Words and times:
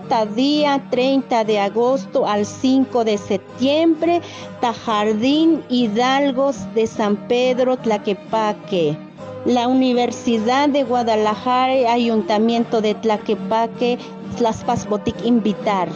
Tatlaquepaque, 0.00 0.34
día 0.34 0.86
30 0.90 1.44
de 1.44 1.60
agosto 1.60 2.26
al 2.26 2.46
5 2.46 3.04
de 3.04 3.16
septiembre, 3.16 4.20
Tajardín 4.60 5.62
Hidalgos 5.68 6.56
de 6.74 6.86
San 6.86 7.16
Pedro, 7.28 7.76
Tlaquepaque. 7.76 8.96
La 9.44 9.68
Universidad 9.68 10.68
de 10.68 10.82
Guadalajara 10.82 11.92
Ayuntamiento 11.92 12.80
de 12.80 12.94
Tlaquepaque, 12.94 13.98
Tlaspas 14.36 14.88
Botic 14.88 15.24
invitar. 15.24 15.88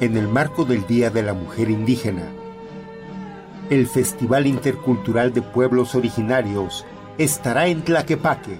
en 0.00 0.16
el 0.16 0.28
marco 0.28 0.64
del 0.64 0.86
Día 0.86 1.10
de 1.10 1.22
la 1.22 1.34
Mujer 1.34 1.68
Indígena. 1.68 2.39
El 3.70 3.86
Festival 3.86 4.48
Intercultural 4.48 5.32
de 5.32 5.42
Pueblos 5.42 5.94
Originarios 5.94 6.84
estará 7.18 7.68
en 7.68 7.82
Tlaquepaque. 7.82 8.58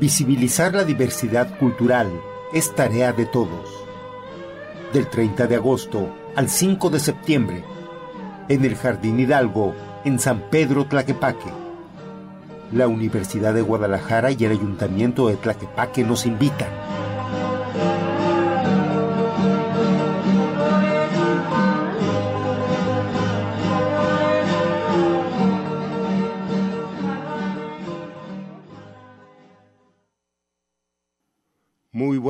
Visibilizar 0.00 0.72
la 0.72 0.84
diversidad 0.84 1.58
cultural 1.58 2.10
es 2.54 2.74
tarea 2.74 3.12
de 3.12 3.26
todos. 3.26 3.68
Del 4.94 5.08
30 5.08 5.46
de 5.46 5.56
agosto 5.56 6.08
al 6.36 6.48
5 6.48 6.88
de 6.88 7.00
septiembre, 7.00 7.62
en 8.48 8.64
el 8.64 8.76
Jardín 8.76 9.20
Hidalgo, 9.20 9.74
en 10.06 10.18
San 10.18 10.40
Pedro 10.48 10.86
Tlaquepaque. 10.86 11.52
La 12.72 12.88
Universidad 12.88 13.52
de 13.52 13.60
Guadalajara 13.60 14.30
y 14.30 14.42
el 14.42 14.52
Ayuntamiento 14.52 15.28
de 15.28 15.36
Tlaquepaque 15.36 16.02
nos 16.02 16.24
invitan. 16.24 16.70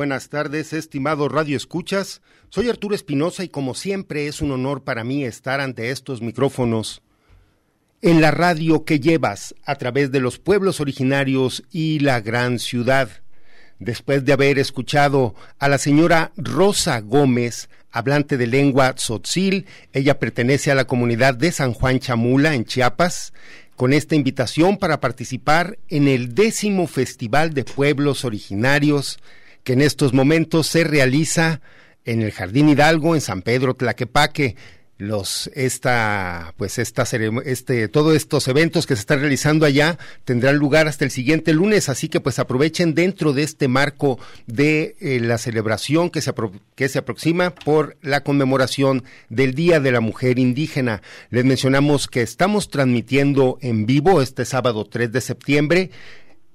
Buenas 0.01 0.29
tardes, 0.29 0.73
estimado 0.73 1.29
Radio 1.29 1.55
Escuchas. 1.55 2.23
Soy 2.49 2.69
Arturo 2.69 2.95
Espinosa 2.95 3.43
y 3.43 3.49
como 3.49 3.75
siempre 3.75 4.25
es 4.25 4.41
un 4.41 4.49
honor 4.49 4.83
para 4.83 5.03
mí 5.03 5.23
estar 5.23 5.61
ante 5.61 5.91
estos 5.91 6.23
micrófonos 6.23 7.03
en 8.01 8.19
la 8.19 8.31
radio 8.31 8.83
que 8.83 8.99
llevas 8.99 9.53
a 9.63 9.75
través 9.75 10.11
de 10.11 10.19
los 10.19 10.39
pueblos 10.39 10.79
originarios 10.79 11.61
y 11.69 11.99
la 11.99 12.19
gran 12.19 12.57
ciudad. 12.57 13.09
Después 13.77 14.25
de 14.25 14.33
haber 14.33 14.57
escuchado 14.57 15.35
a 15.59 15.69
la 15.69 15.77
señora 15.77 16.31
Rosa 16.35 16.99
Gómez, 17.01 17.69
hablante 17.91 18.37
de 18.37 18.47
lengua 18.47 18.95
tzotzil, 18.95 19.67
ella 19.93 20.17
pertenece 20.17 20.71
a 20.71 20.75
la 20.75 20.85
comunidad 20.85 21.35
de 21.35 21.51
San 21.51 21.73
Juan 21.73 21.99
Chamula 21.99 22.55
en 22.55 22.65
Chiapas, 22.65 23.33
con 23.75 23.93
esta 23.93 24.15
invitación 24.15 24.77
para 24.77 24.99
participar 24.99 25.77
en 25.89 26.07
el 26.07 26.33
décimo 26.33 26.87
Festival 26.87 27.53
de 27.53 27.65
Pueblos 27.65 28.25
Originarios 28.25 29.19
que 29.63 29.73
en 29.73 29.81
estos 29.81 30.13
momentos 30.13 30.67
se 30.67 30.83
realiza 30.83 31.61
en 32.05 32.21
el 32.21 32.31
Jardín 32.31 32.69
Hidalgo, 32.69 33.15
en 33.15 33.21
San 33.21 33.41
Pedro 33.41 33.73
Tlaquepaque. 33.73 34.55
Los, 34.97 35.49
esta, 35.55 36.53
pues 36.57 36.77
esta, 36.77 37.07
este, 37.43 37.87
todos 37.87 38.15
estos 38.15 38.47
eventos 38.47 38.85
que 38.85 38.95
se 38.95 38.99
están 38.99 39.19
realizando 39.19 39.65
allá 39.65 39.97
tendrán 40.25 40.57
lugar 40.57 40.87
hasta 40.87 41.05
el 41.05 41.09
siguiente 41.09 41.53
lunes, 41.53 41.89
así 41.89 42.07
que 42.07 42.19
pues 42.19 42.37
aprovechen 42.37 42.93
dentro 42.93 43.33
de 43.33 43.41
este 43.41 43.67
marco 43.67 44.19
de 44.45 44.95
eh, 44.99 45.19
la 45.19 45.39
celebración 45.39 46.11
que 46.11 46.21
se, 46.21 46.31
que 46.75 46.87
se 46.87 46.99
aproxima 46.99 47.49
por 47.49 47.97
la 48.03 48.21
conmemoración 48.21 49.03
del 49.29 49.55
Día 49.55 49.79
de 49.79 49.91
la 49.91 50.01
Mujer 50.01 50.37
Indígena. 50.37 51.01
Les 51.31 51.45
mencionamos 51.45 52.07
que 52.07 52.21
estamos 52.21 52.69
transmitiendo 52.69 53.57
en 53.61 53.87
vivo 53.87 54.21
este 54.21 54.45
sábado 54.45 54.85
3 54.85 55.11
de 55.11 55.21
septiembre 55.21 55.89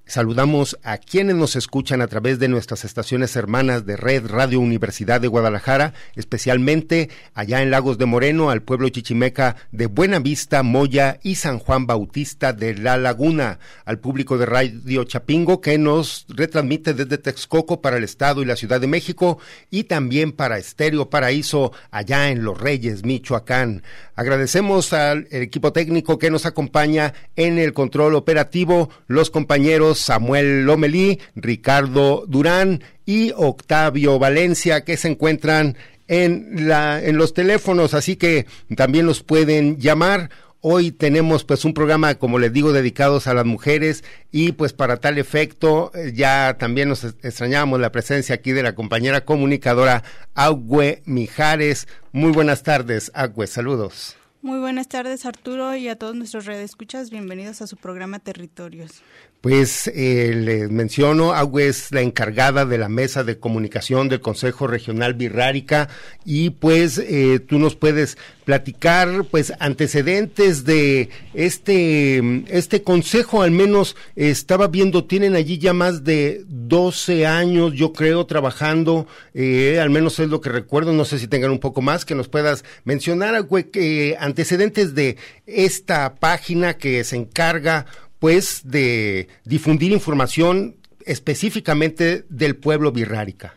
Saludamos 0.08 0.78
a 0.84 0.98
quienes 0.98 1.34
nos 1.34 1.56
escuchan 1.56 2.00
a 2.00 2.06
través 2.06 2.38
de 2.38 2.46
nuestras 2.46 2.84
estaciones 2.84 3.34
hermanas 3.34 3.86
de 3.86 3.96
Red 3.96 4.28
Radio 4.28 4.60
Universidad 4.60 5.20
de 5.20 5.26
Guadalajara, 5.26 5.94
especialmente 6.14 7.10
allá 7.34 7.60
en 7.60 7.72
Lagos 7.72 7.98
de 7.98 8.06
Moreno, 8.06 8.50
al 8.50 8.62
pueblo 8.62 8.88
chichimeca 8.88 9.56
de 9.72 9.86
Buenavista, 9.86 10.62
Moya 10.62 11.18
y 11.24 11.34
San 11.34 11.58
Juan 11.58 11.88
Bautista 11.88 12.52
de 12.52 12.76
La 12.76 12.96
Laguna, 12.96 13.58
al 13.84 13.98
público 13.98 14.38
de 14.38 14.46
Radio 14.46 15.02
Chapingo 15.02 15.60
que 15.60 15.76
nos 15.76 16.26
retransmite 16.28 16.94
desde 16.94 17.18
Texcoco 17.18 17.80
para 17.80 17.96
el 17.96 18.04
Estado 18.04 18.42
y 18.42 18.44
la 18.44 18.54
Ciudad 18.54 18.80
de 18.80 18.86
México 18.86 19.38
y 19.70 19.84
también 19.84 20.30
para 20.30 20.58
Estéreo 20.58 21.10
Paraíso 21.10 21.72
allá 21.90 22.30
en 22.30 22.44
Los 22.44 22.60
Reyes, 22.60 23.04
Michoacán. 23.04 23.82
Agradecemos 24.14 24.92
al 24.92 25.26
equipo 25.32 25.72
técnico 25.72 26.16
que 26.16 26.30
nos 26.30 26.46
acompaña 26.46 27.12
en 27.34 27.58
el 27.58 27.72
control 27.72 28.14
operativo, 28.14 28.88
los 29.08 29.30
compañeros 29.30 29.95
Samuel 29.96 30.64
Lomelí, 30.64 31.18
Ricardo 31.34 32.24
Durán 32.28 32.82
y 33.04 33.32
Octavio 33.34 34.18
Valencia 34.18 34.84
que 34.84 34.96
se 34.96 35.08
encuentran 35.08 35.76
en, 36.08 36.68
la, 36.68 37.02
en 37.02 37.16
los 37.16 37.34
teléfonos, 37.34 37.94
así 37.94 38.16
que 38.16 38.46
también 38.76 39.06
los 39.06 39.22
pueden 39.22 39.78
llamar. 39.78 40.30
Hoy 40.60 40.90
tenemos 40.90 41.44
pues 41.44 41.64
un 41.64 41.74
programa, 41.74 42.16
como 42.16 42.38
les 42.38 42.52
digo, 42.52 42.72
dedicados 42.72 43.26
a 43.26 43.34
las 43.34 43.44
mujeres 43.44 44.02
y 44.32 44.52
pues 44.52 44.72
para 44.72 44.96
tal 44.96 45.18
efecto 45.18 45.92
eh, 45.94 46.12
ya 46.14 46.56
también 46.58 46.88
nos 46.88 47.04
extrañamos 47.04 47.78
la 47.78 47.92
presencia 47.92 48.34
aquí 48.34 48.52
de 48.52 48.62
la 48.62 48.74
compañera 48.74 49.24
comunicadora 49.24 50.02
Agüe 50.34 51.02
Mijares. 51.04 51.86
Muy 52.10 52.32
buenas 52.32 52.62
tardes, 52.62 53.12
Agüe, 53.14 53.46
saludos. 53.46 54.16
Muy 54.42 54.58
buenas 54.58 54.88
tardes 54.88 55.26
Arturo 55.26 55.76
y 55.76 55.88
a 55.88 55.96
todos 55.96 56.14
nuestros 56.14 56.46
redescuchas, 56.46 57.10
bienvenidos 57.10 57.62
a 57.62 57.66
su 57.66 57.76
programa 57.76 58.18
Territorios. 58.18 59.02
Pues 59.48 59.86
eh, 59.94 60.32
les 60.34 60.72
menciono, 60.72 61.32
Agüe 61.32 61.68
es 61.68 61.92
la 61.92 62.00
encargada 62.00 62.64
de 62.64 62.78
la 62.78 62.88
mesa 62.88 63.22
de 63.22 63.38
comunicación 63.38 64.08
del 64.08 64.18
Consejo 64.18 64.66
Regional 64.66 65.14
Birrárica 65.14 65.88
y 66.24 66.50
pues 66.50 66.98
eh, 66.98 67.38
tú 67.38 67.60
nos 67.60 67.76
puedes 67.76 68.18
platicar 68.44 69.24
pues 69.30 69.52
antecedentes 69.60 70.64
de 70.64 71.10
este, 71.32 72.42
este 72.48 72.82
consejo, 72.82 73.42
al 73.42 73.52
menos 73.52 73.94
estaba 74.16 74.66
viendo, 74.66 75.04
tienen 75.04 75.36
allí 75.36 75.58
ya 75.58 75.72
más 75.72 76.02
de 76.02 76.44
12 76.48 77.26
años, 77.26 77.72
yo 77.72 77.92
creo, 77.92 78.26
trabajando, 78.26 79.06
eh, 79.32 79.78
al 79.80 79.90
menos 79.90 80.18
es 80.18 80.28
lo 80.28 80.40
que 80.40 80.48
recuerdo, 80.48 80.92
no 80.92 81.04
sé 81.04 81.20
si 81.20 81.28
tengan 81.28 81.52
un 81.52 81.60
poco 81.60 81.82
más 81.82 82.04
que 82.04 82.16
nos 82.16 82.26
puedas 82.26 82.64
mencionar, 82.82 83.36
Agüe, 83.36 83.70
que 83.70 84.16
antecedentes 84.18 84.96
de 84.96 85.16
esta 85.46 86.16
página 86.16 86.74
que 86.74 87.04
se 87.04 87.14
encarga 87.14 87.86
pues 88.26 88.62
de 88.64 89.28
difundir 89.44 89.92
información 89.92 90.74
específicamente 91.04 92.24
del 92.28 92.56
pueblo 92.56 92.90
birrárica. 92.90 93.54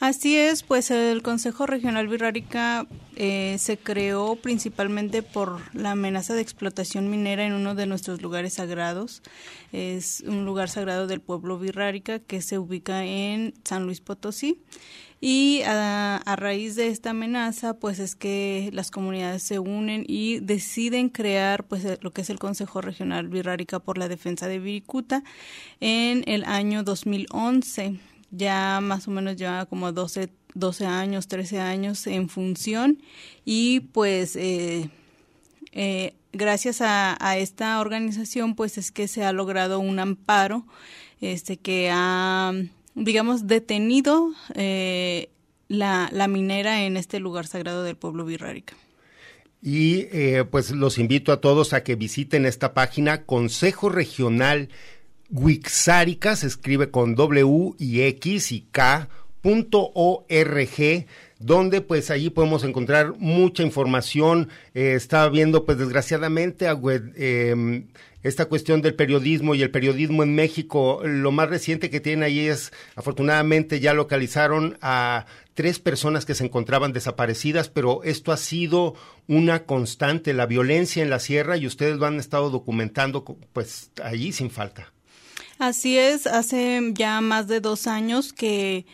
Así 0.00 0.36
es, 0.36 0.64
pues 0.64 0.90
el 0.90 1.22
Consejo 1.22 1.64
Regional 1.64 2.08
Birrárica 2.08 2.88
eh, 3.14 3.54
se 3.60 3.76
creó 3.78 4.34
principalmente 4.34 5.22
por 5.22 5.60
la 5.76 5.92
amenaza 5.92 6.34
de 6.34 6.40
explotación 6.40 7.08
minera 7.08 7.46
en 7.46 7.52
uno 7.52 7.76
de 7.76 7.86
nuestros 7.86 8.20
lugares 8.20 8.54
sagrados. 8.54 9.22
Es 9.70 10.24
un 10.26 10.44
lugar 10.44 10.68
sagrado 10.70 11.06
del 11.06 11.20
pueblo 11.20 11.60
birrárica 11.60 12.18
que 12.18 12.42
se 12.42 12.58
ubica 12.58 13.04
en 13.04 13.54
San 13.62 13.84
Luis 13.84 14.00
Potosí. 14.00 14.60
Y 15.20 15.60
a, 15.66 16.22
raíz 16.36 16.76
de 16.76 16.88
esta 16.88 17.10
amenaza, 17.10 17.74
pues 17.74 17.98
es 17.98 18.16
que 18.16 18.70
las 18.72 18.90
comunidades 18.90 19.42
se 19.42 19.58
unen 19.58 20.04
y 20.06 20.40
deciden 20.40 21.10
crear 21.10 21.64
pues 21.64 21.86
lo 22.00 22.12
que 22.12 22.22
es 22.22 22.30
el 22.30 22.38
Consejo 22.38 22.80
Regional 22.80 23.28
Birrárica 23.28 23.80
por 23.80 23.98
la 23.98 24.08
Defensa 24.08 24.48
de 24.48 24.58
Viricuta 24.58 25.22
en 25.80 26.24
el 26.26 26.44
año 26.44 26.82
2011 26.84 28.00
ya 28.30 28.80
más 28.80 29.08
o 29.08 29.10
menos 29.10 29.36
lleva 29.36 29.66
como 29.66 29.92
12, 29.92 30.30
12 30.54 30.86
años, 30.86 31.28
13 31.28 31.60
años 31.60 32.06
en 32.06 32.28
función 32.28 33.02
y 33.44 33.80
pues 33.80 34.36
eh, 34.36 34.88
eh, 35.72 36.14
gracias 36.32 36.80
a, 36.80 37.16
esta 37.38 37.80
organización 37.80 38.54
pues 38.54 38.78
es 38.78 38.92
que 38.92 39.08
se 39.08 39.24
ha 39.24 39.32
logrado 39.32 39.80
un 39.80 39.98
amparo 39.98 40.64
este 41.20 41.56
que 41.56 41.90
ha 41.92 42.52
digamos 43.00 43.46
detenido 43.46 44.30
eh, 44.54 45.30
la, 45.68 46.08
la, 46.12 46.28
minera 46.28 46.84
en 46.84 46.96
este 46.96 47.18
lugar 47.18 47.46
sagrado 47.46 47.82
del 47.82 47.96
pueblo 47.96 48.24
birrárica. 48.24 48.76
Y 49.62 50.06
pues 50.50 50.70
los 50.70 50.96
invito 50.96 51.32
a 51.32 51.42
todos 51.42 51.74
a 51.74 51.82
que 51.82 51.94
visiten 51.94 52.46
esta 52.46 52.72
página 52.72 53.26
Consejo 53.26 53.90
Regional 53.90 54.70
Wixárica 55.30 56.34
se 56.34 56.48
escribe 56.48 56.90
con 56.90 57.14
W 57.14 57.74
y 57.78 58.02
X 58.02 58.52
y 58.52 58.62
K 58.70 59.08
punto 59.40 59.90
org 59.94 61.06
donde 61.40 61.80
pues 61.80 62.10
allí 62.10 62.28
podemos 62.30 62.62
encontrar 62.64 63.14
mucha 63.18 63.62
información. 63.62 64.50
Eh, 64.74 64.92
estaba 64.94 65.28
viendo 65.30 65.64
pues 65.64 65.78
desgraciadamente 65.78 66.66
eh, 67.16 67.84
esta 68.22 68.44
cuestión 68.44 68.82
del 68.82 68.94
periodismo 68.94 69.54
y 69.54 69.62
el 69.62 69.70
periodismo 69.70 70.22
en 70.22 70.34
México. 70.34 71.00
Lo 71.02 71.32
más 71.32 71.48
reciente 71.48 71.88
que 71.88 71.98
tiene 71.98 72.26
ahí 72.26 72.40
es, 72.40 72.72
afortunadamente 72.94 73.80
ya 73.80 73.94
localizaron 73.94 74.76
a 74.82 75.24
tres 75.54 75.78
personas 75.78 76.26
que 76.26 76.34
se 76.34 76.44
encontraban 76.44 76.92
desaparecidas, 76.92 77.70
pero 77.70 78.02
esto 78.04 78.32
ha 78.32 78.36
sido 78.36 78.94
una 79.26 79.64
constante, 79.64 80.34
la 80.34 80.44
violencia 80.44 81.02
en 81.02 81.10
la 81.10 81.20
sierra 81.20 81.56
y 81.56 81.66
ustedes 81.66 81.96
lo 81.96 82.06
han 82.06 82.20
estado 82.20 82.50
documentando 82.50 83.24
pues 83.24 83.90
allí 84.04 84.32
sin 84.32 84.50
falta. 84.50 84.92
Así 85.58 85.98
es, 85.98 86.26
hace 86.26 86.80
ya 86.92 87.20
más 87.20 87.46
de 87.48 87.60
dos 87.60 87.86
años 87.86 88.32
que 88.32 88.86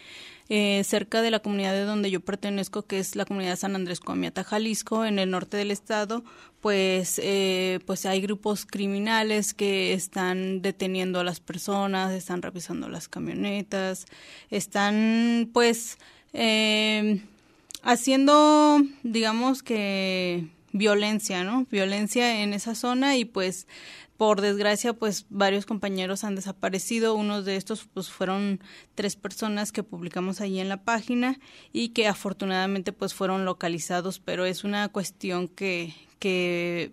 eh, 0.48 0.82
cerca 0.84 1.22
de 1.22 1.30
la 1.30 1.40
comunidad 1.40 1.72
de 1.72 1.82
donde 1.82 2.10
yo 2.10 2.20
pertenezco, 2.20 2.82
que 2.82 2.98
es 2.98 3.16
la 3.16 3.24
comunidad 3.24 3.52
de 3.52 3.56
San 3.56 3.74
Andrés 3.74 4.00
Comiata, 4.00 4.44
Jalisco, 4.44 5.04
en 5.04 5.18
el 5.18 5.30
norte 5.30 5.56
del 5.56 5.70
estado, 5.70 6.22
pues, 6.60 7.20
eh, 7.22 7.80
pues 7.86 8.06
hay 8.06 8.20
grupos 8.20 8.64
criminales 8.64 9.54
que 9.54 9.92
están 9.92 10.62
deteniendo 10.62 11.20
a 11.20 11.24
las 11.24 11.40
personas, 11.40 12.12
están 12.12 12.42
revisando 12.42 12.88
las 12.88 13.08
camionetas, 13.08 14.06
están 14.50 15.50
pues 15.52 15.98
eh, 16.32 17.22
haciendo, 17.82 18.82
digamos 19.02 19.62
que 19.62 20.48
violencia, 20.72 21.44
¿no? 21.44 21.66
Violencia 21.70 22.42
en 22.42 22.52
esa 22.52 22.74
zona 22.74 23.16
y 23.16 23.24
pues 23.24 23.66
por 24.16 24.40
desgracia, 24.40 24.92
pues 24.92 25.26
varios 25.28 25.66
compañeros 25.66 26.24
han 26.24 26.34
desaparecido. 26.34 27.14
Unos 27.14 27.44
de 27.44 27.56
estos, 27.56 27.88
pues 27.92 28.08
fueron 28.08 28.60
tres 28.94 29.16
personas 29.16 29.72
que 29.72 29.82
publicamos 29.82 30.40
allí 30.40 30.60
en 30.60 30.68
la 30.68 30.82
página 30.82 31.38
y 31.72 31.90
que 31.90 32.08
afortunadamente, 32.08 32.92
pues 32.92 33.14
fueron 33.14 33.44
localizados, 33.44 34.18
pero 34.18 34.44
es 34.44 34.64
una 34.64 34.88
cuestión 34.88 35.48
que, 35.48 35.94
que, 36.18 36.92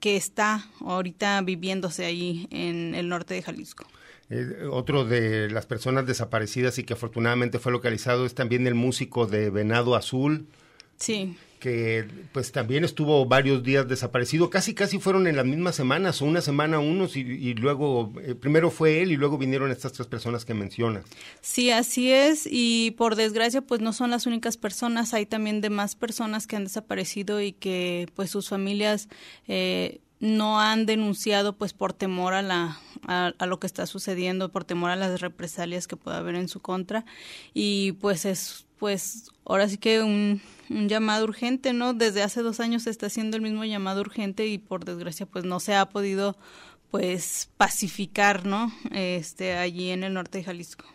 que 0.00 0.16
está 0.16 0.66
ahorita 0.80 1.40
viviéndose 1.42 2.04
ahí 2.04 2.46
en 2.50 2.94
el 2.94 3.08
norte 3.08 3.34
de 3.34 3.42
Jalisco. 3.42 3.86
Eh, 4.28 4.68
otro 4.70 5.04
de 5.04 5.50
las 5.50 5.66
personas 5.66 6.06
desaparecidas 6.06 6.78
y 6.78 6.84
que 6.84 6.92
afortunadamente 6.92 7.58
fue 7.58 7.72
localizado 7.72 8.26
es 8.26 8.34
también 8.34 8.66
el 8.66 8.76
músico 8.76 9.26
de 9.26 9.50
Venado 9.50 9.96
Azul. 9.96 10.46
Sí. 11.00 11.34
que 11.58 12.06
pues 12.32 12.52
también 12.52 12.84
estuvo 12.84 13.24
varios 13.26 13.62
días 13.62 13.86
desaparecido, 13.86 14.48
casi 14.48 14.74
casi 14.74 14.98
fueron 14.98 15.26
en 15.26 15.36
las 15.36 15.44
mismas 15.44 15.74
semanas, 15.74 16.22
o 16.22 16.24
una 16.24 16.40
semana 16.40 16.78
unos 16.78 17.16
y, 17.16 17.54
luego, 17.54 18.12
eh, 18.22 18.34
primero 18.34 18.70
fue 18.70 19.02
él 19.02 19.12
y 19.12 19.16
luego 19.16 19.36
vinieron 19.36 19.70
estas 19.70 19.92
tres 19.92 20.06
personas 20.06 20.44
que 20.44 20.54
mencionas. 20.54 21.04
Sí, 21.40 21.70
así 21.70 22.12
es, 22.12 22.46
y 22.50 22.92
por 22.92 23.14
desgracia 23.16 23.60
pues 23.62 23.80
no 23.80 23.92
son 23.92 24.10
las 24.10 24.26
únicas 24.26 24.56
personas, 24.56 25.12
hay 25.12 25.26
también 25.26 25.60
demás 25.60 25.96
personas 25.96 26.46
que 26.46 26.56
han 26.56 26.64
desaparecido 26.64 27.40
y 27.40 27.52
que 27.52 28.08
pues 28.14 28.30
sus 28.30 28.48
familias... 28.48 29.08
Eh, 29.48 30.00
no 30.22 30.60
han 30.60 30.84
denunciado 30.84 31.56
pues 31.56 31.72
por 31.72 31.94
temor 31.94 32.34
a 32.34 32.42
la 32.42 32.78
a, 33.06 33.32
a, 33.38 33.46
lo 33.46 33.58
que 33.58 33.66
está 33.66 33.86
sucediendo 33.86 34.52
por 34.52 34.64
temor 34.64 34.90
a 34.90 34.96
las 34.96 35.22
represalias 35.22 35.88
que 35.88 35.96
pueda 35.96 36.18
haber 36.18 36.34
en 36.34 36.46
su 36.46 36.60
contra. 36.60 37.06
Y 37.54 37.92
pues 37.92 38.26
es 38.26 38.66
pues 38.80 39.30
ahora 39.44 39.68
sí 39.68 39.76
que 39.76 40.02
un, 40.02 40.40
un, 40.70 40.88
llamado 40.88 41.24
urgente, 41.24 41.72
¿no? 41.72 41.94
Desde 41.94 42.22
hace 42.22 42.42
dos 42.42 42.58
años 42.58 42.84
se 42.84 42.90
está 42.90 43.06
haciendo 43.06 43.36
el 43.36 43.42
mismo 43.42 43.64
llamado 43.64 44.00
urgente 44.00 44.46
y 44.46 44.58
por 44.58 44.84
desgracia 44.84 45.26
pues 45.26 45.44
no 45.44 45.60
se 45.60 45.74
ha 45.74 45.88
podido 45.88 46.36
pues 46.90 47.50
pacificar, 47.56 48.46
¿no? 48.46 48.72
Este 48.90 49.54
allí 49.54 49.90
en 49.90 50.02
el 50.02 50.14
norte 50.14 50.38
de 50.38 50.44
Jalisco. 50.44 50.86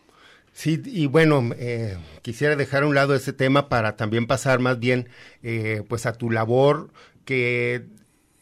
Sí, 0.52 0.82
y 0.86 1.06
bueno, 1.06 1.52
eh, 1.58 1.98
quisiera 2.22 2.56
dejar 2.56 2.84
a 2.84 2.88
un 2.88 2.96
lado 2.96 3.14
ese 3.14 3.34
tema 3.34 3.70
para 3.70 3.96
también 3.98 4.26
pasar 4.26 4.60
más 4.60 4.80
bien 4.80 5.10
eh, 5.44 5.84
pues 5.88 6.06
a 6.06 6.14
tu 6.14 6.32
labor 6.32 6.92
que 7.26 7.86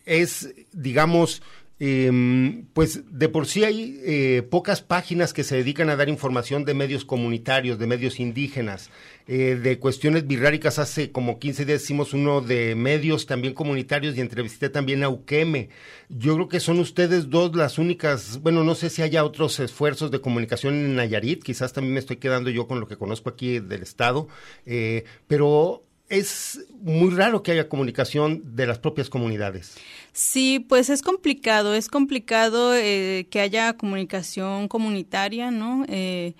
es, 0.06 0.54
digamos, 0.74 1.42
eh, 1.86 2.64
pues 2.72 3.02
de 3.12 3.28
por 3.28 3.46
sí 3.46 3.66
hay 3.66 4.00
eh, 4.06 4.42
pocas 4.50 4.82
páginas 4.82 5.34
que 5.34 5.44
se 5.44 5.58
dedican 5.58 5.90
a 5.90 5.98
dar 5.98 6.08
información 6.08 6.64
de 6.64 6.74
medios 6.74 7.04
comunitarios, 7.04 7.78
de 7.78 7.88
medios 7.88 8.22
indígenas, 8.22 8.90
eh, 9.28 9.60
de 9.62 9.80
cuestiones 9.80 10.26
birráricas. 10.26 10.80
Hace 10.80 11.12
como 11.12 11.40
15 11.40 11.66
días 11.66 11.84
hicimos 11.84 12.14
uno 12.14 12.40
de 12.40 12.76
medios 12.76 13.26
también 13.26 13.54
comunitarios 13.54 14.16
y 14.16 14.22
entrevisté 14.22 14.70
también 14.70 15.04
a 15.04 15.10
Uqueme. 15.10 15.68
Yo 16.08 16.36
creo 16.36 16.48
que 16.48 16.62
son 16.62 16.80
ustedes 16.80 17.30
dos 17.30 17.54
las 17.54 17.78
únicas, 17.78 18.40
bueno, 18.42 18.64
no 18.64 18.76
sé 18.76 18.90
si 18.90 19.02
haya 19.02 19.26
otros 19.26 19.60
esfuerzos 19.60 20.10
de 20.10 20.22
comunicación 20.22 20.76
en 20.76 20.96
Nayarit, 20.96 21.44
quizás 21.44 21.74
también 21.74 21.96
me 21.96 22.00
estoy 22.00 22.16
quedando 22.16 22.50
yo 22.50 22.66
con 22.66 22.80
lo 22.80 22.88
que 22.88 22.96
conozco 22.96 23.30
aquí 23.30 23.60
del 23.60 23.84
Estado, 23.84 24.30
eh, 24.66 25.04
pero 25.28 25.84
es 26.10 26.66
muy 26.82 27.12
raro 27.12 27.44
que 27.44 27.52
haya 27.52 27.70
comunicación 27.70 28.56
de 28.56 28.68
las 28.68 28.80
propias 28.80 29.10
comunidades. 29.10 29.76
Sí, 30.12 30.64
pues 30.68 30.90
es 30.90 31.02
complicado, 31.02 31.74
es 31.74 31.88
complicado 31.88 32.76
eh, 32.76 33.28
que 33.30 33.40
haya 33.40 33.74
comunicación 33.74 34.68
comunitaria, 34.68 35.50
¿no? 35.50 35.86
Eh, 35.88 36.34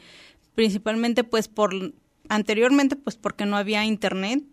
principalmente 0.54 1.24
pues 1.24 1.48
por, 1.48 1.94
anteriormente 2.30 2.96
pues 2.96 3.16
porque 3.16 3.46
no 3.46 3.58
había 3.58 3.86
internet, 3.86 4.44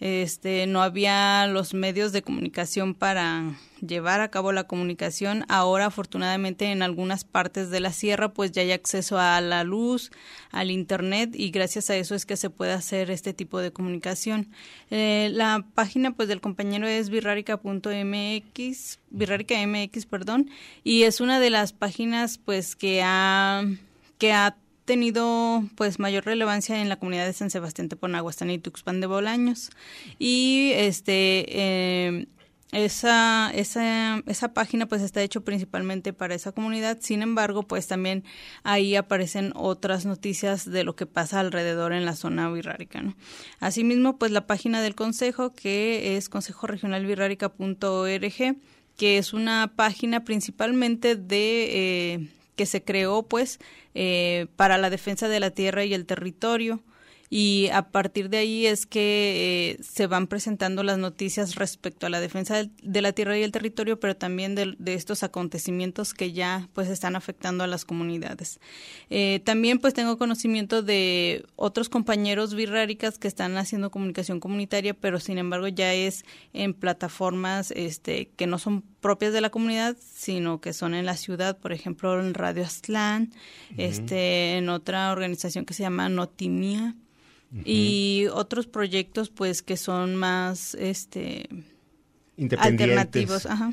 este, 0.00 0.66
no 0.66 0.82
había 0.82 1.46
los 1.46 1.72
medios 1.72 2.12
de 2.12 2.22
comunicación 2.22 2.94
para 2.94 3.54
llevar 3.80 4.20
a 4.20 4.30
cabo 4.30 4.52
la 4.52 4.64
comunicación. 4.64 5.44
Ahora, 5.48 5.86
afortunadamente, 5.86 6.66
en 6.66 6.82
algunas 6.82 7.24
partes 7.24 7.70
de 7.70 7.80
la 7.80 7.92
sierra, 7.92 8.32
pues 8.32 8.52
ya 8.52 8.62
hay 8.62 8.72
acceso 8.72 9.18
a 9.18 9.40
la 9.40 9.64
luz, 9.64 10.10
al 10.50 10.70
internet 10.70 11.30
y 11.34 11.50
gracias 11.50 11.90
a 11.90 11.96
eso 11.96 12.14
es 12.14 12.26
que 12.26 12.36
se 12.36 12.50
puede 12.50 12.72
hacer 12.72 13.10
este 13.10 13.32
tipo 13.32 13.58
de 13.60 13.72
comunicación. 13.72 14.48
Eh, 14.90 15.30
la 15.32 15.64
página, 15.74 16.12
pues, 16.12 16.28
del 16.28 16.40
compañero 16.40 16.86
es 16.86 17.10
birrarica.mx, 17.10 18.98
birrarica.mx, 19.10 20.06
perdón, 20.06 20.50
y 20.84 21.02
es 21.04 21.20
una 21.20 21.40
de 21.40 21.50
las 21.50 21.72
páginas, 21.72 22.38
pues, 22.38 22.76
que 22.76 23.02
ha 23.02 23.64
que 24.18 24.32
ha 24.32 24.56
tenido 24.86 25.62
pues 25.74 25.98
mayor 25.98 26.24
relevancia 26.24 26.80
en 26.80 26.88
la 26.88 26.96
comunidad 26.96 27.26
de 27.26 27.34
San 27.34 27.50
Sebastián 27.50 27.90
Teponaguastán 27.90 28.50
y 28.50 28.58
Tuxpan 28.58 29.00
de 29.00 29.06
Bolaños 29.06 29.70
y 30.18 30.70
este 30.74 31.44
eh, 31.48 32.26
esa, 32.72 33.52
esa, 33.54 34.22
esa 34.26 34.52
página 34.52 34.86
pues 34.86 35.02
está 35.02 35.22
hecho 35.22 35.42
principalmente 35.42 36.12
para 36.12 36.34
esa 36.34 36.52
comunidad, 36.52 36.98
sin 37.00 37.22
embargo 37.22 37.62
pues 37.62 37.86
también 37.86 38.24
ahí 38.64 38.96
aparecen 38.96 39.52
otras 39.54 40.04
noticias 40.04 40.70
de 40.70 40.84
lo 40.84 40.96
que 40.96 41.06
pasa 41.06 41.40
alrededor 41.40 41.92
en 41.92 42.04
la 42.04 42.16
zona 42.16 42.50
birrárica. 42.50 43.02
¿no? 43.02 43.14
Asimismo 43.60 44.18
pues 44.18 44.32
la 44.32 44.46
página 44.46 44.82
del 44.82 44.94
consejo 44.94 45.52
que 45.52 46.16
es 46.16 46.28
consejoregionalbirrárica.org 46.28 48.56
que 48.96 49.18
es 49.18 49.32
una 49.32 49.72
página 49.76 50.24
principalmente 50.24 51.16
de 51.16 52.14
eh, 52.14 52.28
que 52.56 52.66
se 52.66 52.82
creó 52.82 53.22
pues 53.22 53.58
eh, 53.94 54.46
para 54.56 54.78
la 54.78 54.90
defensa 54.90 55.28
de 55.28 55.40
la 55.40 55.50
tierra 55.50 55.84
y 55.84 55.94
el 55.94 56.06
territorio 56.06 56.82
y 57.28 57.68
a 57.72 57.90
partir 57.90 58.30
de 58.30 58.38
ahí 58.38 58.66
es 58.66 58.86
que 58.86 59.76
eh, 59.78 59.82
se 59.82 60.06
van 60.06 60.26
presentando 60.26 60.82
las 60.82 60.98
noticias 60.98 61.56
respecto 61.56 62.06
a 62.06 62.10
la 62.10 62.20
defensa 62.20 62.64
de 62.82 63.02
la 63.02 63.12
tierra 63.12 63.36
y 63.36 63.42
el 63.42 63.52
territorio, 63.52 63.98
pero 63.98 64.16
también 64.16 64.54
de, 64.54 64.76
estos 64.94 65.22
acontecimientos 65.22 66.14
que 66.14 66.32
ya 66.32 66.68
pues 66.72 66.88
están 66.88 67.16
afectando 67.16 67.64
a 67.64 67.66
las 67.66 67.84
comunidades. 67.84 68.60
Eh, 69.10 69.40
también 69.44 69.78
pues 69.78 69.94
tengo 69.94 70.18
conocimiento 70.18 70.82
de 70.82 71.44
otros 71.56 71.88
compañeros 71.88 72.54
birráricas 72.54 73.18
que 73.18 73.28
están 73.28 73.56
haciendo 73.56 73.90
comunicación 73.90 74.40
comunitaria, 74.40 74.94
pero 74.94 75.18
sin 75.18 75.38
embargo 75.38 75.68
ya 75.68 75.92
es 75.94 76.24
en 76.52 76.74
plataformas 76.74 77.72
este, 77.72 78.28
que 78.36 78.46
no 78.46 78.58
son 78.58 78.82
propias 79.06 79.32
de 79.32 79.40
la 79.40 79.50
comunidad, 79.50 79.96
sino 80.00 80.60
que 80.60 80.72
son 80.72 80.92
en 80.92 81.06
la 81.06 81.16
ciudad, 81.16 81.56
por 81.58 81.72
ejemplo, 81.72 82.18
en 82.18 82.34
Radio 82.34 82.64
Aztlán, 82.64 83.32
este, 83.76 84.56
en 84.56 84.68
otra 84.68 85.12
organización 85.12 85.64
que 85.64 85.74
se 85.74 85.84
llama 85.84 86.08
Notimia, 86.08 86.96
y 87.64 88.26
otros 88.32 88.66
proyectos 88.66 89.30
pues 89.30 89.62
que 89.62 89.76
son 89.76 90.16
más 90.16 90.74
este 90.74 91.48
Alternativos, 92.38 93.46
ajá. 93.46 93.72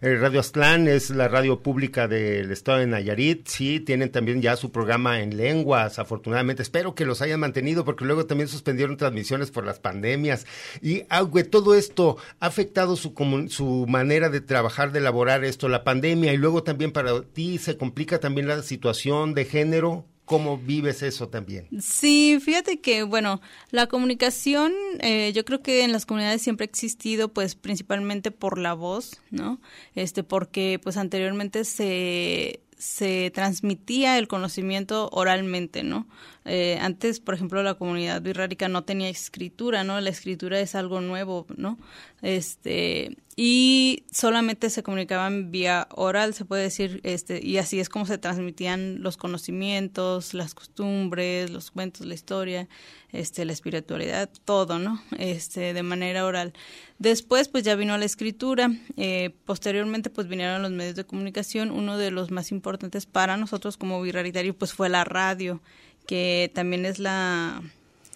Radio 0.00 0.40
Aztlán 0.40 0.88
es 0.88 1.10
la 1.10 1.28
radio 1.28 1.60
pública 1.60 2.08
del 2.08 2.50
estado 2.50 2.78
de 2.78 2.86
Nayarit, 2.86 3.46
sí, 3.46 3.80
tienen 3.80 4.10
también 4.10 4.40
ya 4.40 4.56
su 4.56 4.72
programa 4.72 5.20
en 5.20 5.36
lenguas, 5.36 5.98
afortunadamente. 5.98 6.62
Espero 6.62 6.94
que 6.94 7.04
los 7.04 7.20
hayan 7.20 7.40
mantenido 7.40 7.84
porque 7.84 8.06
luego 8.06 8.24
también 8.24 8.48
suspendieron 8.48 8.96
transmisiones 8.96 9.50
por 9.50 9.66
las 9.66 9.78
pandemias. 9.78 10.46
Y, 10.80 11.04
aunque 11.10 11.44
todo 11.44 11.74
esto 11.74 12.16
ha 12.40 12.46
afectado 12.46 12.96
su, 12.96 13.12
su 13.48 13.86
manera 13.88 14.30
de 14.30 14.40
trabajar, 14.40 14.92
de 14.92 15.00
elaborar 15.00 15.44
esto, 15.44 15.68
la 15.68 15.84
pandemia, 15.84 16.32
y 16.32 16.38
luego 16.38 16.62
también 16.62 16.92
para 16.92 17.22
ti 17.22 17.58
se 17.58 17.76
complica 17.76 18.20
también 18.20 18.48
la 18.48 18.62
situación 18.62 19.34
de 19.34 19.44
género. 19.44 20.06
¿Cómo 20.32 20.56
vives 20.56 21.02
eso 21.02 21.28
también? 21.28 21.68
Sí, 21.78 22.38
fíjate 22.42 22.80
que, 22.80 23.02
bueno, 23.02 23.42
la 23.70 23.86
comunicación 23.86 24.72
eh, 25.00 25.30
yo 25.34 25.44
creo 25.44 25.62
que 25.62 25.84
en 25.84 25.92
las 25.92 26.06
comunidades 26.06 26.40
siempre 26.40 26.64
ha 26.64 26.70
existido, 26.70 27.28
pues 27.28 27.54
principalmente 27.54 28.30
por 28.30 28.56
la 28.56 28.72
voz, 28.72 29.20
¿no? 29.30 29.60
Este, 29.94 30.22
porque 30.22 30.80
pues 30.82 30.96
anteriormente 30.96 31.66
se 31.66 32.60
se 32.82 33.30
transmitía 33.30 34.18
el 34.18 34.26
conocimiento 34.26 35.08
oralmente, 35.12 35.84
¿no? 35.84 36.08
Eh, 36.44 36.78
antes, 36.80 37.20
por 37.20 37.34
ejemplo, 37.34 37.62
la 37.62 37.74
comunidad 37.74 38.20
birrárica 38.20 38.68
no 38.68 38.84
tenía 38.84 39.08
escritura, 39.08 39.84
¿no? 39.84 40.00
La 40.00 40.10
escritura 40.10 40.58
es 40.60 40.74
algo 40.74 41.00
nuevo, 41.00 41.46
¿no? 41.56 41.78
Este, 42.20 43.16
y 43.34 44.04
solamente 44.12 44.68
se 44.68 44.82
comunicaban 44.82 45.50
vía 45.50 45.88
oral, 45.90 46.34
se 46.34 46.44
puede 46.44 46.64
decir, 46.64 47.00
este, 47.02 47.44
y 47.44 47.58
así 47.58 47.80
es 47.80 47.88
como 47.88 48.06
se 48.06 48.18
transmitían 48.18 49.02
los 49.02 49.16
conocimientos, 49.16 50.34
las 50.34 50.54
costumbres, 50.54 51.50
los 51.50 51.70
cuentos, 51.70 52.06
la 52.06 52.14
historia, 52.14 52.68
este, 53.10 53.44
la 53.44 53.52
espiritualidad, 53.52 54.28
todo, 54.44 54.78
¿no? 54.78 55.02
Este, 55.18 55.72
de 55.72 55.82
manera 55.82 56.26
oral. 56.26 56.52
Después, 56.98 57.48
pues 57.48 57.64
ya 57.64 57.74
vino 57.74 57.96
la 57.96 58.04
escritura, 58.04 58.70
eh, 58.96 59.34
posteriormente, 59.44 60.10
pues 60.10 60.28
vinieron 60.28 60.62
los 60.62 60.70
medios 60.70 60.96
de 60.96 61.04
comunicación, 61.04 61.70
uno 61.70 61.98
de 61.98 62.10
los 62.10 62.30
más 62.30 62.52
importantes 62.52 63.06
para 63.06 63.36
nosotros 63.36 63.76
como 63.76 64.02
birraritario, 64.02 64.56
pues 64.56 64.72
fue 64.72 64.88
la 64.88 65.04
radio, 65.04 65.62
que 66.06 66.50
también 66.54 66.86
es 66.86 66.98
la, 66.98 67.62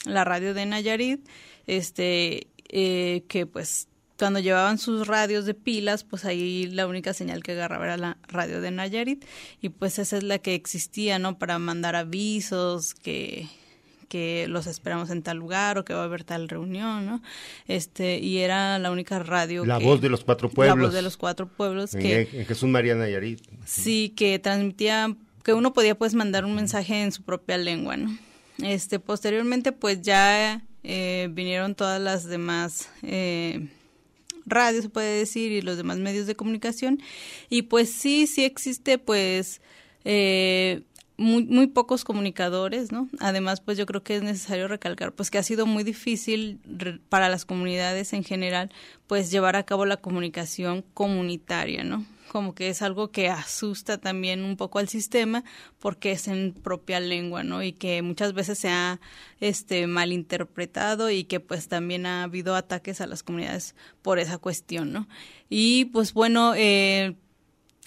la 0.05 0.25
radio 0.25 0.55
de 0.55 0.67
Nayarit, 0.67 1.27
este, 1.67 2.49
eh, 2.69 3.25
que 3.29 3.47
pues 3.47 3.89
cuando 4.19 4.41
llevaban 4.41 4.79
sus 4.79 5.07
radios 5.07 5.45
de 5.45 5.55
pilas, 5.55 6.05
pues 6.05 6.25
ahí 6.25 6.67
la 6.67 6.87
única 6.87 7.13
señal 7.13 7.43
que 7.43 7.53
agarraba 7.53 7.85
era 7.85 7.97
la 7.97 8.17
radio 8.29 8.61
de 8.61 8.71
Nayarit 8.71 9.25
y 9.61 9.69
pues 9.69 9.99
esa 9.99 10.17
es 10.17 10.23
la 10.23 10.39
que 10.39 10.55
existía, 10.55 11.19
¿no? 11.19 11.39
Para 11.39 11.59
mandar 11.59 11.97
avisos, 11.97 12.95
que 12.95 13.47
que 14.09 14.47
los 14.49 14.67
esperamos 14.67 15.11
en 15.11 15.23
tal 15.23 15.37
lugar 15.39 15.79
o 15.79 15.85
que 15.85 15.95
va 15.95 16.03
a 16.03 16.05
haber 16.05 16.25
tal 16.25 16.49
reunión, 16.49 17.07
¿no? 17.07 17.23
Este, 17.67 18.19
y 18.19 18.39
era 18.39 18.79
la 18.79 18.91
única 18.91 19.19
radio 19.19 19.65
La 19.65 19.79
voz 19.79 20.01
de 20.01 20.09
los 20.09 20.25
cuatro 20.25 20.49
pueblos. 20.49 20.77
La 20.77 20.85
voz 20.85 20.95
de 20.95 21.03
los 21.03 21.17
cuatro 21.17 21.49
pueblos 21.49 21.95
en, 21.95 22.01
que... 22.01 22.29
En 22.33 22.47
Jesús 22.47 22.69
María 22.69 22.95
Nayarit. 22.95 23.41
Sí, 23.65 24.13
que 24.17 24.39
transmitía, 24.39 25.15
que 25.47 25.55
uno 25.55 25.73
podía 25.73 25.97
pues 25.97 26.13
mandar 26.13 26.45
un 26.45 26.57
mensaje 26.57 27.03
en 27.03 27.13
su 27.13 27.23
propia 27.23 27.57
lengua, 27.57 27.97
¿no? 27.97 28.19
Este, 28.59 28.99
posteriormente 28.99 29.71
pues 29.71 30.03
ya 30.03 30.61
eh, 30.83 31.29
vinieron 31.31 31.77
todas 31.77 32.01
las 32.01 32.25
demás... 32.25 32.89
Eh, 33.05 33.69
radios 34.45 34.83
se 34.85 34.91
puede 34.91 35.19
decir 35.19 35.53
y 35.53 35.61
los 35.61 35.77
demás 35.77 35.99
medios 35.99 36.27
de 36.27 36.37
comunicación 36.37 37.01
y 37.51 37.63
pues 37.63 37.93
sí 37.93 38.29
sí 38.29 38.45
existe 38.45 38.97
pues 38.97 39.61
eh, 40.05 40.83
muy, 41.17 41.45
muy 41.45 41.67
pocos 41.67 42.05
comunicadores, 42.05 42.93
¿no? 42.93 43.09
Además, 43.19 43.61
pues 43.61 43.77
yo 43.77 43.87
creo 43.87 44.03
que 44.05 44.17
es 44.17 44.23
necesario 44.23 44.69
recalcar, 44.69 45.13
pues 45.13 45.31
que 45.31 45.39
ha 45.39 45.43
sido 45.43 45.67
muy 45.67 45.83
difícil 45.83 46.61
para 47.09 47.29
las 47.29 47.45
comunidades 47.45 48.13
en 48.13 48.23
general, 48.23 48.71
pues 49.07 49.31
llevar 49.31 49.57
a 49.57 49.65
cabo 49.65 49.85
la 49.85 49.97
comunicación 49.97 50.85
comunitaria, 50.95 51.85
¿no? 51.85 52.05
Como 52.37 52.55
que 52.55 52.69
es 52.69 52.83
algo 52.83 53.11
que 53.11 53.31
asusta 53.31 53.97
también 53.97 54.45
un 54.45 54.59
poco 54.59 54.79
al 54.79 54.91
sistema 54.91 55.43
porque 55.79 56.13
es 56.13 56.29
en 56.29 56.53
propia 56.53 57.01
lengua, 57.01 57.43
¿no? 57.43 57.63
Y 57.63 57.73
que 57.73 58.03
muchas 58.03 58.35
veces 58.35 58.59
se 58.59 58.69
ha 58.69 59.01
este 59.41 59.87
malinterpretado 59.87 61.09
y 61.09 61.25
que 61.25 61.41
pues 61.41 61.69
también 61.69 62.05
ha 62.05 62.25
habido 62.25 62.55
ataques 62.55 63.01
a 63.01 63.07
las 63.07 63.23
comunidades 63.23 63.75
por 64.03 64.19
esa 64.19 64.37
cuestión, 64.37 64.93
¿no? 64.93 65.09
Y 65.49 65.87
pues 65.87 66.13
bueno, 66.13 66.53
eh, 66.55 67.17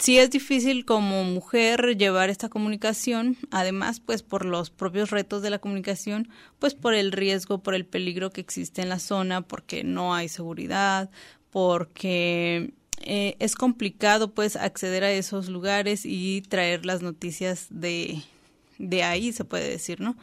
sí 0.00 0.18
es 0.18 0.30
difícil 0.30 0.84
como 0.84 1.22
mujer 1.22 1.96
llevar 1.96 2.28
esta 2.28 2.48
comunicación, 2.48 3.36
además 3.52 4.00
pues 4.00 4.24
por 4.24 4.44
los 4.44 4.70
propios 4.70 5.10
retos 5.10 5.42
de 5.42 5.50
la 5.50 5.60
comunicación, 5.60 6.28
pues 6.58 6.74
por 6.74 6.94
el 6.94 7.12
riesgo, 7.12 7.62
por 7.62 7.76
el 7.76 7.86
peligro 7.86 8.30
que 8.30 8.40
existe 8.40 8.82
en 8.82 8.88
la 8.88 8.98
zona, 8.98 9.42
porque 9.42 9.84
no 9.84 10.12
hay 10.12 10.28
seguridad, 10.28 11.08
porque 11.50 12.74
eh, 13.00 13.36
es 13.38 13.54
complicado 13.54 14.32
pues 14.32 14.56
acceder 14.56 15.04
a 15.04 15.12
esos 15.12 15.48
lugares 15.48 16.02
y 16.04 16.42
traer 16.42 16.84
las 16.86 17.02
noticias 17.02 17.66
de, 17.70 18.22
de 18.78 19.02
ahí, 19.02 19.32
se 19.32 19.44
puede 19.44 19.68
decir, 19.68 20.00
¿no? 20.00 20.16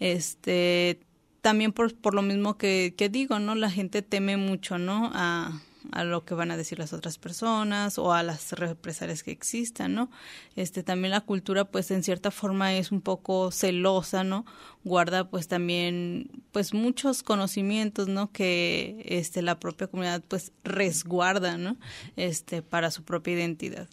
Este, 0.00 1.00
también 1.42 1.72
por, 1.72 1.94
por 1.94 2.14
lo 2.14 2.22
mismo 2.22 2.56
que, 2.56 2.94
que 2.96 3.08
digo, 3.08 3.38
¿no? 3.38 3.54
La 3.54 3.70
gente 3.70 4.02
teme 4.02 4.36
mucho, 4.36 4.78
¿no? 4.78 5.10
A, 5.14 5.60
a 5.90 6.04
lo 6.04 6.24
que 6.24 6.34
van 6.34 6.50
a 6.50 6.56
decir 6.56 6.78
las 6.78 6.92
otras 6.92 7.18
personas 7.18 7.98
o 7.98 8.12
a 8.12 8.22
las 8.22 8.52
represalias 8.52 9.22
que 9.22 9.30
existan, 9.30 9.94
¿no? 9.94 10.10
Este 10.54 10.82
también 10.82 11.10
la 11.10 11.22
cultura 11.22 11.64
pues 11.64 11.90
en 11.90 12.02
cierta 12.02 12.30
forma 12.30 12.74
es 12.74 12.92
un 12.92 13.00
poco 13.00 13.50
celosa, 13.50 14.24
¿no? 14.24 14.44
Guarda 14.84 15.28
pues 15.28 15.48
también 15.48 16.30
pues 16.52 16.74
muchos 16.74 17.22
conocimientos, 17.22 18.08
¿no? 18.08 18.30
que 18.32 19.04
este 19.06 19.42
la 19.42 19.58
propia 19.58 19.86
comunidad 19.86 20.22
pues 20.26 20.52
resguarda, 20.64 21.56
¿no? 21.56 21.76
Este 22.16 22.62
para 22.62 22.90
su 22.90 23.02
propia 23.02 23.34
identidad. 23.34 23.88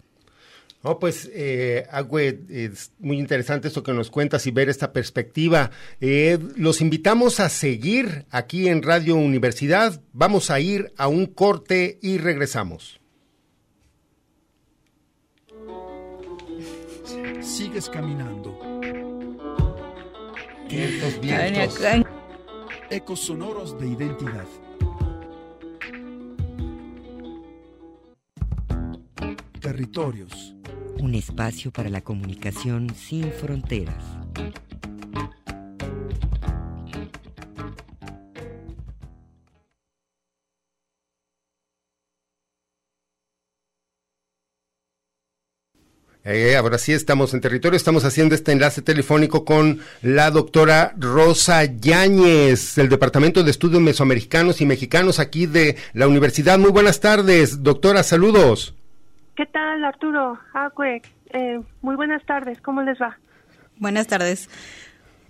Oh, 0.82 0.98
pues, 0.98 1.30
eh, 1.34 1.86
Agüe, 1.92 2.40
es 2.50 2.94
muy 3.00 3.20
interesante 3.20 3.68
esto 3.68 3.84
que 3.84 3.92
nos 3.92 4.10
cuentas 4.10 4.48
y 4.48 4.52
ver 4.52 4.70
esta 4.70 4.94
perspectiva. 4.94 5.72
Eh, 6.00 6.40
los 6.56 6.80
invitamos 6.80 7.42
a 7.42 7.50
seguir 7.50 8.26
aquí 8.30 8.70
en 8.70 8.82
Radio 8.82 9.18
Universidad. 9.18 10.02
Vamos 10.14 10.50
a 10.50 10.62
ir 10.62 10.94
a 10.96 11.10
un 11.10 11.26
corte 11.26 12.00
y 12.02 12.18
regresamos. 12.18 13.02
Sigues 17.42 17.90
caminando. 17.90 18.58
Estos 20.70 21.20
vientos. 21.20 21.80
Ecos 22.90 23.20
sonoros 23.20 23.78
de 23.78 23.88
identidad. 23.90 24.48
Territorios 29.60 30.56
un 31.00 31.16
espacio 31.16 31.72
para 31.72 31.90
la 31.90 32.02
comunicación 32.02 32.94
sin 32.96 33.32
fronteras. 33.32 34.04
Eh, 46.26 46.56
ahora 46.56 46.78
sí 46.78 46.92
estamos 46.94 47.34
en 47.34 47.42
territorio, 47.42 47.78
estamos 47.78 48.04
haciendo 48.04 48.36
este 48.36 48.52
enlace 48.52 48.82
telefónico 48.82 49.46
con 49.46 49.80
la 50.02 50.30
doctora 50.30 50.94
Rosa 51.00 51.64
Yáñez, 51.64 52.76
del 52.76 52.90
Departamento 52.90 53.42
de 53.42 53.50
Estudios 53.50 53.82
Mesoamericanos 53.82 54.62
y 54.62 54.66
Mexicanos 54.66 55.18
aquí 55.18 55.48
de 55.48 55.78
la 55.94 56.08
Universidad. 56.08 56.60
Muy 56.60 56.72
buenas 56.72 57.00
tardes, 57.00 57.64
doctora, 57.64 58.04
saludos. 58.04 58.76
¿Qué 59.40 59.46
tal, 59.46 59.86
Arturo? 59.86 60.38
Acue, 60.54 61.02
eh, 61.32 61.62
muy 61.82 61.96
buenas 61.96 62.26
tardes, 62.26 62.60
¿cómo 62.60 62.82
les 62.82 63.02
va? 63.02 63.18
Buenas 63.78 64.06
tardes. 64.06 64.50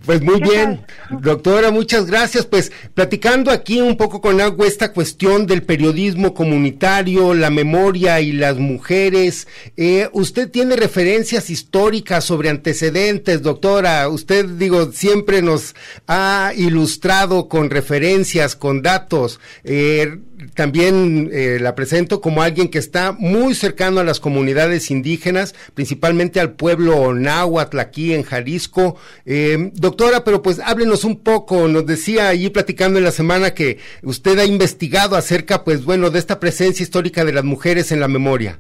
Pues 0.04 0.20
muy 0.24 0.42
bien, 0.42 0.84
doctora, 1.12 1.70
muchas 1.70 2.08
gracias. 2.08 2.48
Pues 2.48 2.72
platicando 2.96 3.52
aquí 3.52 3.82
un 3.82 3.98
poco 3.98 4.20
con 4.20 4.42
agua 4.42 4.66
esta 4.66 4.94
cuestión 4.94 5.46
del 5.46 5.62
periodismo 5.62 6.34
comunitario, 6.34 7.36
la 7.36 7.52
memoria 7.52 8.20
y 8.20 8.32
las 8.32 8.58
mujeres. 8.58 9.48
Eh, 9.78 10.10
usted 10.14 10.50
tiene 10.50 10.76
referencias 10.76 11.52
históricas 11.52 12.24
sobre 12.24 12.50
antecedentes, 12.50 13.44
doctora. 13.44 14.10
Usted, 14.10 14.46
digo, 14.46 14.92
siempre 14.92 15.44
nos 15.44 15.76
ha 16.08 16.52
ilustrado 16.56 17.48
con 17.48 17.70
referencias, 17.70 18.56
con 18.56 18.82
datos. 18.82 19.40
Eh, 19.64 20.18
también 20.54 21.30
eh, 21.32 21.58
la 21.60 21.76
presento 21.76 22.22
como 22.22 22.42
alguien 22.42 22.70
que 22.70 22.78
está 22.78 23.12
muy 23.12 23.54
cercano 23.56 24.00
a 24.00 24.04
las 24.04 24.20
comunidades 24.20 24.92
indígenas, 24.92 25.54
principalmente 25.74 26.40
al 26.40 26.54
pueblo 26.54 27.14
náhuatl 27.14 27.80
aquí 27.80 28.14
en 28.14 28.24
Jalisco. 28.24 28.98
Eh, 29.26 29.72
doctora, 29.74 30.24
pero 30.24 30.42
pues 30.42 30.60
háblenos 30.60 31.04
un 31.04 31.22
poco, 31.24 31.68
nos 31.68 31.86
decía 31.86 32.30
allí 32.30 32.50
platicando 32.50 32.98
en 32.98 33.06
la 33.06 33.12
semana 33.12 33.54
que 33.54 33.80
usted 34.04 34.40
ha 34.40 34.46
investigado 34.46 35.16
acerca, 35.16 35.64
pues 35.64 35.86
bueno, 35.86 36.10
de 36.10 36.20
esta 36.20 36.40
presencia 36.40 36.84
histórica 36.84 37.26
de 37.26 37.34
las 37.34 37.44
mujeres 37.44 37.92
en 37.92 38.00
la 38.00 38.08
memoria. 38.08 38.60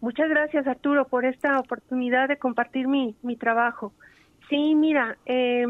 Muchas 0.00 0.30
gracias 0.30 0.66
Arturo 0.66 1.06
por 1.06 1.24
esta 1.24 1.58
oportunidad 1.58 2.28
de 2.28 2.38
compartir 2.38 2.88
mi, 2.88 3.16
mi 3.22 3.36
trabajo. 3.36 3.92
Sí, 4.48 4.74
mira, 4.74 5.18
eh, 5.26 5.66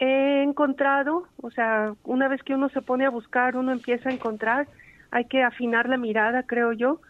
he 0.00 0.42
encontrado, 0.42 1.28
o 1.36 1.50
sea, 1.50 1.94
una 2.04 2.26
vez 2.26 2.42
que 2.42 2.54
uno 2.54 2.70
se 2.70 2.80
pone 2.80 3.04
a 3.04 3.10
buscar, 3.10 3.54
uno 3.54 3.70
empieza 3.70 4.08
a 4.08 4.12
encontrar, 4.12 4.66
hay 5.10 5.26
que 5.26 5.42
afinar 5.42 5.88
la 5.88 5.98
mirada, 5.98 6.44
creo 6.44 6.72
yo. 6.72 7.00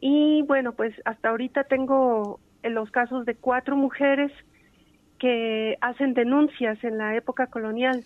Y 0.00 0.42
bueno, 0.42 0.72
pues 0.72 0.92
hasta 1.04 1.28
ahorita 1.30 1.64
tengo 1.64 2.40
en 2.64 2.74
los 2.74 2.90
casos 2.90 3.24
de 3.24 3.36
cuatro 3.36 3.76
mujeres 3.76 4.32
que 5.20 5.78
hacen 5.80 6.14
denuncias 6.14 6.82
en 6.82 6.98
la 6.98 7.14
época 7.14 7.46
colonial. 7.46 8.04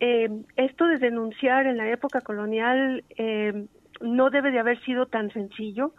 Eh, 0.00 0.30
esto 0.56 0.86
de 0.86 0.96
denunciar 0.96 1.66
en 1.66 1.76
la 1.76 1.90
época 1.90 2.22
colonial 2.22 3.04
eh, 3.18 3.66
no 4.00 4.30
debe 4.30 4.50
de 4.50 4.58
haber 4.58 4.80
sido 4.84 5.04
tan 5.04 5.30
sencillo, 5.32 5.92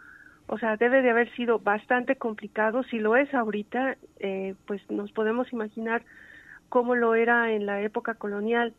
o 0.48 0.58
sea, 0.58 0.76
debe 0.76 1.02
de 1.02 1.10
haber 1.10 1.32
sido 1.36 1.60
bastante 1.60 2.16
complicado. 2.16 2.82
Si 2.82 2.98
lo 2.98 3.16
es 3.16 3.32
ahorita, 3.32 3.96
eh, 4.18 4.56
pues 4.66 4.82
nos 4.90 5.12
podemos 5.12 5.52
imaginar 5.52 6.02
como 6.72 6.94
lo 6.94 7.14
era 7.14 7.52
en 7.52 7.66
la 7.66 7.82
época 7.82 8.14
colonial. 8.14 8.72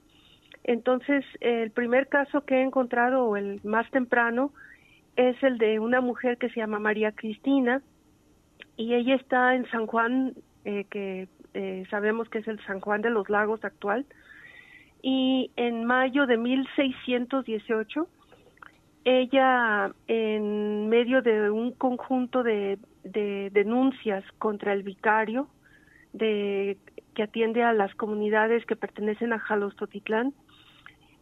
Entonces, 0.63 1.23
el 1.41 1.69
primer 1.69 2.07
caso 2.07 2.43
que 2.43 2.55
he 2.55 2.63
encontrado, 2.63 3.23
o 3.23 3.38
el 3.38 3.62
más 3.63 3.88
temprano, 3.91 4.51
es 5.15 5.35
el 5.43 5.59
de 5.59 5.77
una 5.77 6.01
mujer 6.01 6.39
que 6.39 6.50
se 6.50 6.59
llama 6.59 6.79
María 6.79 7.12
Cristina, 7.12 7.83
y 8.77 8.95
ella 8.95 9.13
está 9.13 9.53
en 9.53 9.69
San 9.69 9.85
Juan, 9.85 10.33
eh, 10.65 10.85
que 10.89 11.27
eh, 11.53 11.83
sabemos 11.91 12.27
que 12.29 12.39
es 12.39 12.47
el 12.47 12.59
San 12.65 12.79
Juan 12.79 13.03
de 13.03 13.12
los 13.12 13.29
Lagos 13.29 13.63
actual, 13.63 14.07
y 15.03 15.51
en 15.55 15.85
mayo 15.85 16.25
de 16.25 16.38
1618, 16.38 18.07
ella, 19.05 19.91
en 20.07 20.89
medio 20.89 21.21
de 21.21 21.51
un 21.51 21.73
conjunto 21.73 22.41
de, 22.41 22.79
de 23.03 23.51
denuncias 23.51 24.23
contra 24.39 24.73
el 24.73 24.81
vicario, 24.81 25.47
de 26.12 26.77
que 27.13 27.24
atiende 27.24 27.63
a 27.63 27.74
las 27.74 27.93
comunidades 27.96 28.65
que 28.65 28.75
pertenecen 28.75 29.34
a 29.34 29.39
Jalostotitlán, 29.39 30.34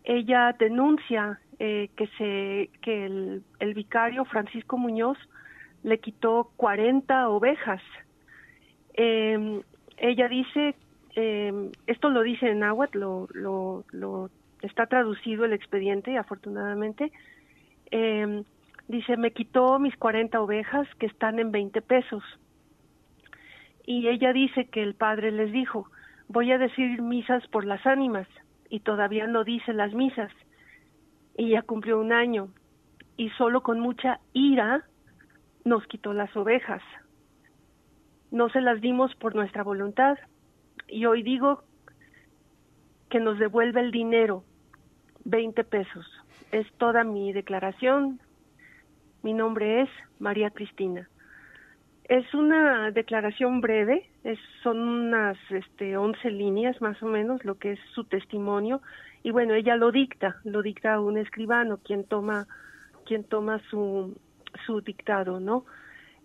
ella 0.04 0.56
denuncia 0.58 1.40
eh, 1.60 1.90
que 1.96 2.08
se 2.18 2.70
que 2.82 3.06
el, 3.06 3.74
vicario 3.74 4.26
Francisco 4.26 4.78
Muñoz 4.78 5.18
le 5.84 6.00
quitó 6.00 6.52
40 6.58 7.30
ovejas. 7.30 7.82
Eh, 8.96 9.62
ella 9.98 10.28
dice, 10.28 10.76
eh, 11.16 11.72
esto 11.88 12.10
lo 12.10 12.24
dice 12.24 12.50
en 12.50 12.60
náhuatl, 12.60 12.98
lo, 12.98 14.30
está 14.62 14.88
traducido 14.88 15.46
el 15.46 15.54
expediente, 15.54 16.18
afortunadamente. 16.18 17.12
Em, 17.92 18.44
dice, 18.88 19.18
me 19.18 19.32
quitó 19.32 19.78
mis 19.80 19.96
40 19.98 20.42
ovejas 20.42 20.88
que 20.96 21.06
están 21.06 21.40
en 21.40 21.52
20 21.52 21.82
pesos 21.82 22.24
y 23.92 24.08
ella 24.08 24.32
dice 24.32 24.70
que 24.70 24.82
el 24.82 24.96
padre 24.96 25.32
les 25.32 25.52
dijo, 25.52 25.86
voy 26.30 26.50
a 26.54 26.58
decir 26.58 27.02
misas 27.02 27.46
por 27.48 27.66
las 27.66 27.86
ánimas, 27.86 28.26
y 28.70 28.80
todavía 28.80 29.28
no 29.28 29.44
dice 29.44 29.74
las 29.74 29.94
misas. 29.94 30.32
Y 31.38 31.50
ya 31.50 31.62
cumplió 31.64 32.00
un 32.00 32.14
año, 32.14 32.48
y 33.18 33.32
solo 33.32 33.64
con 33.64 33.82
mucha 33.82 34.22
ira 34.32 34.86
nos 35.66 35.86
quitó 35.88 36.14
las 36.14 36.34
ovejas. 36.38 36.82
No 38.32 38.48
se 38.48 38.62
las 38.62 38.80
dimos 38.80 39.14
por 39.16 39.36
nuestra 39.36 39.62
voluntad, 39.62 40.18
y 40.88 41.06
hoy 41.06 41.22
digo 41.22 41.66
que 43.10 43.20
nos 43.20 43.40
devuelve 43.40 43.82
el 43.82 43.92
dinero, 43.92 44.46
20 45.26 45.66
pesos. 45.66 46.06
Es 46.54 46.66
toda 46.78 47.04
mi 47.04 47.34
declaración. 47.34 48.22
Mi 49.22 49.34
nombre 49.34 49.82
es 49.82 49.90
María 50.18 50.50
Cristina. 50.50 51.10
Es 52.12 52.34
una 52.34 52.92
declaración 52.92 53.62
breve, 53.62 54.06
son 54.64 54.80
unas 54.80 55.38
este, 55.50 55.96
11 55.96 56.30
líneas 56.32 56.82
más 56.82 57.02
o 57.02 57.06
menos 57.06 57.46
lo 57.46 57.58
que 57.58 57.72
es 57.72 57.80
su 57.96 58.04
testimonio 58.04 58.82
y 59.24 59.32
bueno, 59.32 59.54
ella 59.54 59.78
lo 59.78 59.94
dicta, 59.94 60.36
lo 60.44 60.62
dicta 60.62 61.00
un 61.00 61.18
escribano 61.18 61.78
quien 61.78 62.04
toma 62.04 62.48
quien 63.06 63.24
toma 63.24 63.62
su 63.70 64.20
su 64.66 64.82
dictado, 64.82 65.40
¿no? 65.40 65.64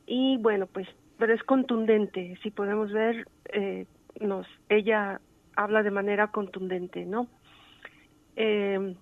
Y 0.08 0.38
bueno, 0.38 0.66
pues 0.66 0.88
pero 1.18 1.32
es 1.32 1.42
contundente, 1.44 2.36
si 2.42 2.50
podemos 2.50 2.90
ver 2.90 3.28
eh, 3.52 3.86
nos 4.20 4.44
ella 4.68 5.20
habla 5.54 5.84
de 5.84 5.92
manera 5.92 6.32
contundente, 6.32 7.06
¿no? 7.06 7.28
Eh, 8.34 8.96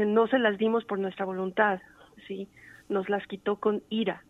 no 0.00 0.26
se 0.26 0.38
las 0.38 0.58
dimos 0.58 0.84
por 0.84 0.98
nuestra 0.98 1.24
voluntad, 1.24 1.80
sí, 2.28 2.48
nos 2.90 3.08
las 3.08 3.26
quitó 3.26 3.56
con 3.56 3.82
ira 3.88 4.22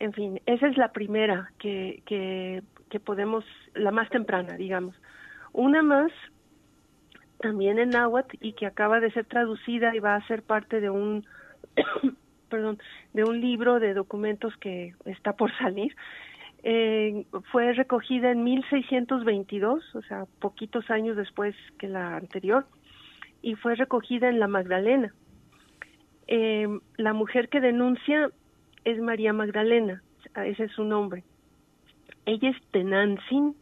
en 0.00 0.14
fin, 0.14 0.40
esa 0.46 0.66
es 0.66 0.78
la 0.78 0.92
primera 0.92 1.52
que, 1.58 2.02
que, 2.06 2.62
que 2.88 3.00
podemos, 3.00 3.44
la 3.74 3.90
más 3.90 4.08
temprana, 4.08 4.56
digamos. 4.56 4.96
Una 5.52 5.82
más, 5.82 6.10
también 7.38 7.78
en 7.78 7.90
náhuatl 7.90 8.36
y 8.40 8.54
que 8.54 8.64
acaba 8.64 8.98
de 8.98 9.10
ser 9.12 9.26
traducida 9.26 9.94
y 9.94 9.98
va 9.98 10.14
a 10.14 10.26
ser 10.26 10.42
parte 10.42 10.80
de 10.80 10.88
un, 10.88 11.26
perdón, 12.48 12.78
de 13.12 13.24
un 13.24 13.42
libro 13.42 13.78
de 13.78 13.92
documentos 13.92 14.56
que 14.56 14.94
está 15.04 15.34
por 15.34 15.54
salir. 15.58 15.94
Eh, 16.62 17.26
fue 17.52 17.74
recogida 17.74 18.30
en 18.30 18.42
1622, 18.42 19.94
o 19.94 20.02
sea, 20.02 20.24
poquitos 20.40 20.90
años 20.90 21.16
después 21.16 21.54
que 21.78 21.88
la 21.88 22.16
anterior, 22.16 22.66
y 23.42 23.54
fue 23.54 23.74
recogida 23.74 24.30
en 24.30 24.40
la 24.40 24.48
Magdalena. 24.48 25.12
Eh, 26.26 26.68
la 26.96 27.12
mujer 27.12 27.50
que 27.50 27.60
denuncia 27.60 28.30
es 28.84 28.98
María 29.00 29.32
Magdalena, 29.32 30.02
ese 30.34 30.64
es 30.64 30.72
su 30.72 30.84
nombre. 30.84 31.24
Ella 32.26 32.50
es 32.50 32.56
Tenantzin, 32.70 33.56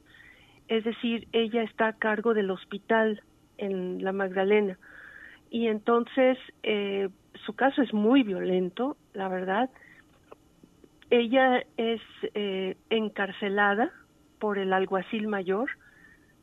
es 0.69 0.85
decir, 0.85 1.27
ella 1.33 1.63
está 1.63 1.89
a 1.89 1.93
cargo 1.95 2.35
del 2.35 2.51
hospital 2.51 3.23
en 3.57 4.03
la 4.03 4.13
Magdalena. 4.13 4.79
Y 5.51 5.69
entonces 5.69 6.39
eh, 6.63 7.09
su 7.47 7.55
caso 7.55 7.83
es 7.83 7.93
muy 7.95 8.23
violento, 8.23 8.97
la 9.15 9.29
verdad. 9.29 9.71
Ella 11.11 11.65
es 11.77 12.03
eh, 12.35 12.77
encarcelada 12.91 13.91
por 14.39 14.59
el 14.59 14.73
alguacil 14.73 15.27
mayor, 15.27 15.71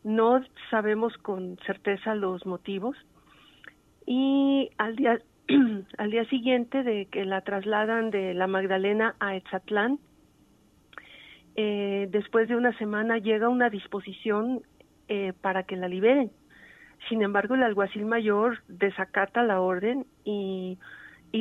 no 0.04 0.42
sabemos 0.70 1.16
con 1.18 1.58
certeza 1.66 2.16
los 2.16 2.46
motivos, 2.46 2.98
y 4.06 4.70
al 4.78 4.96
día 4.96 5.20
al 5.98 6.12
día 6.12 6.26
siguiente 6.26 6.84
de 6.84 7.06
que 7.08 7.26
la 7.26 7.42
trasladan 7.42 8.10
de 8.10 8.34
la 8.34 8.48
Magdalena 8.48 9.16
a 9.20 9.36
Etzatlán, 9.36 10.00
eh, 11.56 12.08
después 12.12 12.48
de 12.50 12.56
una 12.56 12.78
semana 12.78 13.18
llega 13.18 13.48
una 13.48 13.70
disposición 13.70 14.62
eh, 15.08 15.34
para 15.42 15.64
que 15.64 15.76
la 15.76 15.88
liberen. 15.88 16.32
Sin 17.10 17.22
embargo, 17.22 17.56
el 17.56 17.64
alguacil 17.64 18.06
mayor 18.06 18.64
desacata 18.68 19.44
la 19.44 19.62
orden 19.62 20.06
y, 20.24 20.78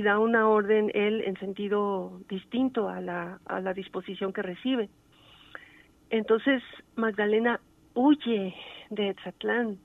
da 0.02 0.18
una 0.18 0.48
orden 0.48 0.90
él 0.92 1.22
en 1.24 1.38
sentido 1.38 2.20
distinto 2.28 2.88
a 2.88 3.00
la, 3.00 3.38
a 3.46 3.60
la 3.60 3.72
disposición 3.72 4.32
que 4.32 4.42
recibe. 4.42 4.90
Entonces, 6.10 6.62
Magdalena 6.96 7.60
huye 7.94 8.54
de 8.90 9.10
Etzatlán. 9.10 9.78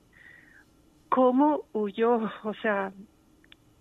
¿Cómo 1.08 1.62
huyó? 1.72 2.28
O 2.42 2.54
sea, 2.54 2.92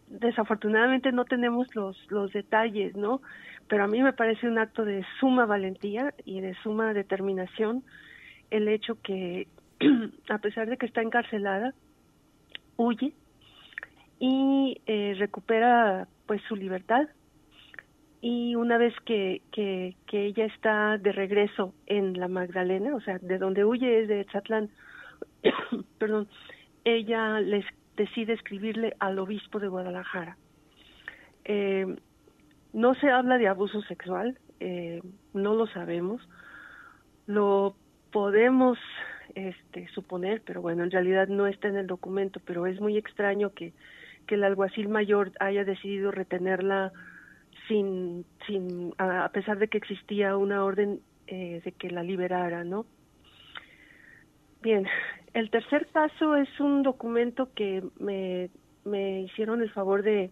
desafortunadamente 0.10 1.12
no 1.12 1.26
tenemos 1.26 1.74
los, 1.76 1.98
los 2.10 2.34
detalles, 2.34 2.96
¿no? 2.96 3.22
Pero 3.68 3.84
a 3.84 3.88
mí 3.88 4.02
me 4.02 4.14
parece 4.14 4.48
un 4.48 4.58
acto 4.58 4.84
de 4.84 5.06
suma 5.20 5.46
valentía 5.46 6.14
y 6.26 6.42
de 6.42 6.56
suma 6.64 6.94
determinación 6.94 7.84
el 8.50 8.68
hecho 8.68 9.00
que, 9.02 9.48
a 10.30 10.40
pesar 10.40 10.68
de 10.68 10.78
que 10.78 10.88
está 10.88 11.02
encarcelada, 11.02 11.74
huye 12.78 13.14
y 14.20 14.82
eh, 14.86 15.16
recupera 15.18 16.08
pues 16.26 16.42
su 16.48 16.56
libertad. 16.56 17.08
y 18.22 18.56
una 18.56 18.78
vez 18.78 18.94
que, 19.06 19.42
que, 19.52 19.96
que, 20.06 20.26
ella 20.26 20.46
está 20.46 20.98
de 20.98 21.14
regreso 21.14 21.74
en 21.86 22.20
la 22.20 22.28
Magdalena, 22.28 22.94
o 22.96 23.00
sea, 23.00 23.18
de 23.20 23.38
donde 23.38 23.64
huye 23.64 24.02
es 24.02 24.08
de 24.10 24.26
Zatlán, 24.26 24.70
perdón, 26.00 26.28
ella 26.84 27.40
les 27.40 27.66
decide 28.00 28.32
escribirle 28.32 28.96
al 29.00 29.20
obispo 29.20 29.60
de 29.60 29.68
Guadalajara. 29.68 30.38
Eh, 31.44 31.86
no 32.72 32.96
se 32.96 33.10
habla 33.12 33.38
de 33.38 33.50
abuso 33.50 33.82
sexual, 33.82 34.40
eh, 34.62 35.02
no 35.34 35.54
lo 35.54 35.68
sabemos, 35.68 36.22
lo 37.28 37.76
podemos 38.12 38.78
este, 39.36 39.88
suponer, 39.90 40.42
pero 40.46 40.62
bueno, 40.62 40.84
en 40.84 40.92
realidad 40.92 41.28
no 41.28 41.46
está 41.46 41.68
en 41.68 41.76
el 41.76 41.88
documento, 41.88 42.40
pero 42.46 42.66
es 42.68 42.80
muy 42.80 42.98
extraño 42.98 43.52
que, 43.54 43.74
el 44.30 44.44
alguacil 44.44 44.90
mayor 44.90 45.32
haya 45.40 45.66
decidido 45.66 46.12
retenerla 46.12 46.92
sin, 47.68 48.26
sin 48.46 48.94
a 49.00 49.28
pesar 49.30 49.58
de 49.58 49.68
que 49.70 49.80
existía 49.80 50.38
una 50.38 50.64
orden 50.64 51.00
eh, 51.26 51.62
de 51.66 51.72
que 51.72 51.90
la 51.90 52.04
liberara, 52.04 52.64
¿no? 52.64 52.86
Bien, 54.62 54.86
el 55.34 55.50
tercer 55.50 55.88
caso 55.88 56.36
es 56.36 56.60
un 56.60 56.84
documento 56.84 57.54
que 57.54 57.84
me, 58.00 58.50
me 58.86 59.22
hicieron 59.22 59.62
el 59.62 59.72
favor 59.72 60.04
de, 60.04 60.32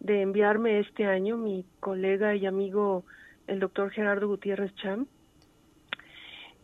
de 0.00 0.22
enviarme 0.22 0.80
este 0.80 1.06
año 1.06 1.36
mi 1.36 1.64
colega 1.80 2.34
y 2.34 2.46
amigo 2.46 3.04
el 3.46 3.60
doctor 3.60 3.90
Gerardo 3.90 4.28
Gutiérrez 4.28 4.74
Cham. 4.76 5.06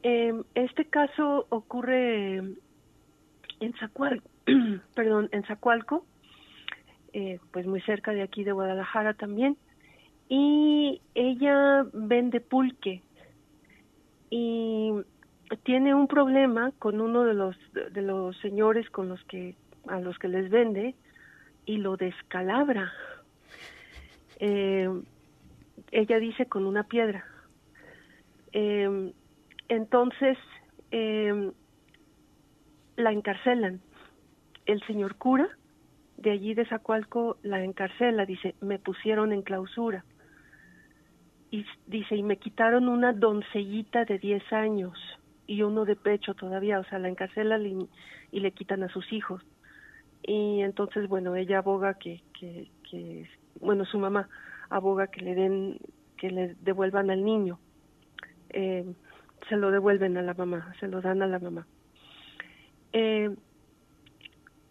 Eh, 0.03 0.33
este 0.55 0.85
caso 0.85 1.47
ocurre 1.49 2.37
en 2.37 3.73
Zacualco, 3.81 4.29
perdón, 4.95 5.29
en 5.33 5.43
Zacualco, 5.45 6.05
eh, 7.13 7.41
pues 7.51 7.67
muy 7.67 7.81
cerca 7.83 8.13
de 8.13 8.23
aquí 8.23 8.45
de 8.45 8.53
Guadalajara 8.53 9.15
también, 9.15 9.57
y 10.29 11.01
ella 11.15 11.87
vende 11.93 12.41
pulque 12.41 13.03
y 14.31 14.93
tiene 15.67 15.93
un 15.97 16.07
problema 16.07 16.71
con 16.79 17.01
uno 17.01 17.25
de 17.25 17.35
los 17.35 17.57
de 17.73 18.01
los 18.01 18.37
señores 18.39 18.89
con 18.89 19.09
los 19.09 19.21
que 19.25 19.57
a 19.89 19.99
los 19.99 20.17
que 20.17 20.29
les 20.29 20.49
vende 20.49 20.95
y 21.65 21.79
lo 21.79 21.97
descalabra. 21.97 22.93
Eh, 24.39 24.89
ella 25.91 26.19
dice 26.21 26.47
con 26.47 26.67
una 26.67 26.85
piedra. 26.85 27.25
Eh, 28.53 29.13
entonces 29.69 30.39
eh, 30.93 31.51
la 32.95 33.11
encarcelan. 33.11 33.81
El 34.67 34.81
señor 34.87 35.17
cura 35.17 35.49
de 36.17 36.31
allí 36.31 36.55
de 36.55 36.67
Zacualco 36.67 37.39
la 37.43 37.65
encarcela, 37.65 38.25
dice, 38.25 38.55
me 38.61 38.79
pusieron 38.79 39.33
en 39.33 39.43
clausura. 39.43 40.05
Y 41.51 41.67
dice, 41.89 42.15
y 42.15 42.23
me 42.23 42.37
quitaron 42.37 42.89
una 42.89 43.13
doncellita 43.13 44.05
de 44.05 44.19
10 44.19 44.53
años 44.53 44.97
y 45.47 45.63
uno 45.63 45.85
de 45.85 45.97
pecho 45.97 46.35
todavía, 46.35 46.81
o 46.81 46.85
sea, 46.85 46.99
la 46.99 47.09
encarcelan 47.09 47.67
y, 47.67 47.89
y 48.33 48.41
le 48.41 48.53
quitan 48.53 48.83
a 48.83 48.89
sus 48.89 49.13
hijos. 49.13 49.43
Y 50.23 50.61
entonces, 50.63 51.09
bueno, 51.09 51.37
ella 51.37 51.59
aboga 51.59 51.95
que, 51.95 52.23
que, 52.39 52.69
que, 52.91 53.29
bueno, 53.61 53.85
su 53.85 53.99
mamá 53.99 54.29
aboga 54.71 55.07
que 55.07 55.21
le 55.21 55.35
den, 55.35 55.79
que 56.17 56.31
le 56.31 56.55
devuelvan 56.63 57.11
al 57.11 57.25
niño. 57.25 57.59
Eh, 58.51 58.85
se 59.49 59.57
lo 59.57 59.71
devuelven 59.71 60.17
a 60.17 60.23
la 60.23 60.35
mamá, 60.35 60.75
se 60.81 60.89
lo 60.89 61.01
dan 61.01 61.23
a 61.23 61.27
la 61.27 61.39
mamá. 61.39 61.67
Eh, 62.93 63.35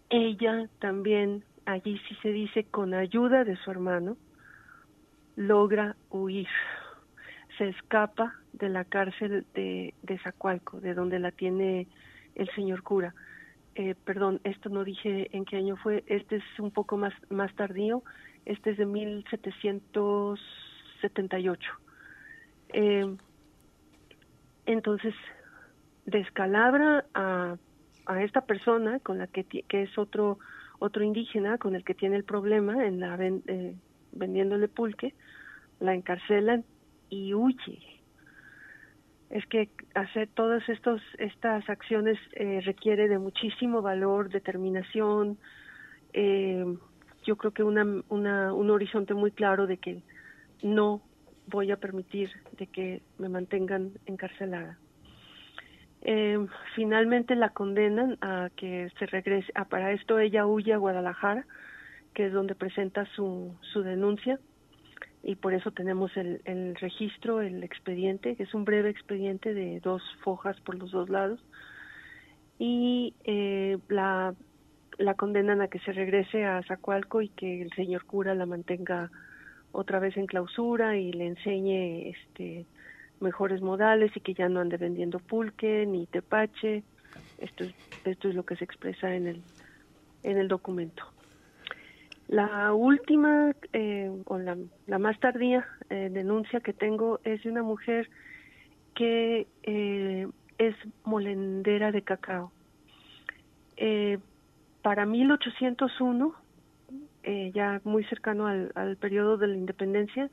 ella 0.10 0.68
también, 0.80 1.44
allí 1.66 2.00
sí 2.08 2.16
se 2.22 2.30
dice, 2.30 2.66
con 2.66 2.94
ayuda 2.94 3.44
de 3.44 3.56
su 3.58 3.72
hermano, 3.72 4.18
logra 5.36 5.96
huir. 6.10 6.48
Se 7.58 7.70
escapa 7.70 8.36
de 8.60 8.70
la 8.70 8.86
cárcel 8.86 9.46
de, 9.54 9.94
de 10.04 10.18
Zacualco, 10.20 10.80
de 10.80 10.94
donde 10.94 11.20
la 11.20 11.32
tiene 11.32 11.88
el 12.36 12.50
señor 12.56 12.84
cura. 12.84 13.14
Eh, 13.76 13.96
perdón, 14.06 14.40
esto 14.44 14.70
no 14.70 14.84
dije 14.84 15.30
en 15.36 15.46
qué 15.46 15.58
año 15.58 15.76
fue, 15.78 16.04
este 16.08 16.36
es 16.38 16.44
un 16.60 16.72
poco 16.72 16.98
más, 16.98 17.14
más 17.30 17.54
tardío, 17.56 18.04
este 18.46 18.72
es 18.72 18.78
de 18.78 18.86
1778. 18.86 21.72
Eh, 22.70 23.16
entonces, 24.66 25.14
descalabra 26.06 27.06
a, 27.14 27.58
a 28.06 28.24
esta 28.24 28.42
persona 28.42 29.00
con 29.00 29.18
la 29.18 29.28
que, 29.28 29.44
que 29.44 29.84
es 29.84 29.98
otro 29.98 30.40
otro 30.80 31.04
indígena 31.04 31.58
con 31.58 31.76
el 31.76 31.84
que 31.84 31.94
tiene 31.94 32.16
el 32.16 32.24
problema 32.24 32.86
en 32.86 33.00
la 33.00 33.18
eh, 33.20 33.76
vendiéndole 34.12 34.68
pulque, 34.68 35.14
la 35.80 35.94
encarcelan 35.94 36.66
y 37.10 37.34
huye. 37.34 37.80
Es 39.30 39.46
que 39.48 39.70
hacer 39.96 40.30
todas 40.34 40.68
estos 40.70 41.02
estas 41.18 41.68
acciones 41.70 42.18
eh, 42.34 42.62
requiere 42.64 43.08
de 43.08 43.18
muchísimo 43.18 43.82
valor, 43.82 44.30
determinación, 44.30 45.38
eh, 46.14 46.64
yo 47.26 47.36
creo 47.36 47.52
que 47.52 47.64
una, 47.64 47.86
una, 48.10 48.54
un 48.54 48.70
horizonte 48.70 49.14
muy 49.14 49.32
claro 49.32 49.68
de 49.68 49.78
que 49.78 50.02
no 50.62 51.02
voy 51.48 51.72
a 51.72 51.78
permitir 51.78 52.30
de 52.58 52.68
que 52.68 53.02
me 53.18 53.30
mantengan 53.30 53.92
encarcelada. 54.06 54.78
Eh, 56.02 56.38
finalmente 56.76 57.36
la 57.36 57.50
condenan 57.50 58.18
a 58.22 58.50
que 58.56 58.92
se 59.00 59.08
regrese, 59.08 59.52
a, 59.56 59.66
para 59.66 59.92
esto 59.92 60.20
ella 60.20 60.46
huye 60.46 60.74
a 60.74 60.78
Guadalajara, 60.78 61.46
que 62.14 62.28
es 62.28 62.34
donde 62.34 62.56
presenta 62.56 63.06
su, 63.16 63.56
su 63.74 63.82
denuncia, 63.82 64.40
y 65.26 65.36
por 65.36 65.56
eso 65.56 65.72
tenemos 65.72 66.16
el, 66.18 66.40
el 66.46 66.76
registro, 66.76 67.42
el 67.42 67.64
expediente, 67.64 68.36
que 68.36 68.44
es 68.44 68.54
un 68.54 68.64
breve 68.64 68.92
expediente 68.92 69.56
de 69.56 69.80
dos 69.80 70.04
fojas 70.24 70.56
por 70.62 70.76
los 70.76 70.92
dos 70.92 71.10
lados, 71.10 71.44
y 72.60 73.16
eh, 73.24 73.80
la, 73.90 74.36
la 75.00 75.16
condenan 75.16 75.62
a 75.62 75.68
que 75.68 75.80
se 75.80 75.94
regrese 75.94 76.46
a 76.46 76.62
Zacualco 76.62 77.24
y 77.24 77.30
que 77.30 77.64
el 77.64 77.72
señor 77.72 78.06
cura 78.06 78.36
la 78.36 78.46
mantenga 78.46 79.10
otra 79.72 79.98
vez 79.98 80.16
en 80.16 80.28
clausura 80.28 80.96
y 80.96 81.12
le 81.12 81.26
enseñe 81.26 82.10
este 82.10 82.68
mejores 83.20 83.62
modales 83.62 84.16
y 84.16 84.20
que 84.20 84.36
ya 84.36 84.48
no 84.48 84.60
ande 84.60 84.78
vendiendo 84.78 85.18
pulque 85.18 85.88
ni 85.88 86.06
tepache. 86.06 86.84
Esto 87.40 87.64
es, 87.64 87.74
esto 88.04 88.30
es 88.30 88.36
lo 88.36 88.46
que 88.46 88.58
se 88.58 88.64
expresa 88.64 89.16
en 89.16 89.26
el, 89.26 89.44
en 90.22 90.38
el 90.38 90.48
documento. 90.48 91.15
La 92.28 92.74
última 92.74 93.54
eh, 93.72 94.12
o 94.26 94.38
la, 94.40 94.58
la, 94.88 95.00
más 95.00 95.20
tardía 95.20 95.66
eh, 95.90 96.10
denuncia 96.12 96.60
que 96.60 96.74
tengo 96.74 97.20
es 97.24 97.44
de 97.44 97.52
una 97.52 97.62
mujer 97.62 98.10
que 98.96 99.46
eh, 99.64 100.28
es 100.58 100.76
molendera 101.04 101.92
de 101.92 102.02
cacao. 102.02 102.52
Eh, 103.78 104.18
para 104.82 105.06
1801, 105.06 106.34
eh, 107.24 107.52
ya 107.54 107.82
muy 107.84 108.04
cercano 108.06 108.48
al, 108.48 108.72
al 108.76 108.98
periodo 108.98 109.38
de 109.38 109.48
la 109.48 109.56
independencia, 109.56 110.30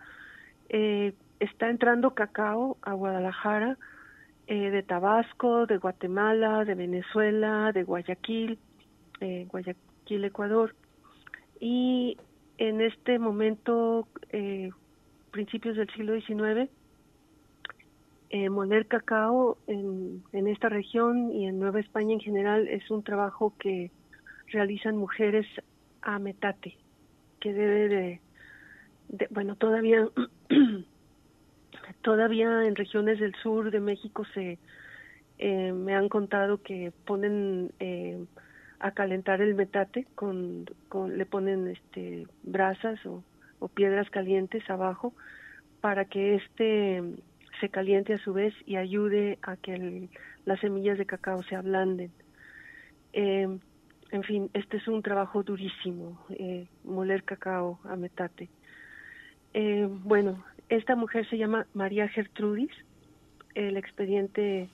está 1.39 1.69
entrando 1.69 2.15
cacao 2.15 2.79
a 2.81 2.95
Guadalajara 2.95 3.77
de 4.47 4.83
Tabasco, 4.83 5.67
de 5.67 5.77
Guatemala, 5.77 6.65
de 6.65 6.75
Venezuela, 6.75 7.73
de 7.73 7.83
Guayaquil, 7.83 8.59
Guayaquil, 9.21 10.25
Ecuador. 10.25 10.75
Y 11.62 12.16
en 12.59 12.81
este 12.81 13.20
momento, 13.20 14.09
eh, 14.31 14.70
principios 15.31 15.77
del 15.77 15.88
siglo 15.90 16.20
XIX, 16.20 16.68
eh, 18.31 18.51
moler 18.51 18.88
cacao 18.88 19.59
en, 19.68 20.25
en 20.33 20.48
esta 20.48 20.68
región 20.68 21.31
y 21.31 21.46
en 21.46 21.61
Nueva 21.61 21.79
España 21.79 22.14
en 22.14 22.18
general 22.18 22.66
es 22.66 22.90
un 22.90 23.05
trabajo 23.05 23.55
que 23.61 23.92
realizan 24.48 24.96
mujeres 24.96 25.46
a 26.01 26.18
metate, 26.18 26.77
que 27.38 27.53
debe 27.53 27.88
de, 27.88 28.20
de 29.11 29.29
bueno, 29.31 29.55
todavía 29.55 30.09
todavía 32.03 32.66
en 32.66 32.75
regiones 32.75 33.20
del 33.20 33.37
sur 33.37 33.70
de 33.70 33.79
México 33.79 34.25
se 34.35 34.59
eh, 35.38 35.72
me 35.72 35.94
han 35.94 36.09
contado 36.09 36.61
que 36.61 36.92
ponen 37.07 37.70
eh, 37.79 38.25
a 38.83 38.90
calentar 38.90 39.40
el 39.40 39.55
metate 39.55 40.07
con, 40.16 40.66
le 41.09 41.27
ponen 41.27 41.68
este 41.68 42.27
brasas 42.42 42.99
o, 43.07 43.23
piedras 43.75 44.11
calientes 44.11 44.68
abajo 44.68 45.14
para 45.81 46.05
que 46.07 46.35
este 46.35 47.01
se 47.61 47.68
caliente 47.68 48.12
a 48.12 48.18
su 48.18 48.33
vez 48.33 48.53
y 48.66 48.75
ayude 48.75 49.38
a 49.40 49.57
que 49.57 50.09
las 50.45 50.59
semillas 50.59 50.99
de 50.99 51.07
cacao 51.07 51.45
se 51.45 51.55
ablanden. 51.55 52.11
Eh, 53.12 53.47
en 54.11 54.23
fin, 54.25 54.51
este 54.53 54.79
es 54.79 54.88
un 54.88 55.01
trabajo 55.01 55.45
durísimo, 55.45 56.27
eh, 56.31 56.66
moler 56.83 57.23
cacao 57.23 57.79
a 57.85 57.95
metate. 57.95 58.49
Eh, 59.55 59.88
bueno, 59.88 60.45
esta 60.68 60.97
mujer 60.97 61.29
se 61.31 61.38
llama 61.38 61.66
María 61.73 62.09
Gertrudis. 62.09 62.73
El 63.55 63.77
expediente 63.77 64.68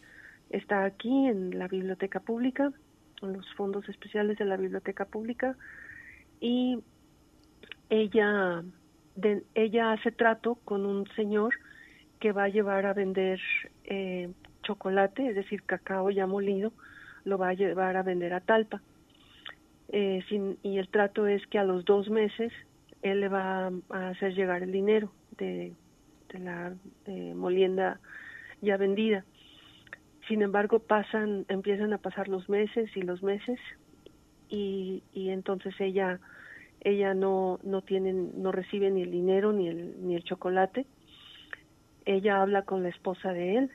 está 0.49 0.85
aquí 0.85 1.27
en 1.27 1.59
la 1.59 1.69
biblioteca 1.69 2.21
pública, 2.21 2.73
los 3.23 3.53
fondos 3.55 3.89
especiales 3.89 4.39
de 4.39 4.45
la 4.45 4.57
biblioteca 4.57 5.05
pública. 5.05 5.57
Y 6.41 6.79
ella 7.91 8.63
de, 9.17 9.43
ella 9.55 9.93
hace 9.93 10.13
trato 10.13 10.57
con 10.65 10.87
un 10.87 11.07
señor 11.17 11.55
que 12.21 12.33
va 12.33 12.45
a 12.45 12.49
llevar 12.49 12.87
a 12.87 12.95
vender 12.95 13.41
eh, 13.85 14.31
chocolate, 14.63 15.29
es 15.29 15.35
decir, 15.35 15.63
cacao 15.63 16.11
ya 16.11 16.27
molido, 16.27 16.73
lo 17.25 17.39
va 17.39 17.49
a 17.49 17.55
llevar 17.55 17.97
a 17.97 18.03
vender 18.03 18.33
a 18.33 18.41
Talpa. 18.41 18.81
Eh, 19.91 20.23
sin, 20.29 20.59
y 20.63 20.79
el 20.79 20.89
trato 20.89 21.27
es 21.27 21.47
que 21.47 21.59
a 21.59 21.65
los 21.65 21.85
dos 21.85 22.11
meses 22.11 22.53
él 23.03 23.21
le 23.21 23.29
va 23.29 23.71
a 23.91 24.09
hacer 24.09 24.35
llegar 24.35 24.63
el 24.63 24.73
dinero 24.73 25.11
de, 25.39 25.73
la 26.35 26.75
molienda 27.35 27.99
ya 28.61 28.77
vendida. 28.77 29.25
Sin 30.29 30.43
embargo, 30.43 30.79
pasan, 30.79 31.47
empiezan 31.49 31.93
a 31.93 31.99
pasar 31.99 32.29
los 32.29 32.49
meses 32.49 32.95
y 32.95 33.03
los 33.03 33.23
meses 33.23 33.59
y, 34.49 35.03
y 35.13 35.31
entonces 35.31 35.75
ella 35.81 36.21
ella 36.81 37.13
no 37.13 37.59
no 37.65 37.83
tiene 37.83 38.13
no 38.13 38.53
recibe 38.53 38.89
ni 38.91 39.03
el 39.03 39.11
dinero 39.11 39.53
ni 39.53 39.69
el 39.69 40.07
ni 40.07 40.15
el 40.15 40.23
chocolate. 40.23 40.87
Ella 42.05 42.41
habla 42.41 42.63
con 42.63 42.83
la 42.83 42.89
esposa 42.91 43.33
de 43.33 43.57
él 43.57 43.71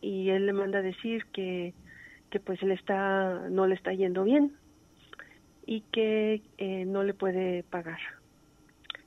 y 0.00 0.30
él 0.30 0.46
le 0.46 0.52
manda 0.52 0.80
decir 0.80 1.26
que 1.32 1.74
que 2.30 2.40
pues 2.40 2.62
él 2.62 2.70
está 2.70 3.48
no 3.50 3.66
le 3.66 3.74
está 3.74 3.92
yendo 3.92 4.24
bien 4.24 4.52
y 5.66 5.80
que 5.92 6.40
eh, 6.58 6.84
no 6.86 7.02
le 7.02 7.12
puede 7.12 7.64
pagar. 7.64 7.98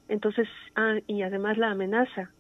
Entonces, 0.09 0.47
ah, 0.75 0.97
y 1.07 1.21
además 1.21 1.57
la 1.57 1.71
amenaza. 1.71 2.31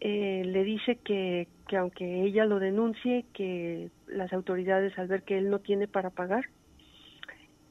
Eh, 0.00 0.42
le 0.44 0.64
dice 0.64 0.96
que, 0.96 1.48
que 1.66 1.76
aunque 1.76 2.22
ella 2.22 2.44
lo 2.44 2.58
denuncie, 2.58 3.24
que 3.32 3.90
las 4.06 4.32
autoridades 4.32 4.98
al 4.98 5.08
ver 5.08 5.22
que 5.22 5.38
él 5.38 5.50
no 5.50 5.58
tiene 5.58 5.88
para 5.88 6.10
pagar, 6.10 6.46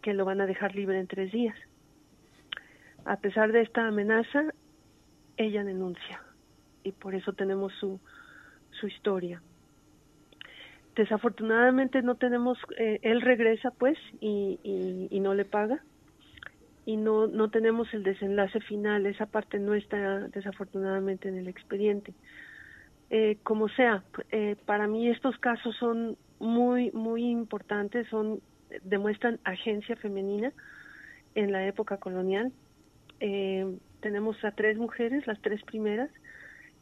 que 0.02 0.14
lo 0.14 0.26
van 0.26 0.42
a 0.42 0.46
dejar 0.46 0.76
libre 0.76 1.00
en 1.00 1.08
tres 1.08 1.32
días. 1.32 1.56
A 3.06 3.18
pesar 3.18 3.52
de 3.52 3.62
esta 3.62 3.88
amenaza, 3.88 4.54
ella 5.38 5.64
denuncia 5.64 6.22
y 6.84 6.92
por 6.92 7.16
eso 7.16 7.34
tenemos 7.34 7.74
su, 7.80 8.00
su 8.72 8.88
historia. 8.88 9.42
Desafortunadamente 10.96 12.02
no 12.02 12.16
tenemos, 12.16 12.58
eh, 12.78 13.00
él 13.02 13.22
regresa 13.22 13.72
pues 13.72 13.98
y, 14.22 14.60
y, 14.64 15.08
y 15.10 15.20
no 15.20 15.34
le 15.34 15.46
paga 15.46 15.82
y 16.86 16.98
no, 16.98 17.28
no 17.28 17.50
tenemos 17.50 17.92
el 17.94 18.04
desenlace 18.04 18.60
final, 18.62 19.06
esa 19.08 19.26
parte 19.26 19.60
no 19.60 19.74
está 19.74 20.28
desafortunadamente 20.28 21.28
en 21.28 21.38
el 21.38 21.48
expediente. 21.48 22.14
Eh, 23.10 23.38
como 23.44 23.70
sea, 23.70 24.04
eh, 24.32 24.56
para 24.66 24.88
mí 24.88 25.10
estos 25.10 25.38
casos 25.38 25.76
son 25.78 26.18
muy, 26.40 26.92
muy 26.92 27.24
importantes, 27.30 28.08
son, 28.10 28.42
demuestran 28.84 29.40
agencia 29.44 29.96
femenina 29.96 30.52
en 31.36 31.52
la 31.52 31.68
época 31.68 31.98
colonial. 31.98 32.52
Eh, 33.20 33.78
tenemos 34.02 34.44
a 34.44 34.52
tres 34.52 34.78
mujeres, 34.78 35.26
las 35.28 35.42
tres 35.42 35.64
primeras, 35.64 36.10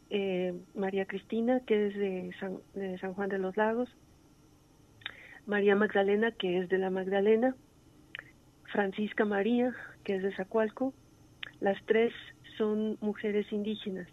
eh, 0.10 0.54
María 0.76 1.06
Cristina, 1.06 1.62
que 1.62 1.88
es 1.88 1.96
de 1.96 2.32
San, 2.40 2.58
de 2.74 2.98
San 3.00 3.14
Juan 3.14 3.30
de 3.30 3.40
los 3.40 3.56
Lagos, 3.58 3.90
María 5.46 5.76
Magdalena, 5.76 6.32
que 6.32 6.60
es 6.60 6.70
de 6.70 6.78
la 6.78 6.90
Magdalena, 6.90 7.56
Francisca 8.72 9.26
María, 9.26 9.74
que 10.04 10.16
es 10.16 10.24
de 10.24 10.36
Zacualco. 10.36 10.94
Las 11.60 11.84
tres 11.86 12.14
son 12.58 12.98
mujeres 13.02 13.52
indígenas. 13.52 14.08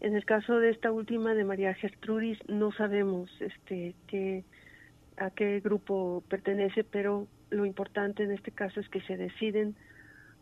En 0.00 0.14
el 0.14 0.24
caso 0.24 0.58
de 0.60 0.70
esta 0.70 0.92
última 0.92 1.34
de 1.34 1.44
María 1.44 1.74
Gertrudis 1.74 2.38
no 2.48 2.72
sabemos 2.72 3.30
este 3.40 3.94
qué 4.06 4.44
a 5.16 5.30
qué 5.30 5.60
grupo 5.60 6.22
pertenece, 6.28 6.84
pero 6.84 7.26
lo 7.50 7.64
importante 7.66 8.22
en 8.22 8.30
este 8.30 8.52
caso 8.52 8.78
es 8.78 8.88
que 8.88 9.00
se 9.02 9.16
deciden 9.16 9.74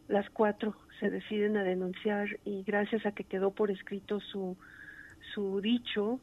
las 0.08 0.28
cuatro 0.30 0.76
se 1.00 1.10
deciden 1.10 1.56
a 1.56 1.62
denunciar 1.62 2.28
y 2.44 2.62
gracias 2.62 3.06
a 3.06 3.12
que 3.12 3.24
quedó 3.24 3.50
por 3.50 3.70
escrito 3.70 4.20
su 4.20 4.56
su 5.34 5.60
dicho 5.60 6.20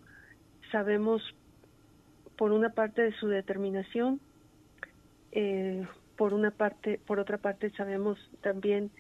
sabemos 0.72 1.22
por 2.38 2.52
una 2.52 2.70
parte 2.70 3.02
de 3.02 3.14
su 3.14 3.28
determinación 3.28 4.20
eh, 5.32 5.86
por 6.16 6.34
una 6.34 6.52
parte, 6.52 7.00
por 7.06 7.20
otra 7.20 7.38
parte 7.38 7.72
sabemos 7.72 8.20
también 8.42 8.92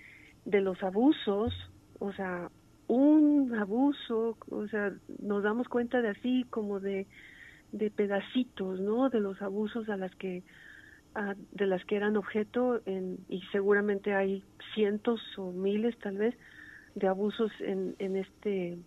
de 0.45 0.61
los 0.61 0.81
abusos, 0.83 1.53
o 1.99 2.11
sea, 2.13 2.49
un 2.95 3.55
abuso, 3.55 4.37
o 4.49 4.67
sea, 4.67 4.93
nos 5.19 5.43
damos 5.43 5.67
cuenta 5.67 6.01
de 6.01 6.09
así 6.09 6.45
como 6.49 6.79
de 6.79 7.07
de 7.73 7.89
pedacitos, 7.89 8.79
¿no? 8.79 9.09
De 9.09 9.19
los 9.19 9.41
abusos 9.41 9.89
a 9.89 9.97
las 9.97 10.15
que 10.15 10.43
a, 11.15 11.35
de 11.51 11.67
las 11.67 11.83
que 11.85 11.95
eran 11.95 12.15
objeto 12.15 12.81
en, 12.85 13.17
y 13.29 13.41
seguramente 13.51 14.13
hay 14.13 14.43
cientos 14.73 15.19
o 15.37 15.51
miles 15.51 15.97
tal 15.99 16.17
vez 16.17 16.35
de 16.95 17.07
abusos 17.07 17.51
en, 17.59 17.95
en 17.99 18.15
este 18.15 18.77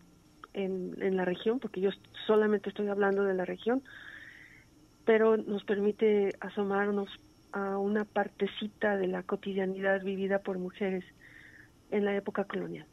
en, 0.54 0.94
en 1.02 1.16
la 1.16 1.24
región, 1.24 1.58
porque 1.60 1.80
yo 1.80 1.90
solamente 2.26 2.70
estoy 2.70 2.88
hablando 2.88 3.24
de 3.24 3.34
la 3.34 3.44
región, 3.44 3.82
pero 5.04 5.36
nos 5.36 5.64
permite 5.64 6.32
asomarnos 6.40 7.10
a 7.52 7.76
una 7.78 8.04
partecita 8.04 8.96
de 8.96 9.08
la 9.08 9.22
cotidianidad 9.22 10.02
vivida 10.02 10.38
por 10.38 10.58
mujeres 10.58 11.04
en 11.90 12.04
la 12.04 12.16
época 12.16 12.44
colonial. 12.44 12.86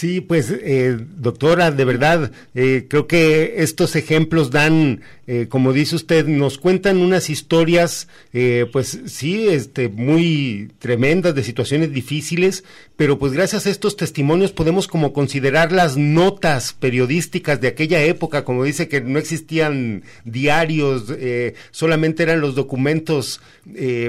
Sí, 0.00 0.22
pues 0.22 0.50
eh, 0.50 0.96
doctora, 0.98 1.72
de 1.72 1.84
verdad, 1.84 2.32
eh, 2.54 2.86
creo 2.88 3.06
que 3.06 3.56
estos 3.58 3.96
ejemplos 3.96 4.50
dan, 4.50 5.02
eh, 5.26 5.48
como 5.50 5.74
dice 5.74 5.94
usted, 5.94 6.26
nos 6.26 6.56
cuentan 6.56 7.02
unas 7.02 7.28
historias, 7.28 8.08
eh, 8.32 8.64
pues 8.72 8.98
sí, 9.04 9.48
este, 9.48 9.90
muy 9.90 10.70
tremendas, 10.78 11.34
de 11.34 11.44
situaciones 11.44 11.92
difíciles, 11.92 12.64
pero 12.96 13.18
pues 13.18 13.34
gracias 13.34 13.66
a 13.66 13.70
estos 13.70 13.98
testimonios 13.98 14.52
podemos 14.52 14.88
como 14.88 15.12
considerar 15.12 15.70
las 15.70 15.98
notas 15.98 16.72
periodísticas 16.72 17.60
de 17.60 17.68
aquella 17.68 18.02
época, 18.02 18.42
como 18.42 18.64
dice 18.64 18.88
que 18.88 19.02
no 19.02 19.18
existían 19.18 20.04
diarios, 20.24 21.10
eh, 21.10 21.56
solamente 21.72 22.22
eran 22.22 22.40
los 22.40 22.54
documentos, 22.54 23.42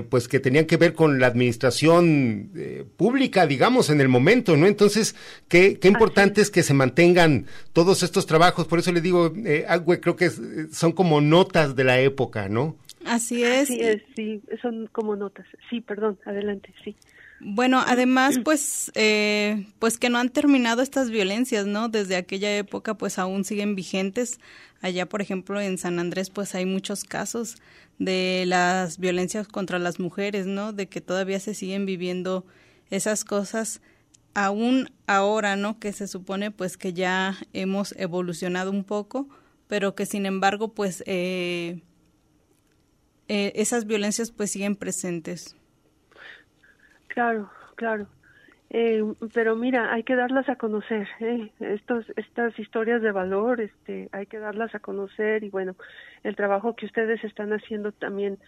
pues 0.09 0.27
que 0.27 0.39
tenían 0.39 0.65
que 0.65 0.77
ver 0.77 0.93
con 0.93 1.19
la 1.19 1.27
administración 1.27 2.49
pública, 2.97 3.45
digamos, 3.45 3.89
en 3.89 4.01
el 4.01 4.07
momento, 4.07 4.57
¿no? 4.57 4.65
Entonces, 4.65 5.15
qué, 5.49 5.77
qué 5.81 5.89
importante 5.89 6.39
es 6.39 6.49
que 6.49 6.63
se 6.63 6.73
mantengan 6.73 7.45
todos 7.73 8.03
estos 8.03 8.25
trabajos, 8.25 8.67
por 8.67 8.79
eso 8.79 8.91
le 8.93 9.01
digo, 9.01 9.33
eh, 9.45 9.65
Agüe, 9.67 9.99
creo 9.99 10.15
que 10.15 10.25
es- 10.25 10.39
son 10.71 10.93
como 10.93 11.19
notas 11.19 11.75
de 11.75 11.83
la 11.83 11.99
época, 11.99 12.47
¿no? 12.47 12.75
Así 13.05 13.43
es. 13.43 13.67
Sí, 13.67 13.79
es, 13.81 14.01
sí, 14.15 14.41
son 14.61 14.87
como 14.91 15.15
notas. 15.15 15.45
Sí, 15.69 15.81
perdón, 15.81 16.17
adelante, 16.25 16.73
sí. 16.83 16.95
Bueno, 17.43 17.83
además, 17.85 18.39
pues, 18.43 18.91
eh, 18.93 19.65
pues 19.79 19.97
que 19.97 20.09
no 20.11 20.19
han 20.19 20.29
terminado 20.29 20.83
estas 20.83 21.09
violencias, 21.09 21.65
¿no? 21.65 21.89
Desde 21.89 22.15
aquella 22.15 22.55
época, 22.55 22.93
pues 22.93 23.17
aún 23.17 23.43
siguen 23.43 23.73
vigentes. 23.75 24.39
Allá, 24.81 25.07
por 25.07 25.21
ejemplo, 25.23 25.59
en 25.59 25.79
San 25.79 25.97
Andrés, 25.97 26.29
pues 26.29 26.53
hay 26.53 26.67
muchos 26.67 27.03
casos 27.03 27.55
de 27.97 28.43
las 28.45 28.99
violencias 28.99 29.47
contra 29.47 29.79
las 29.79 29.99
mujeres, 29.99 30.45
¿no? 30.45 30.71
De 30.71 30.85
que 30.87 31.01
todavía 31.01 31.39
se 31.39 31.55
siguen 31.55 31.87
viviendo 31.87 32.45
esas 32.91 33.23
cosas 33.25 33.81
aún 34.33 34.89
ahora, 35.07 35.55
¿no? 35.55 35.79
Que 35.79 35.93
se 35.93 36.07
supone, 36.07 36.51
pues, 36.51 36.77
que 36.77 36.93
ya 36.93 37.35
hemos 37.53 37.93
evolucionado 37.97 38.71
un 38.71 38.83
poco, 38.83 39.27
pero 39.67 39.95
que 39.95 40.05
sin 40.05 40.25
embargo, 40.25 40.73
pues, 40.73 41.03
eh, 41.07 41.81
eh, 43.27 43.53
esas 43.55 43.85
violencias, 43.85 44.31
pues, 44.31 44.51
siguen 44.51 44.75
presentes. 44.75 45.55
Claro, 47.07 47.49
claro. 47.75 48.07
Eh, 48.73 49.03
pero 49.33 49.57
mira, 49.57 49.93
hay 49.93 50.03
que 50.03 50.15
darlas 50.15 50.47
a 50.47 50.55
conocer, 50.55 51.05
¿eh? 51.19 51.51
Estos, 51.59 52.05
estas 52.15 52.57
historias 52.57 53.01
de 53.01 53.11
valor, 53.11 53.59
este, 53.59 54.07
hay 54.13 54.27
que 54.27 54.39
darlas 54.39 54.73
a 54.73 54.79
conocer 54.79 55.43
y 55.43 55.49
bueno, 55.49 55.75
el 56.23 56.37
trabajo 56.37 56.73
que 56.77 56.85
ustedes 56.85 57.21
están 57.25 57.51
haciendo 57.51 57.91
también 57.91 58.39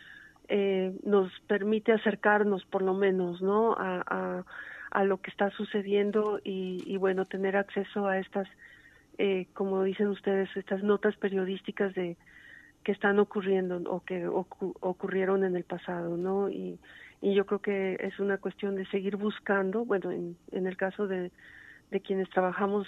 eh, 0.47 0.95
nos 1.03 1.29
permite 1.47 1.91
acercarnos 1.91 2.63
por 2.65 2.83
lo 2.83 2.93
menos, 2.93 3.41
¿no? 3.41 3.75
A, 3.77 4.45
a 4.93 5.03
lo 5.03 5.17
que 5.17 5.31
está 5.31 5.49
sucediendo 5.49 6.39
y, 6.43 6.83
y 6.85 6.97
bueno, 6.97 7.25
tener 7.25 7.57
acceso 7.57 8.07
a 8.07 8.19
estas, 8.19 8.47
eh, 9.17 9.47
como 9.55 9.83
dicen 9.83 10.07
ustedes, 10.07 10.55
estas 10.55 10.83
notas 10.83 11.15
periodísticas 11.17 11.95
de 11.95 12.15
que 12.83 12.91
están 12.91 13.17
ocurriendo 13.17 13.81
o 13.89 14.01
que 14.01 14.27
ocu 14.27 14.75
ocurrieron 14.81 15.43
en 15.45 15.55
el 15.55 15.63
pasado, 15.63 16.15
¿no? 16.15 16.49
Y, 16.49 16.79
yo 17.21 17.45
creo 17.45 17.59
que 17.59 17.97
es 18.01 18.19
una 18.19 18.37
cuestión 18.37 18.75
de 18.75 18.85
seguir 18.87 19.15
buscando, 19.15 19.85
bueno, 19.85 20.11
en, 20.11 20.35
en 20.51 20.67
el 20.67 20.75
caso 20.75 21.07
de, 21.07 21.31
de 21.89 22.01
quienes 22.01 22.29
trabajamos 22.29 22.85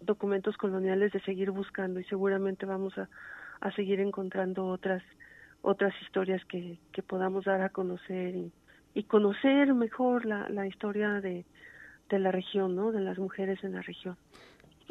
documentos 0.00 0.56
coloniales, 0.56 1.12
de 1.12 1.20
seguir 1.20 1.50
buscando 1.50 2.00
y 2.00 2.04
seguramente 2.04 2.64
vamos 2.64 2.96
a, 2.96 3.10
a 3.60 3.70
seguir 3.72 4.00
encontrando 4.00 4.66
otras 4.66 5.02
otras 5.60 5.94
historias 6.02 6.42
que, 6.46 6.78
que 6.92 7.02
podamos 7.02 7.44
dar 7.44 7.60
a 7.60 7.68
conocer 7.68 8.34
y, 8.34 8.50
y 8.94 9.04
conocer 9.04 9.74
mejor 9.74 10.24
la, 10.24 10.48
la 10.48 10.66
historia 10.66 11.20
de, 11.20 11.44
de 12.08 12.18
la 12.18 12.30
región, 12.30 12.76
¿no? 12.76 12.92
De 12.92 13.00
las 13.00 13.18
mujeres 13.18 13.62
en 13.64 13.72
la 13.72 13.82
región. 13.82 14.16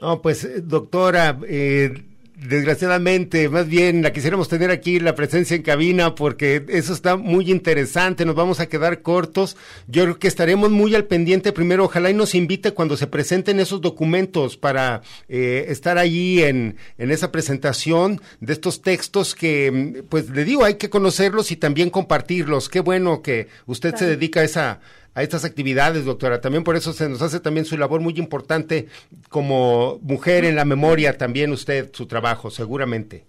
No, 0.01 0.21
pues 0.21 0.43
eh, 0.43 0.61
doctora, 0.61 1.39
eh, 1.47 1.93
Desgraciadamente, 2.35 3.47
más 3.47 3.67
bien 3.67 4.01
la 4.01 4.11
quisiéramos 4.11 4.49
tener 4.49 4.71
aquí 4.71 4.99
la 4.99 5.13
presencia 5.13 5.55
en 5.55 5.61
cabina 5.61 6.15
porque 6.15 6.65
eso 6.67 6.91
está 6.91 7.15
muy 7.15 7.51
interesante, 7.51 8.25
nos 8.25 8.33
vamos 8.33 8.59
a 8.59 8.65
quedar 8.65 9.03
cortos. 9.03 9.55
Yo 9.87 10.03
creo 10.03 10.19
que 10.19 10.27
estaremos 10.27 10.71
muy 10.71 10.95
al 10.95 11.05
pendiente 11.05 11.51
primero, 11.51 11.85
ojalá 11.85 12.09
y 12.09 12.15
nos 12.15 12.33
invite 12.33 12.71
cuando 12.71 12.97
se 12.97 13.05
presenten 13.05 13.59
esos 13.59 13.81
documentos 13.81 14.57
para 14.57 15.03
eh, 15.29 15.65
estar 15.69 15.99
allí 15.99 16.41
en, 16.41 16.77
en 16.97 17.11
esa 17.11 17.31
presentación 17.31 18.19
de 18.39 18.53
estos 18.53 18.81
textos 18.81 19.35
que, 19.35 20.03
pues 20.09 20.31
le 20.31 20.43
digo, 20.43 20.65
hay 20.65 20.75
que 20.75 20.89
conocerlos 20.89 21.51
y 21.51 21.55
también 21.55 21.91
compartirlos. 21.91 22.67
Qué 22.67 22.79
bueno 22.79 23.21
que 23.21 23.47
usted 23.67 23.93
se 23.95 24.07
dedica 24.07 24.39
a 24.39 24.43
esa 24.43 24.79
a 25.15 25.23
estas 25.23 25.45
actividades, 25.45 26.05
doctora. 26.05 26.41
También 26.41 26.63
por 26.63 26.75
eso 26.75 26.93
se 26.93 27.09
nos 27.09 27.21
hace 27.21 27.39
también 27.39 27.65
su 27.65 27.77
labor 27.77 28.01
muy 28.01 28.13
importante 28.17 28.87
como 29.29 29.99
mujer 30.01 30.45
en 30.45 30.55
la 30.55 30.65
memoria, 30.65 31.17
también 31.17 31.51
usted, 31.51 31.91
su 31.93 32.07
trabajo, 32.07 32.49
seguramente. 32.49 33.25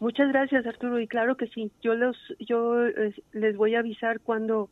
Muchas 0.00 0.28
gracias, 0.28 0.66
Arturo. 0.66 1.00
Y 1.00 1.06
claro 1.06 1.36
que 1.36 1.46
sí, 1.48 1.70
yo 1.82 1.94
los, 1.94 2.16
yo 2.38 2.74
les 3.32 3.56
voy 3.56 3.74
a 3.74 3.78
avisar 3.78 4.20
cuando, 4.20 4.68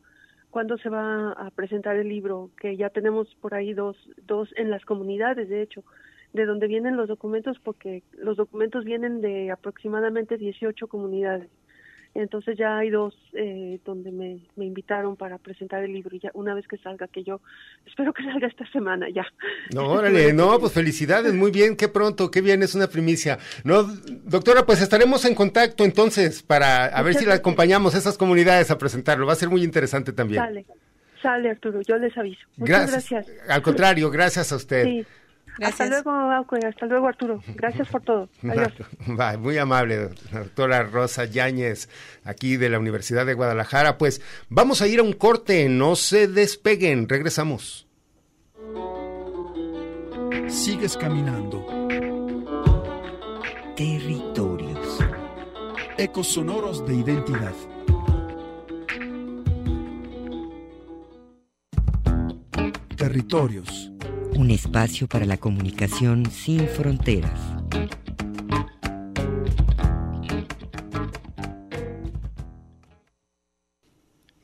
cuando 0.51 0.77
se 0.79 0.91
va 0.91 1.33
a 1.33 1.51
presentar 1.51 1.97
el 1.97 2.09
libro, 2.09 2.51
que 2.61 2.77
ya 2.77 2.91
tenemos 2.91 3.35
por 3.41 3.55
ahí 3.55 3.73
dos, 3.73 3.97
dos 4.27 4.51
en 4.57 4.71
las 4.71 4.85
comunidades, 4.85 5.49
de 5.49 5.63
hecho, 5.63 5.85
de 6.33 6.45
donde 6.45 6.67
vienen 6.67 6.97
los 6.97 7.09
documentos, 7.09 7.59
porque 7.63 8.03
los 8.19 8.37
documentos 8.37 8.85
vienen 8.85 9.21
de 9.21 9.51
aproximadamente 9.51 10.37
18 10.37 10.87
comunidades. 10.87 11.49
Entonces 12.15 12.59
ya 12.59 12.77
hay 12.77 12.91
dos 12.91 13.15
eh, 13.33 13.81
donde 13.87 14.13
me, 14.13 14.39
me, 14.57 14.67
invitaron 14.67 15.17
para 15.17 15.39
presentar 15.39 15.83
el 15.83 15.95
libro 15.95 16.15
y 16.15 16.21
ya 16.21 16.31
una 16.35 16.55
vez 16.55 16.69
que 16.69 16.77
salga, 16.77 17.09
que 17.09 17.25
yo 17.25 17.41
espero 17.87 18.13
que 18.13 18.23
salga 18.23 18.49
esta 18.49 18.71
semana 18.71 19.09
ya. 19.09 19.25
No, 19.75 19.89
órale, 19.93 20.33
no, 20.35 20.59
pues 20.61 20.73
felicidades, 20.73 21.33
muy 21.33 21.51
bien, 21.51 21.75
qué 21.75 21.89
pronto, 21.89 22.31
qué 22.31 22.43
bien, 22.43 22.63
es 22.63 22.75
una 22.75 22.87
primicia. 22.87 23.39
No, 23.65 23.85
doctora, 23.85 24.67
pues 24.67 24.83
estaremos 24.83 25.25
en 25.25 25.35
contacto 25.35 25.85
entonces 25.85 26.43
para 26.43 26.85
a 26.87 27.03
ver 27.03 27.15
si 27.15 27.25
la 27.25 27.35
acompañamos 27.35 27.95
a 27.95 27.99
esas 27.99 28.19
comunidades 28.19 28.71
a 28.71 28.77
presentarlo, 28.77 29.27
va 29.27 29.33
a 29.33 29.37
ser 29.37 29.49
muy 29.49 29.65
interesante 29.65 30.13
también. 30.13 30.43
Sale, 30.43 30.67
sale 31.23 31.51
Arturo, 31.51 31.81
yo 31.81 31.97
les 31.97 32.17
aviso. 32.19 32.43
Muchas 32.59 32.91
gracias. 32.91 33.27
Al 33.49 33.63
contrario, 33.63 34.11
gracias 34.11 34.53
a 34.53 34.57
usted. 34.57 34.85
Sí. 34.85 35.07
Hasta 35.61 35.87
luego, 35.87 36.11
hasta 36.11 36.87
luego 36.87 37.09
Arturo. 37.09 37.43
Gracias 37.55 37.89
por 37.89 38.03
todo. 38.03 38.29
Adiós. 38.43 38.73
muy 39.39 39.59
amable, 39.59 40.09
doctora 40.33 40.83
Rosa 40.85 41.25
Yáñez, 41.25 41.89
aquí 42.25 42.57
de 42.57 42.71
la 42.71 42.79
Universidad 42.79 43.27
de 43.27 43.35
Guadalajara. 43.35 43.99
Pues 43.99 44.23
vamos 44.49 44.81
a 44.83 44.89
ir 44.89 45.01
a 45.01 45.03
un 45.03 45.13
corte, 45.13 45.69
no 45.69 45.97
se 45.97 46.27
despeguen, 46.27 47.09
regresamos. 47.09 47.87
Sigues 50.49 50.97
caminando. 50.97 51.67
Territorios. 53.77 54.99
Ecos 55.99 56.29
sonoros 56.29 56.87
de 56.87 56.95
identidad. 56.95 57.55
Territorios 62.97 63.92
un 64.35 64.51
espacio 64.51 65.07
para 65.07 65.27
la 65.27 65.37
comunicación 65.37 66.31
sin 66.31 66.67
fronteras. 66.69 67.39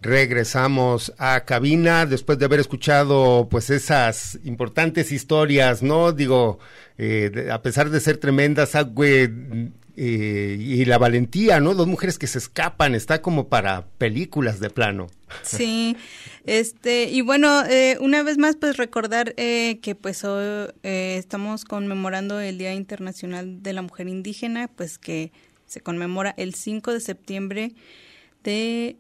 Regresamos 0.01 1.13
a 1.19 1.45
cabina 1.45 2.07
después 2.07 2.39
de 2.39 2.45
haber 2.45 2.61
escuchado 2.61 3.49
pues 3.51 3.69
esas 3.69 4.39
importantes 4.45 5.13
historias, 5.13 5.83
¿no? 5.83 6.13
Digo, 6.13 6.61
eh, 6.97 7.49
a 7.53 7.61
pesar 7.63 7.91
de 7.91 8.01
ser 8.01 8.17
tremendas, 8.19 8.75
Agüe 8.75 9.73
eh, 10.01 10.57
y 10.61 10.85
la 10.85 10.97
valentía, 10.97 11.59
¿no? 11.59 11.75
Dos 11.75 11.89
mujeres 11.89 12.21
que 12.21 12.29
se 12.29 12.39
escapan, 12.39 12.95
está 12.95 13.21
como 13.21 13.49
para 13.49 13.89
películas 13.99 14.61
de 14.61 14.71
plano. 14.71 15.09
Sí, 15.43 15.97
este, 16.45 17.11
y 17.11 17.21
bueno, 17.21 17.65
eh, 17.67 17.99
una 18.01 18.23
vez 18.23 18.39
más, 18.39 18.55
pues 18.55 18.77
recordar 18.77 19.35
eh, 19.37 19.81
que 19.83 19.97
pues 19.97 20.23
hoy 20.23 20.71
estamos 20.85 21.65
conmemorando 21.65 22.39
el 22.39 22.59
Día 22.59 22.75
Internacional 22.75 23.61
de 23.61 23.73
la 23.73 23.83
Mujer 23.83 24.07
Indígena, 24.07 24.69
pues 24.69 24.99
que 24.99 25.33
se 25.67 25.81
conmemora 25.81 26.33
el 26.37 26.55
5 26.55 26.93
de 26.93 27.01
septiembre 27.01 27.75
de, 28.45 28.99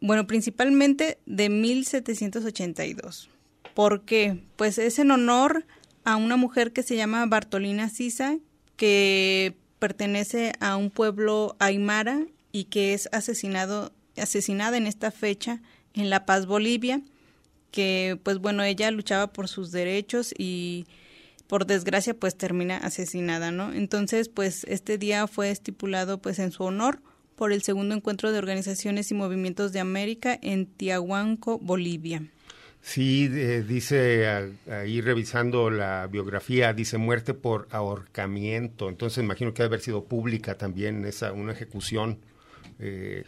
bueno, 0.00 0.26
principalmente 0.26 1.18
de 1.26 1.50
1782. 1.50 3.28
¿Por 3.74 4.06
qué? 4.06 4.42
Pues 4.56 4.78
es 4.78 4.98
en 4.98 5.10
honor 5.10 5.66
a 6.04 6.16
una 6.16 6.38
mujer 6.38 6.72
que 6.72 6.82
se 6.82 6.96
llama 6.96 7.26
Bartolina 7.26 7.90
Sisa, 7.90 8.38
que 8.76 9.54
pertenece 9.78 10.52
a 10.60 10.76
un 10.76 10.90
pueblo 10.90 11.56
aymara 11.58 12.26
y 12.52 12.64
que 12.64 12.94
es 12.94 13.08
asesinado, 13.12 13.92
asesinada 14.16 14.76
en 14.76 14.86
esta 14.86 15.10
fecha 15.10 15.60
en 15.94 16.10
La 16.10 16.26
Paz, 16.26 16.46
Bolivia, 16.46 17.02
que 17.70 18.18
pues 18.22 18.38
bueno, 18.38 18.62
ella 18.62 18.90
luchaba 18.90 19.32
por 19.32 19.48
sus 19.48 19.70
derechos 19.72 20.34
y 20.36 20.86
por 21.46 21.66
desgracia 21.66 22.14
pues 22.14 22.36
termina 22.36 22.76
asesinada, 22.76 23.50
¿no? 23.50 23.72
Entonces 23.72 24.28
pues 24.28 24.64
este 24.64 24.98
día 24.98 25.26
fue 25.26 25.50
estipulado 25.50 26.18
pues 26.18 26.38
en 26.38 26.52
su 26.52 26.64
honor 26.64 27.00
por 27.36 27.52
el 27.52 27.62
segundo 27.62 27.94
encuentro 27.94 28.32
de 28.32 28.38
organizaciones 28.38 29.10
y 29.10 29.14
movimientos 29.14 29.72
de 29.72 29.80
América 29.80 30.38
en 30.42 30.66
Tiahuanco, 30.66 31.58
Bolivia. 31.58 32.22
Sí, 32.88 33.28
dice 33.28 34.50
ahí 34.70 35.02
revisando 35.02 35.68
la 35.68 36.06
biografía, 36.06 36.72
dice 36.72 36.96
muerte 36.96 37.34
por 37.34 37.68
ahorcamiento. 37.70 38.88
Entonces 38.88 39.22
imagino 39.22 39.52
que 39.52 39.62
debe 39.62 39.74
haber 39.74 39.80
sido 39.82 40.04
pública 40.04 40.56
también 40.56 41.04
esa 41.04 41.32
una 41.32 41.52
ejecución. 41.52 42.18
Eh, 42.78 43.24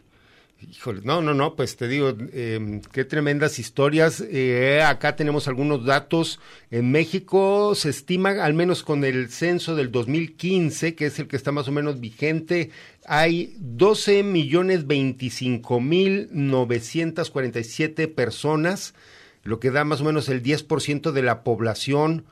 híjole, 0.66 1.03
no, 1.05 1.20
no, 1.20 1.35
no, 1.35 1.57
pues 1.57 1.77
te 1.77 1.88
digo, 1.88 2.09
em, 2.33 2.81
qué 2.81 3.05
tremendas 3.05 3.59
historias. 3.59 4.25
Eh, 4.31 4.81
acá 4.81 5.14
tenemos 5.14 5.46
algunos 5.46 5.85
datos. 5.85 6.40
En 6.70 6.90
México 6.90 7.75
se 7.75 7.90
estima, 7.90 8.31
al 8.42 8.55
menos 8.55 8.83
con 8.83 9.05
el 9.05 9.29
censo 9.29 9.77
del 9.77 9.92
2015, 9.92 10.94
que 10.94 11.05
es 11.05 11.18
el 11.18 11.29
que 11.29 11.37
está 11.37 11.53
más 11.53 11.68
o 11.68 11.73
menos 11.73 12.01
vigente, 12.01 12.70
hay 13.05 13.55
12 13.59 14.23
millones 14.23 14.87
25 14.87 15.81
mil 15.83 16.29
947 16.33 18.09
personas 18.09 18.94
lo 19.42 19.61
que 19.61 19.70
da 19.70 19.85
más 19.85 20.00
o 20.00 20.05
menos 20.05 20.29
el 20.29 20.42
10% 20.42 21.12
de 21.12 21.22
la 21.22 21.42
población. 21.42 22.24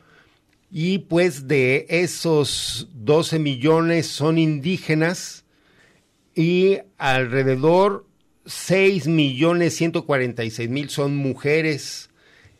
Y 0.70 0.98
pues 0.98 1.48
de 1.48 1.86
esos 1.88 2.88
12 2.92 3.38
millones 3.38 4.06
son 4.06 4.36
indígenas 4.38 5.44
y 6.34 6.78
alrededor 6.98 8.06
6 8.44 9.06
millones 9.08 9.74
146 9.76 10.68
mil 10.68 10.90
son 10.90 11.16
mujeres. 11.16 12.10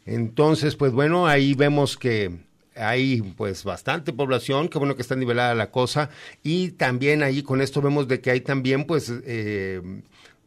Entonces, 0.07 0.75
pues 0.75 0.93
bueno, 0.93 1.27
ahí 1.27 1.55
vemos 1.55 1.97
que 1.97 2.39
hay 2.75 3.23
pues 3.37 3.65
bastante 3.65 4.13
población, 4.13 4.69
qué 4.69 4.79
bueno 4.79 4.95
que 4.95 5.03
está 5.03 5.17
nivelada 5.17 5.55
la 5.55 5.71
cosa 5.71 6.11
y 6.43 6.71
también 6.71 7.23
ahí 7.23 7.43
con 7.43 7.61
esto 7.61 7.83
vemos 7.83 8.09
de 8.09 8.21
que 8.21 8.31
hay 8.31 8.41
también 8.41 8.85
pues 8.85 9.13
eh, 9.25 9.83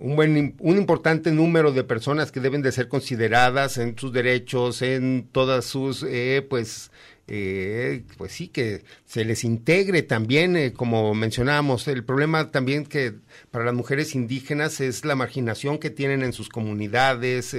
un 0.02 0.16
buen 0.16 0.56
un 0.60 0.78
importante 0.78 1.32
número 1.32 1.72
de 1.72 1.84
personas 1.84 2.32
que 2.32 2.40
deben 2.40 2.64
de 2.64 2.72
ser 2.72 2.88
consideradas 2.88 3.78
en 3.78 3.98
sus 3.98 4.12
derechos 4.12 4.82
en 4.82 5.30
todas 5.32 5.66
sus 5.66 6.04
eh, 6.04 6.46
pues 6.50 6.92
eh, 7.28 8.04
pues 8.18 8.32
sí 8.32 8.48
que 8.48 8.84
se 9.06 9.24
les 9.24 9.44
integre 9.44 10.02
también 10.02 10.58
eh, 10.58 10.74
como 10.74 11.14
mencionábamos 11.14 11.88
el 11.88 12.04
problema 12.04 12.50
también 12.50 12.86
que 12.86 13.14
para 13.52 13.64
las 13.64 13.76
mujeres 13.76 14.16
indígenas 14.16 14.82
es 14.82 15.06
la 15.06 15.16
marginación 15.16 15.78
que 15.78 15.92
tienen 15.92 16.24
en 16.24 16.34
sus 16.34 16.50
comunidades 16.50 17.56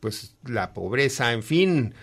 pues 0.00 0.36
la 0.44 0.72
pobreza 0.72 1.34
en 1.34 1.42
fin 1.42 1.94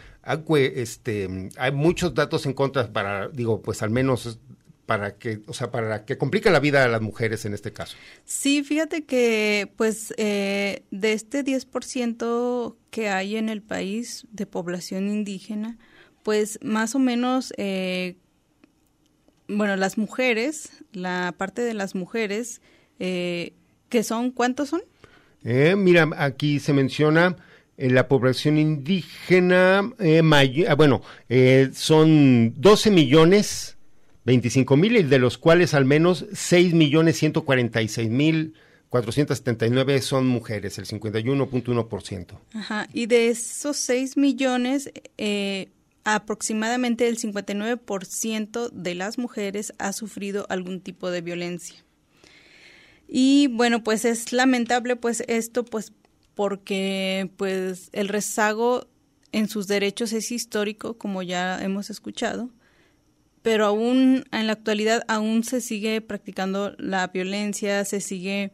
este 0.47 1.49
hay 1.57 1.71
muchos 1.71 2.13
datos 2.13 2.45
en 2.45 2.53
contra 2.53 2.93
para 2.93 3.29
digo 3.29 3.63
pues 3.63 3.81
al 3.81 3.89
menos 3.89 4.37
para 4.85 5.17
que, 5.17 5.41
o 5.47 5.53
sea, 5.53 5.71
para 5.71 6.05
que 6.05 6.17
complica 6.17 6.51
la 6.51 6.59
vida 6.59 6.83
a 6.83 6.87
las 6.87 7.01
mujeres 7.01 7.45
en 7.45 7.53
este 7.53 7.73
caso. 7.73 7.97
Sí, 8.23 8.63
fíjate 8.63 9.05
que, 9.05 9.71
pues, 9.77 10.13
eh, 10.17 10.83
de 10.91 11.13
este 11.13 11.43
10% 11.43 12.77
que 12.91 13.09
hay 13.09 13.35
en 13.35 13.49
el 13.49 13.61
país 13.61 14.27
de 14.31 14.45
población 14.45 15.09
indígena, 15.09 15.77
pues, 16.23 16.59
más 16.61 16.93
o 16.95 16.99
menos, 16.99 17.53
eh, 17.57 18.15
bueno, 19.47 19.75
las 19.75 19.97
mujeres, 19.97 20.83
la 20.91 21.33
parte 21.37 21.61
de 21.63 21.73
las 21.73 21.95
mujeres, 21.95 22.61
eh, 22.99 23.53
que 23.89 24.03
son, 24.03 24.31
¿cuántos 24.31 24.69
son? 24.69 24.81
mira, 25.77 26.09
aquí 26.17 26.59
se 26.59 26.73
menciona 26.73 27.35
la 27.77 28.07
población 28.07 28.57
indígena, 28.57 29.93
ah, 29.99 30.75
bueno, 30.75 31.03
son 31.71 32.59
12 32.59 32.89
millones 32.89 33.74
25 34.25 34.75
mil 34.77 34.97
y 34.97 35.03
de 35.03 35.19
los 35.19 35.37
cuales 35.37 35.73
al 35.73 35.85
menos 35.85 36.25
6 36.33 36.73
millones 36.73 37.17
146 37.17 38.09
mil 38.09 38.53
479 38.89 40.01
son 40.01 40.25
mujeres, 40.27 40.77
el 40.77 40.85
51.1%. 40.85 42.39
Ajá, 42.53 42.87
y 42.93 43.07
de 43.07 43.29
esos 43.29 43.75
6 43.77 44.15
millones, 44.15 44.91
eh, 45.17 45.69
aproximadamente 46.05 47.07
el 47.07 47.17
59% 47.17 48.69
de 48.71 48.95
las 48.95 49.17
mujeres 49.17 49.73
ha 49.79 49.91
sufrido 49.91 50.45
algún 50.49 50.79
tipo 50.79 51.09
de 51.11 51.21
violencia. 51.21 51.83
Y 53.07 53.47
bueno, 53.47 53.83
pues 53.83 54.05
es 54.05 54.31
lamentable 54.31 54.95
pues 54.95 55.23
esto 55.27 55.65
pues 55.65 55.91
porque 56.33 57.29
pues 57.37 57.89
el 57.91 58.07
rezago 58.07 58.87
en 59.31 59.49
sus 59.49 59.67
derechos 59.67 60.13
es 60.13 60.31
histórico, 60.31 60.97
como 60.97 61.21
ya 61.21 61.61
hemos 61.61 61.89
escuchado, 61.89 62.49
pero 63.45 63.67
aún 63.67 64.25
en 64.31 64.47
la 64.47 64.53
actualidad 64.53 65.03
aún 65.07 65.43
se 65.43 65.61
sigue 65.61 66.01
practicando 66.01 66.73
la 66.79 67.05
violencia, 67.09 67.85
se 67.85 68.01
sigue 68.01 68.51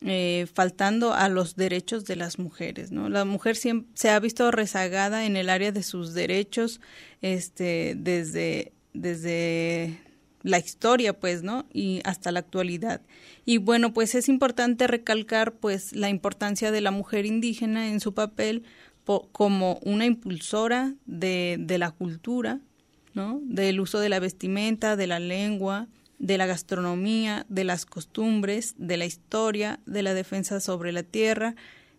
eh, 0.00 0.46
faltando 0.54 1.12
a 1.12 1.28
los 1.28 1.54
derechos 1.54 2.06
de 2.06 2.16
las 2.16 2.38
mujeres, 2.38 2.92
¿no? 2.92 3.10
La 3.10 3.26
mujer 3.26 3.56
siempre, 3.56 3.90
se 3.92 4.08
ha 4.08 4.18
visto 4.18 4.50
rezagada 4.50 5.26
en 5.26 5.36
el 5.36 5.50
área 5.50 5.70
de 5.70 5.82
sus 5.82 6.14
derechos, 6.14 6.80
este, 7.20 7.92
desde, 7.94 8.72
desde 8.94 10.00
la 10.42 10.58
historia, 10.58 11.12
pues, 11.12 11.42
¿no? 11.42 11.66
Y 11.70 12.00
hasta 12.04 12.32
la 12.32 12.40
actualidad. 12.40 13.02
Y 13.44 13.58
bueno, 13.58 13.92
pues 13.92 14.14
es 14.14 14.30
importante 14.30 14.86
recalcar, 14.86 15.56
pues, 15.56 15.92
la 15.92 16.08
importancia 16.08 16.70
de 16.70 16.80
la 16.80 16.90
mujer 16.90 17.26
indígena 17.26 17.90
en 17.90 18.00
su 18.00 18.14
papel 18.14 18.62
como 19.04 19.78
una 19.82 20.06
impulsora 20.06 20.94
de, 21.04 21.58
de 21.60 21.76
la 21.76 21.90
cultura, 21.90 22.60
¿no? 23.14 23.40
Del 23.44 23.80
uso 23.80 24.00
de 24.00 24.08
la 24.08 24.20
vestimenta, 24.20 24.96
de 24.96 25.06
la 25.06 25.18
lengua, 25.18 25.88
de 26.18 26.38
la 26.38 26.46
gastronomía, 26.46 27.46
de 27.48 27.64
las 27.64 27.84
costumbres, 27.84 28.74
de 28.78 28.96
la 28.96 29.06
historia, 29.06 29.80
de 29.86 30.02
la 30.02 30.14
defensa 30.14 30.60
sobre 30.60 30.92
la 30.92 31.02
tierra 31.02 31.56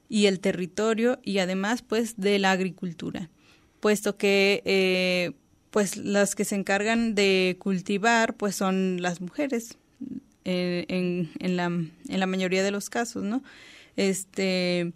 y 0.10 0.28
el 0.28 0.40
territorio 0.40 1.20
y 1.24 1.40
además 1.40 1.82
pues 1.82 2.16
de 2.18 2.40
la 2.40 2.52
agricultura, 2.52 3.30
puesto 3.80 4.16
que 4.16 4.62
eh, 4.66 5.32
pues 5.72 5.98
las 5.98 6.36
que 6.36 6.46
se 6.46 6.56
encargan 6.56 7.16
de 7.16 7.58
cultivar 7.60 8.36
pues 8.36 8.56
son 8.56 9.02
las 9.02 9.22
mujeres 9.22 9.78
eh, 10.46 10.86
en, 10.88 11.32
en, 11.40 11.58
la, 11.58 11.66
en 11.66 12.20
la 12.20 12.26
mayoría 12.26 12.64
de 12.64 12.72
los 12.72 12.90
casos, 12.90 13.24
¿no? 13.24 13.44
Este, 13.96 14.94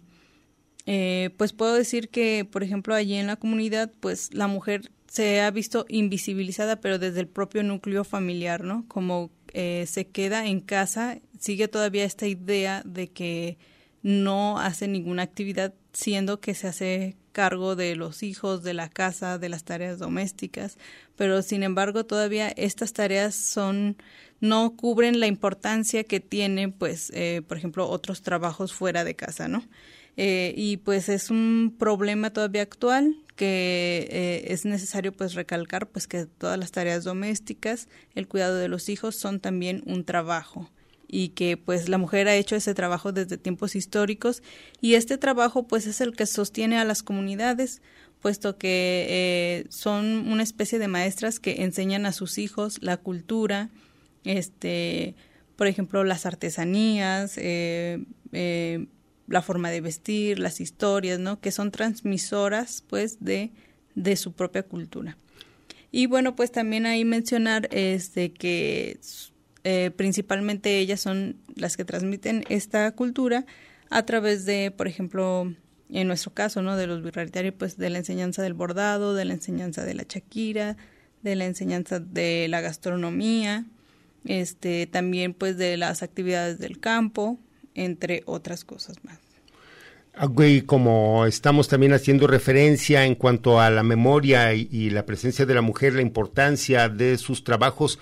eh, 0.86 1.30
pues 1.36 1.52
puedo 1.52 1.74
decir 1.74 2.08
que, 2.08 2.46
por 2.50 2.62
ejemplo, 2.62 2.94
allí 2.94 3.14
en 3.14 3.26
la 3.26 3.36
comunidad, 3.36 3.90
pues 4.00 4.32
la 4.32 4.46
mujer 4.46 4.90
se 5.08 5.40
ha 5.40 5.50
visto 5.50 5.86
invisibilizada, 5.88 6.80
pero 6.80 6.98
desde 6.98 7.20
el 7.20 7.28
propio 7.28 7.62
núcleo 7.62 8.04
familiar, 8.04 8.62
¿no? 8.62 8.84
Como 8.88 9.30
eh, 9.52 9.86
se 9.88 10.06
queda 10.06 10.46
en 10.46 10.60
casa, 10.60 11.18
sigue 11.40 11.66
todavía 11.66 12.04
esta 12.04 12.26
idea 12.26 12.82
de 12.84 13.08
que 13.08 13.58
no 14.02 14.58
hace 14.58 14.86
ninguna 14.86 15.22
actividad, 15.22 15.74
siendo 15.92 16.40
que 16.40 16.54
se 16.54 16.68
hace 16.68 17.16
cargo 17.32 17.74
de 17.74 17.96
los 17.96 18.22
hijos, 18.22 18.62
de 18.62 18.74
la 18.74 18.88
casa, 18.88 19.38
de 19.38 19.48
las 19.48 19.64
tareas 19.64 19.98
domésticas, 19.98 20.76
pero 21.16 21.42
sin 21.42 21.62
embargo 21.62 22.04
todavía 22.04 22.48
estas 22.48 22.92
tareas 22.92 23.34
son 23.34 23.96
no 24.40 24.76
cubren 24.76 25.20
la 25.20 25.26
importancia 25.26 26.04
que 26.04 26.20
tienen, 26.20 26.72
pues, 26.72 27.10
eh, 27.14 27.42
por 27.46 27.56
ejemplo, 27.56 27.88
otros 27.88 28.22
trabajos 28.22 28.72
fuera 28.72 29.02
de 29.02 29.16
casa, 29.16 29.48
¿no? 29.48 29.64
Eh, 30.16 30.52
y 30.56 30.78
pues 30.78 31.08
es 31.08 31.30
un 31.30 31.74
problema 31.78 32.32
todavía 32.32 32.62
actual 32.62 33.16
que 33.38 34.08
eh, 34.10 34.52
es 34.52 34.64
necesario 34.64 35.12
pues 35.12 35.34
recalcar 35.34 35.88
pues 35.88 36.08
que 36.08 36.26
todas 36.26 36.58
las 36.58 36.72
tareas 36.72 37.04
domésticas, 37.04 37.88
el 38.16 38.26
cuidado 38.26 38.56
de 38.56 38.66
los 38.66 38.88
hijos 38.88 39.14
son 39.14 39.38
también 39.38 39.84
un 39.86 40.04
trabajo 40.04 40.68
y 41.06 41.28
que 41.28 41.56
pues 41.56 41.88
la 41.88 41.98
mujer 41.98 42.26
ha 42.26 42.34
hecho 42.34 42.56
ese 42.56 42.74
trabajo 42.74 43.12
desde 43.12 43.38
tiempos 43.38 43.76
históricos 43.76 44.42
y 44.80 44.94
este 44.94 45.18
trabajo 45.18 45.68
pues 45.68 45.86
es 45.86 46.00
el 46.00 46.16
que 46.16 46.26
sostiene 46.26 46.78
a 46.78 46.84
las 46.84 47.04
comunidades 47.04 47.80
puesto 48.20 48.58
que 48.58 49.06
eh, 49.08 49.66
son 49.70 50.28
una 50.28 50.42
especie 50.42 50.80
de 50.80 50.88
maestras 50.88 51.38
que 51.38 51.62
enseñan 51.62 52.06
a 52.06 52.12
sus 52.12 52.38
hijos 52.38 52.78
la 52.82 52.96
cultura 52.96 53.70
este 54.24 55.14
por 55.54 55.68
ejemplo 55.68 56.02
las 56.02 56.26
artesanías 56.26 57.34
eh, 57.36 58.04
la 59.28 59.42
forma 59.42 59.70
de 59.70 59.80
vestir, 59.80 60.38
las 60.38 60.60
historias, 60.60 61.18
¿no? 61.18 61.40
Que 61.40 61.52
son 61.52 61.70
transmisoras, 61.70 62.84
pues, 62.88 63.18
de, 63.20 63.52
de 63.94 64.16
su 64.16 64.32
propia 64.32 64.62
cultura. 64.62 65.16
Y 65.90 66.06
bueno, 66.06 66.36
pues 66.36 66.52
también 66.52 66.86
ahí 66.86 67.04
mencionar 67.04 67.68
este 67.72 68.32
que 68.32 68.98
eh, 69.64 69.90
principalmente 69.96 70.78
ellas 70.78 71.00
son 71.00 71.36
las 71.54 71.76
que 71.76 71.84
transmiten 71.84 72.44
esta 72.48 72.90
cultura 72.92 73.46
a 73.90 74.04
través 74.04 74.44
de, 74.44 74.70
por 74.70 74.86
ejemplo, 74.86 75.52
en 75.90 76.06
nuestro 76.06 76.32
caso, 76.32 76.62
¿no? 76.62 76.76
De 76.76 76.86
los 76.86 77.02
virrealitarios, 77.02 77.54
pues 77.58 77.78
de 77.78 77.90
la 77.90 77.98
enseñanza 77.98 78.42
del 78.42 78.54
bordado, 78.54 79.14
de 79.14 79.24
la 79.24 79.34
enseñanza 79.34 79.84
de 79.84 79.94
la 79.94 80.06
chaquira, 80.06 80.76
de 81.22 81.36
la 81.36 81.46
enseñanza 81.46 82.00
de 82.00 82.46
la 82.48 82.60
gastronomía, 82.60 83.64
este, 84.24 84.86
también 84.86 85.32
pues 85.32 85.56
de 85.56 85.76
las 85.76 86.02
actividades 86.02 86.58
del 86.58 86.80
campo, 86.80 87.38
entre 87.78 88.22
otras 88.26 88.64
cosas 88.64 88.96
más. 89.04 89.18
Y 90.44 90.62
como 90.62 91.26
estamos 91.26 91.68
también 91.68 91.92
haciendo 91.92 92.26
referencia 92.26 93.04
en 93.04 93.14
cuanto 93.14 93.60
a 93.60 93.70
la 93.70 93.84
memoria 93.84 94.52
y, 94.52 94.90
la 94.90 95.06
presencia 95.06 95.46
de 95.46 95.54
la 95.54 95.62
mujer, 95.62 95.94
la 95.94 96.02
importancia 96.02 96.88
de 96.88 97.18
sus 97.18 97.44
trabajos, 97.44 98.00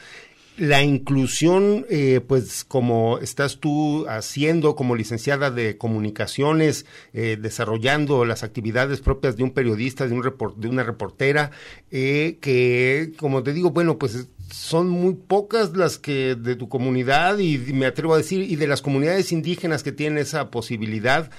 la 0.57 0.83
inclusión, 0.83 1.85
eh, 1.91 2.23
pues 2.27 2.65
como 2.65 3.19
estás 3.19 3.59
tú 3.59 4.07
haciendo 4.09 4.75
como 4.77 4.97
licenciada 4.97 5.51
de 5.51 5.77
comunicaciones, 5.77 6.87
eh, 7.13 7.37
desarrollando 7.39 8.25
las 8.25 8.43
actividades 8.43 9.03
propias 9.03 9.37
de 9.37 9.43
un 9.43 9.51
periodista, 9.51 10.07
de, 10.07 10.15
un 10.15 10.23
de 10.57 10.69
una 10.69 10.85
reportera, 10.85 11.51
eh, 11.91 12.39
que 12.41 13.13
como 13.19 13.43
te 13.43 13.53
digo, 13.53 13.73
bueno, 13.73 13.99
pues 13.99 14.29
son 14.51 14.89
muy 14.89 15.15
pocas 15.15 15.77
las 15.77 15.99
que 15.99 16.35
de 16.35 16.57
tu 16.57 16.69
comunidad 16.69 17.39
y 17.39 17.59
me 17.59 17.87
atrevo 17.87 18.15
a 18.15 18.19
decir, 18.19 18.43
y 18.43 18.57
de 18.57 18.67
las 18.67 18.83
comunidades 18.83 19.33
indígenas 19.33 19.83
que 19.83 19.93
tienen 19.93 20.19
esa 20.19 20.51
posibilidad 20.51 21.31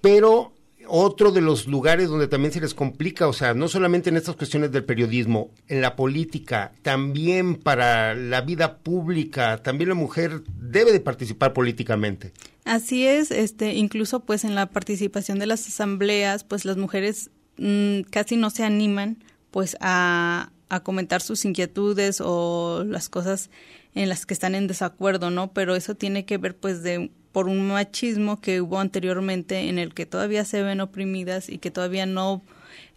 pero 0.00 0.52
otro 0.90 1.32
de 1.32 1.42
los 1.42 1.66
lugares 1.66 2.08
donde 2.08 2.28
también 2.28 2.52
se 2.52 2.60
les 2.60 2.72
complica, 2.72 3.28
o 3.28 3.32
sea, 3.32 3.52
no 3.52 3.68
solamente 3.68 4.08
en 4.08 4.16
estas 4.16 4.36
cuestiones 4.36 4.72
del 4.72 4.84
periodismo, 4.84 5.50
en 5.66 5.82
la 5.82 5.96
política, 5.96 6.72
también 6.82 7.56
para 7.56 8.14
la 8.14 8.40
vida 8.40 8.78
pública, 8.78 9.62
también 9.62 9.90
la 9.90 9.94
mujer 9.94 10.42
debe 10.46 10.92
de 10.92 11.00
participar 11.00 11.52
políticamente. 11.52 12.32
Así 12.64 13.06
es, 13.06 13.30
este, 13.30 13.74
incluso 13.74 14.20
pues 14.20 14.44
en 14.44 14.54
la 14.54 14.66
participación 14.66 15.38
de 15.38 15.46
las 15.46 15.66
asambleas, 15.68 16.44
pues 16.44 16.64
las 16.64 16.78
mujeres 16.78 17.30
mm, 17.58 18.02
casi 18.10 18.36
no 18.36 18.48
se 18.48 18.64
animan 18.64 19.22
pues 19.50 19.76
a, 19.80 20.52
a 20.68 20.80
comentar 20.80 21.20
sus 21.20 21.44
inquietudes 21.44 22.20
o 22.24 22.84
las 22.86 23.08
cosas 23.08 23.50
en 23.94 24.08
las 24.08 24.26
que 24.26 24.34
están 24.34 24.54
en 24.54 24.66
desacuerdo, 24.66 25.30
¿no? 25.30 25.52
Pero 25.52 25.74
eso 25.74 25.94
tiene 25.94 26.24
que 26.24 26.38
ver 26.38 26.56
pues 26.56 26.82
de 26.82 27.10
por 27.32 27.48
un 27.48 27.68
machismo 27.68 28.40
que 28.40 28.60
hubo 28.60 28.80
anteriormente 28.80 29.68
en 29.68 29.78
el 29.78 29.94
que 29.94 30.06
todavía 30.06 30.44
se 30.44 30.62
ven 30.62 30.80
oprimidas 30.80 31.48
y 31.48 31.58
que 31.58 31.70
todavía 31.70 32.06
no 32.06 32.42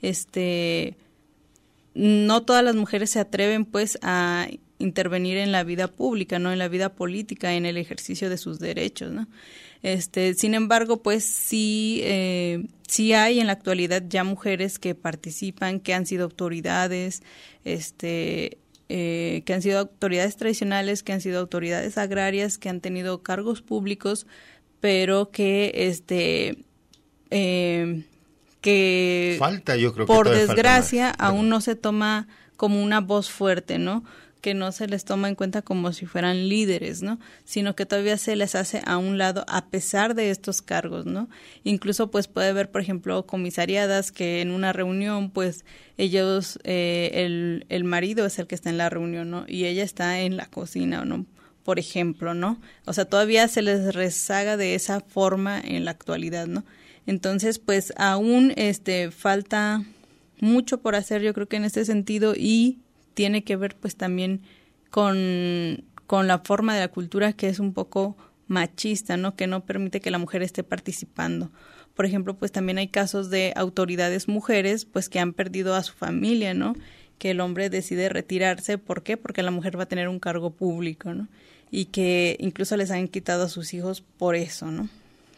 este 0.01 0.95
no 1.93 2.43
todas 2.43 2.63
las 2.63 2.75
mujeres 2.75 3.09
se 3.11 3.19
atreven 3.19 3.65
pues 3.65 3.99
a 4.01 4.47
intervenir 4.79 5.37
en 5.37 5.51
la 5.51 5.63
vida 5.63 5.87
pública, 5.87 6.39
no 6.39 6.51
en 6.51 6.59
la 6.59 6.67
vida 6.67 6.89
política, 6.95 7.53
en 7.53 7.65
el 7.65 7.77
ejercicio 7.77 8.29
de 8.29 8.37
sus 8.37 8.59
derechos, 8.59 9.11
¿no? 9.11 9.27
Este, 9.83 10.35
sin 10.35 10.53
embargo, 10.53 11.01
pues 11.01 11.23
sí, 11.23 12.01
eh, 12.03 12.65
sí 12.87 13.13
hay 13.13 13.39
en 13.39 13.47
la 13.47 13.53
actualidad 13.53 14.03
ya 14.07 14.23
mujeres 14.23 14.77
que 14.77 14.93
participan, 14.93 15.79
que 15.79 15.93
han 15.93 16.05
sido 16.05 16.25
autoridades, 16.25 17.23
este, 17.63 18.57
eh, 18.89 19.43
que 19.45 19.53
han 19.53 19.61
sido 19.61 19.79
autoridades 19.79 20.35
tradicionales, 20.35 21.03
que 21.03 21.13
han 21.13 21.21
sido 21.21 21.39
autoridades 21.39 21.97
agrarias, 21.97 22.57
que 22.57 22.69
han 22.69 22.81
tenido 22.81 23.23
cargos 23.23 23.61
públicos, 23.61 24.27
pero 24.79 25.31
que 25.31 25.71
este 25.75 26.65
eh, 27.29 28.03
que 28.61 29.37
falta, 29.39 29.75
yo 29.75 29.93
creo 29.93 30.05
por 30.05 30.29
desgracia 30.29 31.09
aún 31.09 31.49
no 31.49 31.61
se 31.61 31.75
toma 31.75 32.27
como 32.57 32.83
una 32.83 32.99
voz 32.99 33.31
fuerte, 33.31 33.79
¿no? 33.79 34.03
Que 34.41 34.53
no 34.53 34.71
se 34.71 34.87
les 34.87 35.05
toma 35.05 35.29
en 35.29 35.35
cuenta 35.35 35.61
como 35.61 35.93
si 35.93 36.05
fueran 36.05 36.49
líderes, 36.49 37.03
¿no? 37.03 37.19
Sino 37.45 37.75
que 37.75 37.85
todavía 37.85 38.17
se 38.17 38.35
les 38.35 38.55
hace 38.55 38.81
a 38.85 38.97
un 38.97 39.17
lado 39.17 39.45
a 39.47 39.67
pesar 39.69 40.15
de 40.15 40.31
estos 40.31 40.61
cargos, 40.61 41.05
¿no? 41.05 41.29
Incluso 41.63 42.11
pues 42.11 42.27
puede 42.27 42.49
haber, 42.49 42.71
por 42.71 42.81
ejemplo, 42.81 43.25
comisariadas 43.25 44.11
que 44.11 44.41
en 44.41 44.51
una 44.51 44.73
reunión 44.73 45.29
pues 45.29 45.63
ellos, 45.97 46.59
eh, 46.63 47.11
el, 47.13 47.65
el 47.69 47.83
marido 47.83 48.25
es 48.25 48.39
el 48.39 48.47
que 48.47 48.55
está 48.55 48.71
en 48.71 48.77
la 48.77 48.89
reunión, 48.89 49.29
¿no? 49.29 49.45
Y 49.47 49.65
ella 49.65 49.83
está 49.83 50.19
en 50.21 50.35
la 50.35 50.47
cocina, 50.47 51.05
¿no? 51.05 51.25
Por 51.63 51.77
ejemplo, 51.77 52.33
¿no? 52.33 52.59
O 52.85 52.93
sea, 52.93 53.05
todavía 53.05 53.47
se 53.47 53.61
les 53.61 53.93
rezaga 53.93 54.57
de 54.57 54.73
esa 54.73 54.99
forma 55.01 55.59
en 55.59 55.85
la 55.85 55.91
actualidad, 55.91 56.47
¿no? 56.47 56.65
Entonces, 57.05 57.59
pues 57.59 57.93
aún 57.97 58.53
este 58.55 59.11
falta 59.11 59.83
mucho 60.39 60.81
por 60.81 60.95
hacer, 60.95 61.21
yo 61.21 61.33
creo 61.33 61.47
que 61.47 61.57
en 61.57 61.65
este 61.65 61.85
sentido 61.85 62.33
y 62.35 62.79
tiene 63.13 63.43
que 63.43 63.55
ver 63.55 63.75
pues 63.75 63.95
también 63.95 64.41
con, 64.89 65.83
con 66.07 66.27
la 66.27 66.39
forma 66.39 66.73
de 66.73 66.81
la 66.81 66.87
cultura 66.89 67.33
que 67.33 67.49
es 67.49 67.59
un 67.59 67.73
poco 67.73 68.17
machista, 68.47 69.17
¿no? 69.17 69.35
Que 69.35 69.47
no 69.47 69.65
permite 69.65 70.01
que 70.01 70.11
la 70.11 70.17
mujer 70.17 70.43
esté 70.43 70.63
participando. 70.63 71.51
Por 71.95 72.05
ejemplo, 72.05 72.35
pues 72.37 72.51
también 72.51 72.77
hay 72.77 72.89
casos 72.89 73.29
de 73.29 73.53
autoridades 73.55 74.27
mujeres 74.27 74.85
pues 74.85 75.09
que 75.09 75.19
han 75.19 75.33
perdido 75.33 75.73
a 75.73 75.83
su 75.83 75.93
familia, 75.93 76.53
¿no? 76.53 76.75
Que 77.17 77.31
el 77.31 77.39
hombre 77.39 77.69
decide 77.69 78.09
retirarse, 78.09 78.77
¿por 78.77 79.03
qué? 79.03 79.17
Porque 79.17 79.43
la 79.43 79.51
mujer 79.51 79.77
va 79.79 79.83
a 79.83 79.87
tener 79.87 80.07
un 80.09 80.19
cargo 80.19 80.51
público, 80.51 81.13
¿no? 81.13 81.27
Y 81.71 81.85
que 81.85 82.35
incluso 82.39 82.75
les 82.75 82.91
han 82.91 83.07
quitado 83.07 83.43
a 83.43 83.49
sus 83.49 83.73
hijos 83.73 84.01
por 84.01 84.35
eso, 84.35 84.71
¿no? 84.71 84.89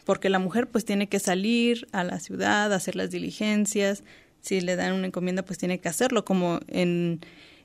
Porque 0.04 0.28
la 0.28 0.38
mujer 0.38 0.68
pues 0.68 0.84
tiene 0.84 1.08
que 1.08 1.20
salir 1.20 1.86
a 1.92 2.04
la 2.04 2.18
ciudad, 2.18 2.72
hacer 2.72 2.96
las 2.96 3.10
diligencias, 3.10 4.02
si 4.40 4.60
le 4.60 4.76
dan 4.76 4.92
una 4.92 5.06
encomienda 5.06 5.44
pues 5.44 5.58
tiene 5.58 5.78
que 5.78 5.88
hacerlo 5.88 6.24
como 6.24 6.60
en, 6.68 7.20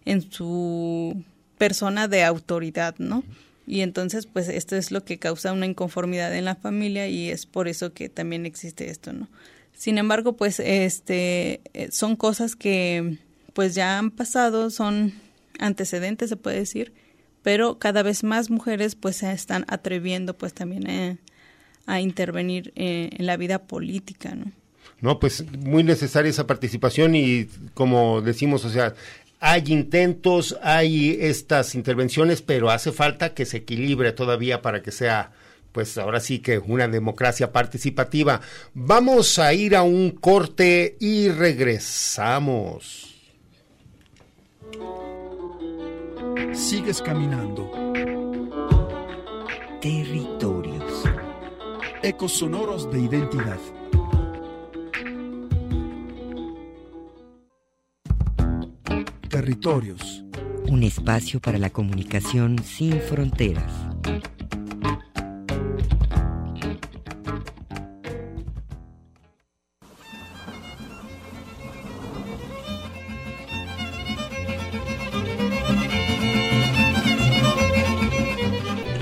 en 0.10 0.32
su 0.32 1.24
persona 1.60 2.08
de 2.08 2.24
autoridad, 2.24 2.96
¿no? 2.98 3.24
Y 3.68 3.82
entonces, 3.82 4.26
pues 4.26 4.48
esto 4.50 4.76
es 4.76 4.90
lo 4.92 5.06
que 5.06 5.20
causa 5.20 5.54
una 5.54 5.68
inconformidad 5.68 6.36
en 6.36 6.46
la 6.46 6.56
familia 6.56 7.08
y 7.08 7.30
es 7.30 7.46
por 7.46 7.68
eso 7.68 7.94
que 7.94 8.10
también 8.10 8.48
existe 8.48 8.90
esto, 8.90 9.14
¿no? 9.14 9.28
Sin 9.74 10.00
embargo, 10.00 10.34
pues 10.34 10.60
este 10.60 11.62
eh, 11.74 11.90
son 11.92 12.16
cosas 12.16 12.56
que 12.56 13.20
pues 13.54 13.76
ya 13.76 14.00
han 14.00 14.10
pasado, 14.10 14.72
son 14.72 15.14
antecedentes, 15.60 16.30
se 16.30 16.38
puede 16.38 16.58
decir, 16.58 16.92
pero 17.44 17.78
cada 17.78 18.02
vez 18.02 18.24
más 18.24 18.50
mujeres 18.50 18.96
pues 18.96 19.18
se 19.18 19.32
están 19.32 19.66
atreviendo 19.68 20.36
pues 20.36 20.54
también 20.54 21.20
a, 21.86 22.02
intervenir 22.02 22.72
eh, 22.76 23.10
en 23.18 23.26
la 23.26 23.38
vida 23.38 23.60
política, 23.68 24.34
¿no? 24.34 24.52
No, 25.02 25.20
pues 25.20 25.46
muy 25.52 25.84
necesaria 25.84 26.30
esa 26.30 26.46
participación 26.46 27.16
y 27.16 27.46
como 27.74 28.22
decimos, 28.22 28.66
o 28.66 28.70
sea, 28.70 28.96
hay 29.40 29.64
intentos, 29.68 30.58
hay 30.62 31.18
estas 31.22 31.74
intervenciones, 31.74 32.42
pero 32.42 32.70
hace 32.70 32.92
falta 32.92 33.34
que 33.34 33.46
se 33.46 33.58
equilibre 33.58 34.12
todavía 34.12 34.62
para 34.62 34.82
que 34.82 34.92
sea, 34.92 35.32
pues 35.72 35.98
ahora 35.98 36.20
sí 36.20 36.40
que 36.40 36.60
una 36.60 36.88
democracia 36.90 37.54
participativa. 37.54 38.42
Vamos 38.74 39.40
a 39.40 39.54
ir 39.54 39.78
a 39.78 39.84
un 39.84 40.12
corte 40.12 40.98
y 41.00 41.30
regresamos. 41.30 43.16
Sigues 46.54 47.02
caminando. 47.02 47.72
Territorios. 49.82 51.04
Ecos 52.04 52.34
sonoros 52.34 52.92
de 52.92 53.00
identidad. 53.00 53.60
Territorios. 59.30 60.26
Un 60.68 60.82
espacio 60.82 61.40
para 61.40 61.60
la 61.60 61.70
comunicación 61.70 62.58
sin 62.64 63.00
fronteras. 63.00 63.72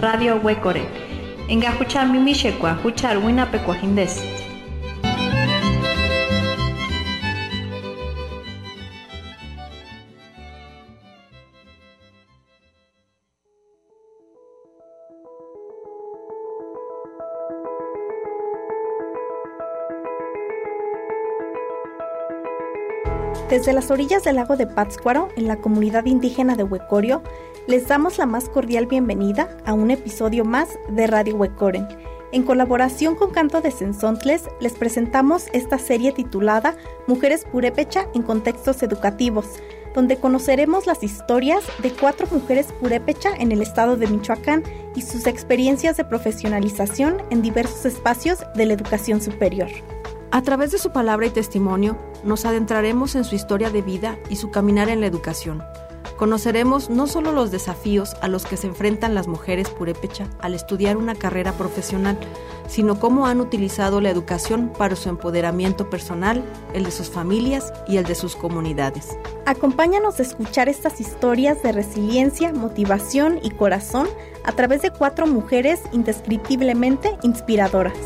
Radio 0.01 0.41
Huecore. 0.43 0.85
Engajucha 1.47 2.05
mimishekwa, 2.05 2.77
huchar 2.83 3.17
winapecuajindes. 3.17 4.36
Desde 23.49 23.71
las 23.71 23.91
orillas 23.91 24.25
del 24.25 24.35
lago 24.35 24.57
de 24.57 24.67
Pátzcuaro, 24.67 25.29
en 25.37 25.47
la 25.47 25.55
comunidad 25.55 26.03
indígena 26.05 26.57
de 26.57 26.63
Huecorio, 26.63 27.23
les 27.65 27.87
damos 27.87 28.17
la 28.17 28.25
más 28.25 28.49
cordial 28.49 28.87
bienvenida 28.87 29.47
a 29.65 29.71
un 29.71 29.89
episodio 29.89 30.43
más 30.43 30.77
de 30.89 31.07
Radio 31.07 31.37
Huecoren. 31.37 31.87
En 32.33 32.43
colaboración 32.43 33.15
con 33.15 33.31
Canto 33.31 33.61
de 33.61 33.71
Sensontles, 33.71 34.49
les 34.59 34.73
presentamos 34.73 35.45
esta 35.53 35.77
serie 35.77 36.11
titulada 36.11 36.75
Mujeres 37.07 37.45
Purépecha 37.49 38.09
en 38.13 38.23
contextos 38.23 38.83
educativos, 38.83 39.45
donde 39.95 40.17
conoceremos 40.17 40.85
las 40.85 41.01
historias 41.01 41.63
de 41.81 41.91
cuatro 41.91 42.27
mujeres 42.29 42.73
purépecha 42.81 43.29
en 43.33 43.53
el 43.53 43.61
estado 43.61 43.95
de 43.95 44.07
Michoacán 44.07 44.63
y 44.93 45.03
sus 45.03 45.25
experiencias 45.25 45.95
de 45.95 46.03
profesionalización 46.03 47.21
en 47.29 47.41
diversos 47.41 47.85
espacios 47.85 48.39
de 48.55 48.65
la 48.65 48.73
educación 48.73 49.21
superior. 49.21 49.69
A 50.37 50.43
través 50.43 50.69
de 50.69 50.77
su 50.77 50.91
palabra 50.91 51.25
y 51.25 51.31
testimonio, 51.31 51.97
nos 52.23 52.45
adentraremos 52.45 53.15
en 53.15 53.23
su 53.23 53.33
historia 53.33 53.71
de 53.71 53.81
vida 53.81 54.19
y 54.29 54.35
su 54.35 54.51
caminar 54.51 54.87
en 54.87 55.01
la 55.01 55.07
educación. 55.07 55.63
Conoceremos 56.15 56.91
no 56.91 57.07
solo 57.07 57.31
los 57.31 57.49
desafíos 57.49 58.15
a 58.21 58.27
los 58.27 58.45
que 58.45 58.55
se 58.55 58.67
enfrentan 58.67 59.15
las 59.15 59.27
mujeres 59.27 59.71
purépecha 59.71 60.27
al 60.39 60.53
estudiar 60.53 60.95
una 60.95 61.15
carrera 61.15 61.53
profesional, 61.53 62.19
sino 62.67 62.99
cómo 62.99 63.25
han 63.25 63.41
utilizado 63.41 63.99
la 63.99 64.11
educación 64.11 64.71
para 64.77 64.95
su 64.95 65.09
empoderamiento 65.09 65.89
personal, 65.89 66.43
el 66.75 66.83
de 66.83 66.91
sus 66.91 67.09
familias 67.09 67.73
y 67.87 67.97
el 67.97 68.03
de 68.03 68.13
sus 68.13 68.35
comunidades. 68.35 69.17
Acompáñanos 69.47 70.19
a 70.19 70.21
escuchar 70.21 70.69
estas 70.69 71.01
historias 71.01 71.63
de 71.63 71.71
resiliencia, 71.71 72.53
motivación 72.53 73.39
y 73.41 73.49
corazón 73.49 74.07
a 74.43 74.51
través 74.51 74.83
de 74.83 74.91
cuatro 74.91 75.25
mujeres 75.25 75.81
indescriptiblemente 75.93 77.17
inspiradoras. 77.23 77.97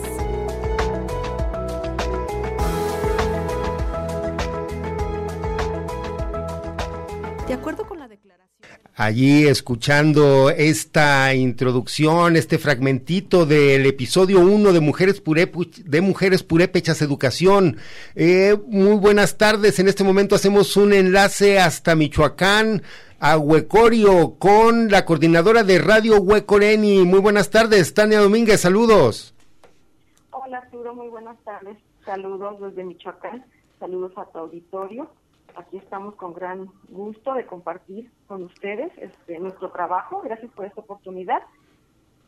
Allí 8.95 9.47
escuchando 9.47 10.49
esta 10.49 11.33
introducción, 11.33 12.35
este 12.35 12.59
fragmentito 12.59 13.45
del 13.45 13.85
episodio 13.85 14.41
1 14.41 14.73
de 14.73 14.79
Mujeres, 14.81 15.23
de 15.23 16.01
Mujeres 16.01 16.43
Purépechas 16.43 17.01
Educación. 17.01 17.77
Eh, 18.15 18.57
muy 18.67 18.97
buenas 18.97 19.37
tardes. 19.37 19.79
En 19.79 19.87
este 19.87 20.03
momento 20.03 20.35
hacemos 20.35 20.75
un 20.75 20.91
enlace 20.91 21.57
hasta 21.57 21.95
Michoacán, 21.95 22.83
a 23.21 23.37
Huecorio, 23.37 24.35
con 24.37 24.91
la 24.91 25.05
coordinadora 25.05 25.63
de 25.63 25.79
Radio 25.79 26.17
Huecoreni. 26.17 27.05
Muy 27.05 27.21
buenas 27.21 27.49
tardes, 27.49 27.93
Tania 27.93 28.19
Domínguez. 28.19 28.59
Saludos. 28.59 29.33
Hola, 30.31 30.57
Arturo. 30.57 30.93
Muy 30.93 31.07
buenas 31.07 31.37
tardes. 31.45 31.77
Saludos 32.05 32.59
desde 32.59 32.83
Michoacán. 32.83 33.45
Saludos 33.79 34.11
a 34.17 34.25
tu 34.25 34.39
auditorio 34.39 35.09
aquí 35.55 35.77
estamos 35.77 36.15
con 36.15 36.33
gran 36.33 36.67
gusto 36.89 37.33
de 37.33 37.45
compartir 37.45 38.11
con 38.27 38.43
ustedes 38.43 38.91
este, 38.97 39.39
nuestro 39.39 39.71
trabajo. 39.71 40.21
Gracias 40.21 40.51
por 40.53 40.65
esta 40.65 40.81
oportunidad. 40.81 41.41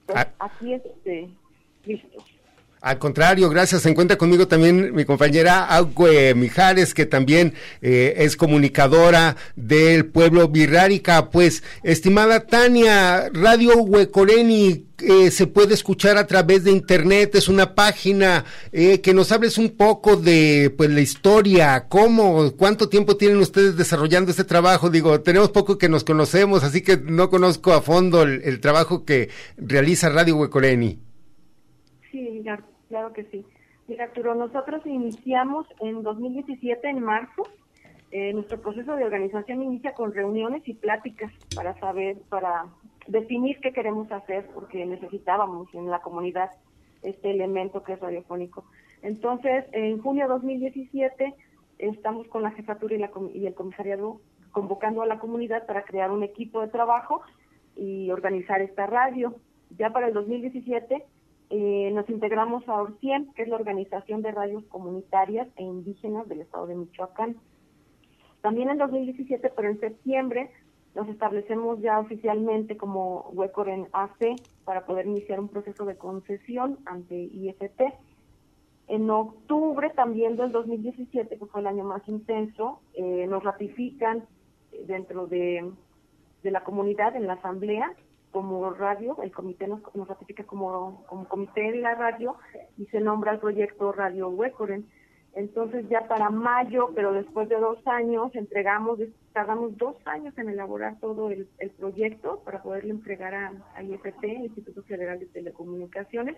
Pues, 0.06 0.18
Ah. 0.20 0.28
Aquí 0.40 0.74
este, 0.74 1.30
listos. 1.86 2.26
Al 2.84 3.00
contrario, 3.00 3.50
gracias. 3.50 3.84
Se 3.84 3.90
encuentra 3.90 4.18
conmigo 4.18 4.46
también 4.46 4.94
mi 4.94 5.06
compañera 5.06 5.64
Agüe 5.68 6.36
Mijares, 6.36 6.94
que 6.94 7.06
también 7.06 7.54
eh, 7.82 8.16
es 8.18 8.36
comunicadora 8.36 9.38
del 9.56 10.08
pueblo 10.08 10.50
Virrárica. 10.50 11.30
Pues, 11.30 11.64
estimada 11.82 12.42
Tania, 12.42 13.30
Radio 13.32 13.78
Huecoreni 13.78 14.88
eh, 15.00 15.32
se 15.32 15.48
puede 15.48 15.76
escuchar 15.76 16.18
a 16.18 16.28
través 16.28 16.66
de 16.66 16.72
internet, 16.72 17.36
es 17.36 17.48
una 17.48 17.74
página 17.74 18.44
eh, 18.74 19.00
que 19.00 19.14
nos 19.14 19.32
hables 19.32 19.58
un 19.58 19.78
poco 19.78 20.18
de 20.18 20.74
pues 20.76 20.90
la 20.90 21.00
historia, 21.00 21.86
cómo, 21.88 22.52
cuánto 22.58 22.90
tiempo 22.90 23.16
tienen 23.16 23.38
ustedes 23.38 23.78
desarrollando 23.78 24.30
este 24.30 24.44
trabajo. 24.44 24.90
Digo, 24.90 25.22
tenemos 25.22 25.52
poco 25.52 25.78
que 25.78 25.88
nos 25.88 26.04
conocemos, 26.04 26.66
así 26.66 26.82
que 26.82 26.98
no 26.98 27.30
conozco 27.30 27.72
a 27.72 27.82
fondo 27.82 28.24
el, 28.24 28.42
el 28.44 28.60
trabajo 28.60 29.06
que 29.06 29.30
realiza 29.56 30.10
Radio 30.10 30.36
Huecoreni. 30.36 31.00
Sí, 32.12 32.30
mira, 32.30 32.60
claro 32.94 33.12
que 33.12 33.24
sí. 33.32 33.44
Mira, 33.88 34.04
Arturo, 34.04 34.36
nosotros 34.36 34.86
iniciamos 34.86 35.66
en 35.80 36.04
2017, 36.04 36.88
en 36.88 37.00
marzo. 37.00 37.42
Eh, 38.12 38.32
nuestro 38.34 38.62
proceso 38.62 38.96
de 38.96 39.04
organización 39.04 39.64
inicia 39.64 39.96
con 39.96 40.14
reuniones 40.14 40.62
y 40.68 40.76
pláticas 40.76 41.34
para 41.56 41.74
saber, 41.80 42.18
para 42.30 42.68
definir 43.08 43.60
qué 43.62 43.74
queremos 43.74 44.12
hacer, 44.12 44.46
porque 44.54 44.86
necesitábamos 44.86 45.74
en 45.74 45.90
la 45.90 46.04
comunidad 46.04 46.52
este 47.02 47.32
elemento 47.32 47.82
que 47.82 47.94
es 47.94 48.00
radiofónico. 48.00 48.64
Entonces, 49.02 49.66
en 49.72 50.00
junio 50.00 50.26
de 50.26 50.34
2017, 50.34 51.34
estamos 51.80 52.28
con 52.28 52.44
la 52.44 52.52
jefatura 52.52 52.94
y, 52.94 53.00
la, 53.00 53.10
y 53.34 53.48
el 53.48 53.56
comisariado 53.56 54.22
convocando 54.52 55.02
a 55.02 55.08
la 55.08 55.18
comunidad 55.18 55.66
para 55.66 55.84
crear 55.84 56.12
un 56.12 56.22
equipo 56.22 56.62
de 56.62 56.68
trabajo 56.68 57.24
y 57.76 58.12
organizar 58.12 58.62
esta 58.62 58.86
radio. 58.86 59.34
Ya 59.80 59.90
para 59.90 60.10
el 60.10 60.14
2017 60.14 61.04
eh, 61.56 61.92
nos 61.92 62.10
integramos 62.10 62.68
a 62.68 62.82
ORCIEM, 62.82 63.32
que 63.34 63.44
es 63.44 63.48
la 63.48 63.58
Organización 63.58 64.24
de 64.24 64.32
Radios 64.32 64.64
Comunitarias 64.70 65.48
e 65.56 65.62
Indígenas 65.62 66.28
del 66.28 66.42
Estado 66.42 66.66
de 66.66 66.74
Michoacán. 66.74 67.36
También 68.42 68.72
en 68.72 68.80
2017, 68.80 69.52
pero 69.56 69.70
en 69.70 69.80
septiembre, 69.80 70.50
nos 70.96 71.08
establecemos 71.10 71.80
ya 71.80 72.00
oficialmente 72.00 72.76
como 72.76 73.30
Huecoren 73.34 73.88
AC 73.94 74.36
para 74.66 74.88
poder 74.88 75.06
iniciar 75.06 75.40
un 75.40 75.48
proceso 75.48 75.86
de 75.86 75.96
concesión 75.96 76.80
ante 76.86 77.16
IFT. 77.16 77.82
En 78.88 79.12
octubre 79.12 79.92
también 79.92 80.38
del 80.38 80.52
2017, 80.52 81.38
que 81.38 81.46
fue 81.46 81.62
el 81.62 81.68
año 81.68 81.84
más 81.84 82.02
intenso, 82.08 82.82
eh, 82.96 83.28
nos 83.28 83.44
ratifican 83.44 84.26
dentro 84.88 85.28
de, 85.28 85.72
de, 86.42 86.52
la 86.52 86.64
comunidad, 86.64 87.16
en 87.16 87.28
la 87.28 87.34
asamblea, 87.34 87.94
como 88.34 88.72
radio, 88.72 89.16
el 89.22 89.32
comité 89.32 89.68
nos, 89.68 89.80
nos 89.96 90.08
ratifica 90.08 90.44
como, 90.44 91.06
como 91.08 91.26
comité 91.30 91.72
de 91.72 91.78
la 91.78 91.96
radio 91.96 92.36
y 92.78 92.86
se 92.88 93.00
nombra 93.00 93.32
el 93.32 93.40
proyecto 93.40 93.94
Radio 93.94 94.28
Huecoren. 94.30 94.86
Entonces 95.36 95.88
ya 95.88 96.08
para 96.08 96.30
mayo, 96.30 96.90
pero 96.96 97.14
después 97.14 97.48
de 97.48 97.56
dos 97.58 97.78
años, 97.88 98.36
entregamos, 98.36 99.00
tardamos 99.34 99.78
dos 99.78 99.96
años 100.06 100.38
en 100.38 100.50
elaborar 100.50 101.00
todo 101.00 101.30
el, 101.30 101.48
proyecto 101.78 102.42
para 102.44 102.62
poderle 102.62 102.92
entregar 102.92 103.34
a, 103.34 103.54
a 103.76 103.84
IFT, 103.84 104.24
Instituto 104.24 104.84
Federal 104.84 105.20
de 105.20 105.28
Telecomunicaciones. 105.28 106.36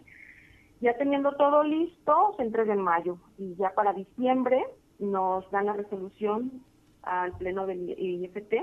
Ya 0.81 0.97
teniendo 0.97 1.35
todo 1.37 1.63
listo, 1.63 2.33
se 2.37 2.43
entrega 2.43 2.73
en 2.73 2.81
mayo 2.81 3.17
y 3.37 3.55
ya 3.55 3.71
para 3.73 3.93
diciembre 3.93 4.65
nos 4.99 5.49
dan 5.51 5.65
la 5.65 5.73
resolución 5.73 6.61
al 7.03 7.31
Pleno 7.37 7.65
del 7.65 7.89
IFT 7.97 8.53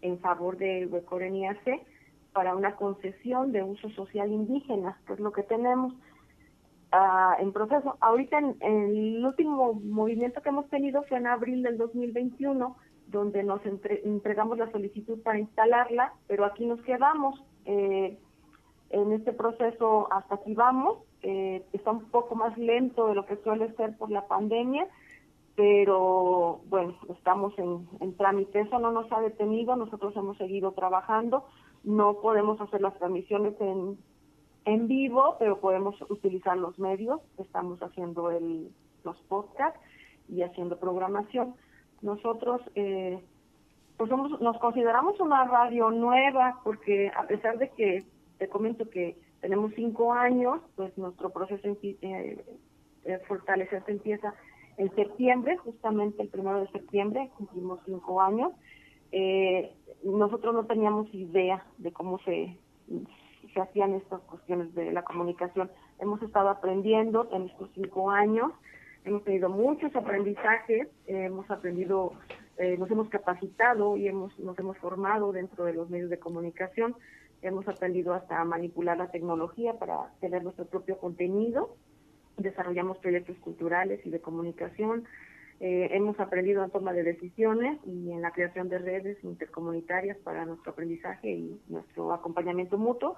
en 0.00 0.18
favor 0.20 0.56
de 0.56 0.86
Huecoren 0.86 1.36
IAC 1.36 1.82
para 2.32 2.54
una 2.54 2.76
concesión 2.76 3.52
de 3.52 3.62
uso 3.62 3.90
social 3.90 4.30
indígena, 4.30 4.98
que 5.06 5.14
es 5.14 5.20
lo 5.20 5.32
que 5.32 5.42
tenemos 5.42 5.94
en 7.38 7.52
proceso. 7.52 7.96
Ahorita 8.00 8.38
en, 8.38 8.56
el 8.60 9.24
último 9.24 9.74
movimiento 9.74 10.40
que 10.40 10.48
hemos 10.48 10.68
tenido 10.68 11.02
fue 11.04 11.18
en 11.18 11.26
abril 11.26 11.62
del 11.62 11.76
2021, 11.76 12.76
donde 13.08 13.42
nos 13.42 13.60
entregamos 13.64 14.58
la 14.58 14.70
solicitud 14.70 15.20
para 15.22 15.38
instalarla, 15.38 16.12
pero 16.26 16.44
aquí 16.44 16.66
nos 16.66 16.80
quedamos. 16.82 17.42
Eh, 17.64 18.18
en 18.90 19.12
este 19.12 19.32
proceso 19.32 20.08
hasta 20.10 20.36
aquí 20.36 20.54
vamos, 20.54 20.98
eh, 21.22 21.62
está 21.74 21.90
un 21.90 22.06
poco 22.06 22.34
más 22.34 22.56
lento 22.56 23.08
de 23.08 23.14
lo 23.14 23.26
que 23.26 23.36
suele 23.36 23.70
ser 23.74 23.96
por 23.98 24.10
la 24.10 24.26
pandemia, 24.26 24.86
pero 25.56 26.60
bueno, 26.70 26.94
estamos 27.10 27.58
en, 27.58 27.86
en 28.00 28.16
trámite. 28.16 28.60
Eso 28.60 28.78
no 28.78 28.92
nos 28.92 29.10
ha 29.12 29.20
detenido, 29.20 29.76
nosotros 29.76 30.16
hemos 30.16 30.38
seguido 30.38 30.72
trabajando, 30.72 31.44
no 31.84 32.20
podemos 32.20 32.60
hacer 32.60 32.80
las 32.80 32.96
transmisiones 32.98 33.54
en, 33.60 33.98
en 34.64 34.88
vivo, 34.88 35.36
pero 35.38 35.60
podemos 35.60 35.96
utilizar 36.10 36.56
los 36.56 36.78
medios. 36.78 37.20
Estamos 37.38 37.80
haciendo 37.82 38.30
el, 38.30 38.70
los 39.04 39.16
podcasts 39.28 39.80
y 40.28 40.42
haciendo 40.42 40.78
programación. 40.78 41.54
Nosotros 42.02 42.60
eh, 42.74 43.22
pues 43.96 44.10
somos, 44.10 44.40
nos 44.40 44.58
consideramos 44.58 45.18
una 45.20 45.44
radio 45.44 45.90
nueva 45.90 46.60
porque 46.64 47.10
a 47.16 47.26
pesar 47.26 47.58
de 47.58 47.70
que 47.70 48.04
te 48.38 48.48
comento 48.48 48.88
que 48.88 49.16
tenemos 49.40 49.72
cinco 49.74 50.12
años, 50.12 50.60
pues 50.76 50.96
nuestro 50.96 51.30
proceso 51.30 51.76
eh, 51.82 52.44
eh, 53.04 53.18
fortalecerse 53.26 53.90
empieza 53.90 54.34
en 54.76 54.94
septiembre, 54.94 55.56
justamente 55.56 56.22
el 56.22 56.28
primero 56.28 56.60
de 56.60 56.68
septiembre, 56.68 57.30
cumplimos 57.36 57.80
cinco 57.84 58.20
años. 58.20 58.52
Eh, 59.12 59.72
nosotros 60.04 60.54
no 60.54 60.64
teníamos 60.66 61.12
idea 61.14 61.64
de 61.78 61.92
cómo 61.92 62.18
se, 62.20 62.56
se 63.52 63.60
hacían 63.60 63.94
estas 63.94 64.20
cuestiones 64.22 64.74
de 64.74 64.92
la 64.92 65.02
comunicación. 65.02 65.70
Hemos 65.98 66.22
estado 66.22 66.48
aprendiendo 66.48 67.28
en 67.32 67.42
estos 67.46 67.70
cinco 67.74 68.10
años, 68.10 68.52
hemos 69.04 69.24
tenido 69.24 69.48
muchos 69.48 69.94
aprendizajes, 69.96 70.88
hemos 71.06 71.50
aprendido, 71.50 72.12
eh, 72.58 72.76
nos 72.78 72.90
hemos 72.90 73.08
capacitado 73.08 73.96
y 73.96 74.08
hemos, 74.08 74.38
nos 74.38 74.58
hemos 74.58 74.76
formado 74.78 75.32
dentro 75.32 75.64
de 75.64 75.74
los 75.74 75.90
medios 75.90 76.10
de 76.10 76.18
comunicación, 76.18 76.94
hemos 77.42 77.66
aprendido 77.68 78.14
hasta 78.14 78.44
manipular 78.44 78.98
la 78.98 79.10
tecnología 79.10 79.74
para 79.74 80.12
tener 80.20 80.42
nuestro 80.42 80.66
propio 80.66 80.98
contenido, 80.98 81.76
desarrollamos 82.36 82.98
proyectos 82.98 83.36
culturales 83.38 84.04
y 84.04 84.10
de 84.10 84.20
comunicación, 84.20 85.04
eh, 85.60 85.88
hemos 85.92 86.18
aprendido 86.20 86.62
en 86.62 86.70
toma 86.70 86.92
de 86.92 87.02
decisiones 87.02 87.78
y 87.84 88.12
en 88.12 88.22
la 88.22 88.30
creación 88.30 88.68
de 88.68 88.78
redes 88.78 89.18
intercomunitarias 89.24 90.16
para 90.18 90.44
nuestro 90.44 90.72
aprendizaje 90.72 91.30
y 91.30 91.60
nuestro 91.68 92.12
acompañamiento 92.12 92.78
mutuo 92.78 93.16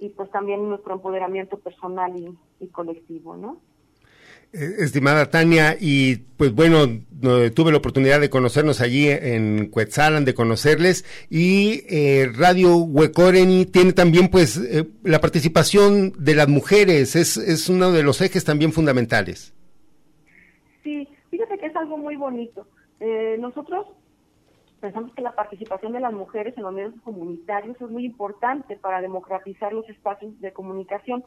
y 0.00 0.08
pues 0.10 0.30
también 0.30 0.68
nuestro 0.68 0.94
empoderamiento 0.94 1.58
personal 1.58 2.12
y, 2.58 2.66
colectivo, 2.68 3.36
¿no? 3.36 3.60
Eh, 4.52 4.76
estimada 4.78 5.30
Tania, 5.30 5.76
y 5.78 6.16
pues 6.36 6.52
bueno, 6.52 6.86
tuve 7.54 7.70
la 7.70 7.78
oportunidad 7.78 8.20
de 8.20 8.30
conocernos 8.30 8.80
allí 8.80 9.08
en 9.08 9.68
Cuetzalan, 9.68 10.24
de 10.24 10.34
conocerles, 10.34 11.04
y 11.28 11.84
eh, 11.88 12.32
Radio 12.34 12.78
Huecoreni 12.78 13.66
tiene 13.66 13.92
también 13.92 14.28
pues 14.28 14.56
eh, 14.56 14.88
la 15.04 15.20
participación 15.20 16.12
de 16.18 16.34
las 16.34 16.48
mujeres, 16.48 17.14
es, 17.14 17.36
es 17.36 17.68
uno 17.68 17.92
de 17.92 18.02
los 18.02 18.20
ejes 18.20 18.44
también 18.44 18.72
fundamentales. 18.72 19.52
Sí, 20.82 21.06
fíjate 21.40 21.58
que 21.58 21.66
es 21.66 21.76
algo 21.76 21.96
muy 21.96 22.16
bonito. 22.16 22.66
nosotros 23.38 23.86
pensamos 24.78 25.12
que 25.14 25.22
la 25.22 25.34
participación 25.34 25.92
de 25.92 26.00
las 26.00 26.12
mujeres 26.12 26.54
en 26.56 26.64
los 26.64 26.72
medios 26.72 26.94
comunitarios 27.02 27.80
es 27.80 27.90
muy 27.90 28.04
importante 28.04 28.76
para 28.76 29.00
democratizar 29.00 29.72
los 29.72 29.88
espacios 29.88 30.38
de 30.40 30.52
comunicación. 30.52 31.24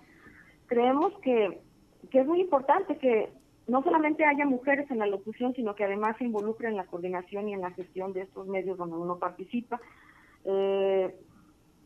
Creemos 0.67 1.13
que, 1.21 1.61
es 2.11 2.27
muy 2.27 2.41
importante 2.41 2.97
que 2.97 3.31
no 3.67 3.81
solamente 3.81 4.23
haya 4.23 4.45
mujeres 4.45 4.89
en 4.91 4.99
la 4.99 5.07
locución, 5.07 5.55
sino 5.55 5.73
que 5.73 5.85
además 5.85 6.15
se 6.17 6.25
involucren 6.25 6.71
en 6.71 6.77
la 6.77 6.85
coordinación 6.85 7.49
y 7.49 7.53
en 7.53 7.61
la 7.61 7.71
gestión 7.71 8.13
de 8.13 8.21
estos 8.21 8.47
medios 8.47 8.77
donde 8.77 8.97
uno 8.97 9.17
participa. 9.17 9.79
Eh, 10.45 11.15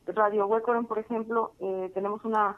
Radio 0.07 0.47
Huecoren, 0.47 0.85
por 0.85 0.99
ejemplo, 0.99 1.53
eh, 1.59 1.91
tenemos 1.93 2.25
una, 2.25 2.57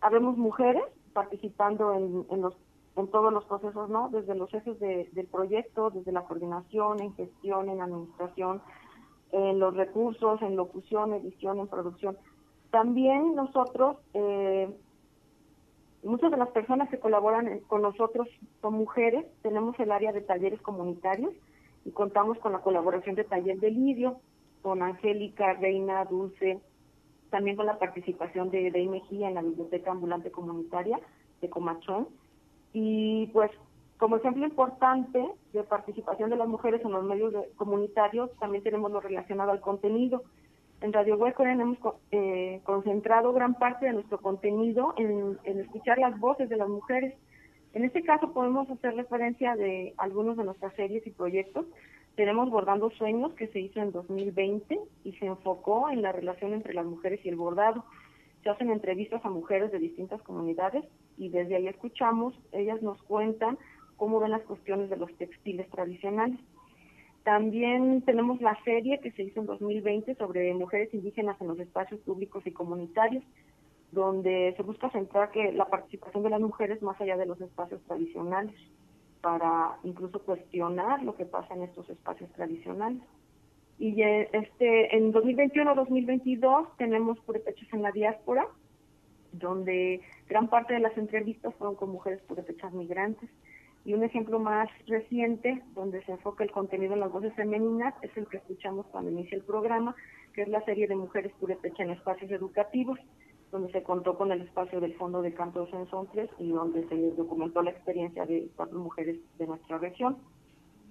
habemos 0.00 0.36
mujeres 0.36 0.82
participando 1.12 1.92
en, 1.94 2.26
en 2.30 2.40
los 2.40 2.56
en 2.96 3.08
todos 3.08 3.32
los 3.32 3.44
procesos, 3.44 3.90
¿no? 3.90 4.08
Desde 4.10 4.34
los 4.34 4.52
ejes 4.54 4.78
del 4.78 5.26
proyecto, 5.30 5.90
desde 5.90 6.12
la 6.12 6.22
coordinación, 6.22 7.00
en 7.00 7.14
gestión, 7.14 7.68
en 7.68 7.82
administración, 7.82 8.62
en 9.32 9.58
los 9.58 9.74
recursos, 9.74 10.40
en 10.42 10.54
locución, 10.54 11.12
edición, 11.12 11.58
en 11.58 11.66
producción. 11.66 12.16
También 12.70 13.34
nosotros, 13.34 13.96
eh, 14.14 14.72
muchas 16.04 16.30
de 16.30 16.36
las 16.36 16.50
personas 16.50 16.88
que 16.88 17.00
colaboran 17.00 17.60
con 17.66 17.82
nosotros 17.82 18.28
son 18.60 18.74
mujeres, 18.74 19.26
tenemos 19.42 19.78
el 19.80 19.90
área 19.90 20.12
de 20.12 20.20
talleres 20.20 20.60
comunitarios 20.62 21.32
y 21.84 21.90
contamos 21.90 22.38
con 22.38 22.52
la 22.52 22.60
colaboración 22.60 23.16
de 23.16 23.24
Taller 23.24 23.58
de 23.58 23.70
Lidio, 23.70 24.18
con 24.62 24.82
Angélica, 24.82 25.54
Reina, 25.54 26.04
Dulce, 26.04 26.60
también 27.30 27.56
con 27.56 27.66
la 27.66 27.78
participación 27.78 28.50
de 28.50 28.70
Dey 28.70 28.88
Mejía 28.88 29.28
en 29.28 29.34
la 29.34 29.42
Biblioteca 29.42 29.90
Ambulante 29.90 30.30
Comunitaria 30.30 31.00
de 31.40 31.50
Comachón 31.50 32.08
y 32.74 33.28
pues 33.28 33.50
como 33.96 34.16
ejemplo 34.16 34.44
importante 34.44 35.24
de 35.52 35.62
participación 35.62 36.28
de 36.28 36.36
las 36.36 36.48
mujeres 36.48 36.84
en 36.84 36.92
los 36.92 37.04
medios 37.04 37.32
comunitarios, 37.56 38.30
también 38.38 38.62
tenemos 38.62 38.90
lo 38.90 39.00
relacionado 39.00 39.52
al 39.52 39.60
contenido. 39.60 40.24
En 40.80 40.92
Radio 40.92 41.16
Huecoren 41.16 41.60
hemos 41.60 41.78
eh, 42.10 42.60
concentrado 42.64 43.32
gran 43.32 43.54
parte 43.54 43.86
de 43.86 43.92
nuestro 43.92 44.18
contenido 44.18 44.92
en, 44.98 45.38
escuchar 45.44 45.98
las 45.98 46.18
voces 46.18 46.48
de 46.48 46.56
las 46.56 46.68
mujeres. 46.68 47.14
En 47.72 47.84
este 47.84 48.02
caso 48.02 48.32
podemos 48.32 48.68
hacer 48.68 48.94
referencia 48.94 49.54
de 49.54 49.94
algunos 49.96 50.36
de 50.36 50.44
nuestras 50.44 50.74
series 50.74 51.06
y 51.06 51.10
proyectos. 51.10 51.64
Tenemos 52.16 52.50
Bordando 52.50 52.90
Sueños, 52.90 53.32
que 53.34 53.46
se 53.48 53.60
hizo 53.60 53.80
en 53.80 53.92
2020 53.92 54.78
y 55.04 55.12
se 55.12 55.26
enfocó 55.26 55.88
en 55.88 56.02
la 56.02 56.12
relación 56.12 56.52
entre 56.52 56.74
las 56.74 56.84
mujeres 56.84 57.24
y 57.24 57.28
el 57.28 57.36
bordado 57.36 57.84
se 58.44 58.50
hacen 58.50 58.70
entrevistas 58.70 59.24
a 59.24 59.30
mujeres 59.30 59.72
de 59.72 59.78
distintas 59.78 60.20
comunidades 60.22 60.84
y 61.16 61.28
desde 61.28 61.56
ahí 61.56 61.68
escuchamos, 61.68 62.34
ellas 62.52 62.82
nos 62.82 63.02
cuentan 63.04 63.58
cómo 63.96 64.20
ven 64.20 64.32
las 64.32 64.42
cuestiones 64.42 64.90
de 64.90 64.96
los 64.96 65.12
textiles 65.16 65.68
tradicionales. 65.70 66.38
También 67.22 68.02
tenemos 68.02 68.40
la 68.40 68.56
serie 68.64 69.00
que 69.00 69.10
se 69.12 69.22
hizo 69.22 69.40
en 69.40 69.46
2020 69.46 70.14
sobre 70.16 70.52
mujeres 70.52 70.92
indígenas 70.92 71.40
en 71.40 71.48
los 71.48 71.58
espacios 71.58 72.00
públicos 72.00 72.46
y 72.46 72.52
comunitarios, 72.52 73.24
donde 73.92 74.52
se 74.56 74.62
busca 74.62 74.90
centrar 74.90 75.30
que 75.30 75.52
la 75.52 75.66
participación 75.66 76.22
de 76.22 76.30
las 76.30 76.40
mujeres 76.40 76.82
más 76.82 77.00
allá 77.00 77.16
de 77.16 77.26
los 77.26 77.40
espacios 77.40 77.80
tradicionales, 77.84 78.54
para 79.22 79.78
incluso 79.84 80.18
cuestionar 80.22 81.02
lo 81.02 81.14
que 81.14 81.24
pasa 81.24 81.54
en 81.54 81.62
estos 81.62 81.88
espacios 81.88 82.30
tradicionales. 82.32 83.02
Y 83.78 84.02
este, 84.02 84.94
en 84.94 85.12
2021-2022 85.12 86.76
tenemos 86.76 87.18
purépechas 87.20 87.72
en 87.72 87.82
la 87.82 87.90
diáspora, 87.90 88.46
donde 89.38 90.00
gran 90.28 90.48
parte 90.48 90.74
de 90.74 90.80
las 90.80 90.96
entrevistas 90.96 91.54
fueron 91.56 91.76
con 91.76 91.90
mujeres 91.90 92.20
purépechas 92.22 92.72
migrantes. 92.72 93.28
Y 93.84 93.92
un 93.92 94.02
ejemplo 94.02 94.38
más 94.38 94.68
reciente, 94.86 95.62
donde 95.74 96.02
se 96.04 96.12
enfoca 96.12 96.42
el 96.42 96.50
contenido 96.50 96.94
en 96.94 97.00
las 97.00 97.12
voces 97.12 97.34
femeninas, 97.34 97.94
es 98.02 98.16
el 98.16 98.26
que 98.28 98.38
escuchamos 98.38 98.86
cuando 98.86 99.10
inicia 99.10 99.36
el 99.36 99.44
programa, 99.44 99.94
que 100.32 100.42
es 100.42 100.48
la 100.48 100.64
serie 100.64 100.86
de 100.88 100.96
mujeres 100.96 101.32
purépechas 101.38 101.80
en 101.80 101.90
espacios 101.90 102.30
educativos, 102.30 102.98
donde 103.52 103.70
se 103.72 103.82
contó 103.82 104.16
con 104.16 104.32
el 104.32 104.40
espacio 104.40 104.80
del 104.80 104.94
Fondo 104.94 105.20
de 105.20 105.34
Canto 105.34 105.66
de 105.66 105.78
Ensontles 105.78 106.30
y 106.38 106.50
donde 106.50 106.88
se 106.88 107.10
documentó 107.12 107.62
la 107.62 107.70
experiencia 107.70 108.24
de 108.24 108.48
cuatro 108.56 108.78
mujeres 108.78 109.18
de 109.38 109.46
nuestra 109.46 109.78
región. 109.78 110.16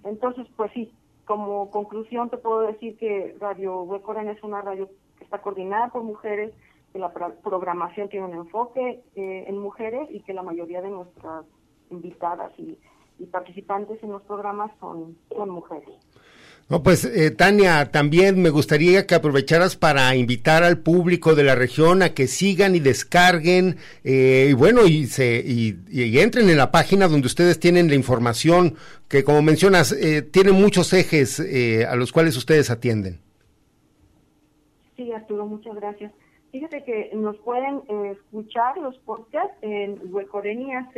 Entonces, 0.04 0.48
pues 0.56 0.72
sí, 0.74 0.94
como 1.26 1.72
conclusión 1.72 2.30
te 2.30 2.38
puedo 2.38 2.62
decir 2.62 2.98
que 2.98 3.36
Radio 3.40 3.82
Huecoren 3.84 4.30
es 4.30 4.42
una 4.44 4.62
radio 4.62 4.90
que 5.18 5.24
está 5.24 5.40
coordinada 5.40 5.90
por 5.90 6.04
mujeres, 6.04 6.54
que 6.94 7.00
la 7.00 7.12
programación 7.12 8.08
tiene 8.08 8.28
un 8.28 8.34
enfoque 8.34 9.02
eh, 9.16 9.46
en 9.48 9.58
mujeres 9.58 10.08
y 10.12 10.22
que 10.22 10.34
la 10.34 10.44
mayoría 10.44 10.82
de 10.82 10.92
nuestras 10.92 11.46
invitadas 11.90 12.52
y, 12.58 12.78
participantes 13.32 14.04
en 14.04 14.12
los 14.12 14.22
programas 14.24 14.70
son, 14.82 15.18
son 15.34 15.50
mujeres. 15.50 15.88
No, 16.70 16.82
pues 16.82 17.04
eh, 17.04 17.32
Tania, 17.32 17.92
también 17.92 18.42
me 18.42 18.50
gustaría 18.50 19.06
que 19.06 19.16
aprovecharas 19.16 19.76
para 19.76 20.16
invitar 20.16 20.64
al 20.64 20.80
público 20.80 21.36
de 21.36 21.44
la 21.44 21.56
región 21.56 22.02
a 22.02 22.14
que 22.14 22.28
sigan 22.28 22.74
y 22.76 22.80
descarguen 22.80 23.76
eh, 24.04 24.48
y 24.50 24.54
bueno 24.54 24.86
y 24.86 25.08
se 25.08 25.44
y, 25.46 25.78
entren 26.20 26.50
en 26.50 26.58
la 26.58 26.72
página 26.72 27.08
donde 27.08 27.28
ustedes 27.28 27.60
tienen 27.60 27.90
la 27.90 27.96
información 27.96 28.76
que 29.10 29.24
como 29.26 29.42
mencionas 29.42 29.92
eh, 29.92 30.22
tiene 30.22 30.54
muchos 30.54 30.94
ejes 30.94 31.40
eh, 31.40 31.86
a 31.86 31.96
los 31.96 32.14
cuales 32.14 32.38
ustedes 32.38 32.70
atienden. 32.70 33.20
Sí, 34.96 35.12
Arturo, 35.12 35.46
muchas 35.46 35.76
gracias. 35.76 36.14
Fíjate 36.54 36.84
que 36.84 37.10
nos 37.16 37.36
pueden 37.40 37.82
escuchar 38.12 38.78
los 38.78 38.96
podcasts 39.00 39.58
en 39.62 40.00
huecoreniac 40.14 40.94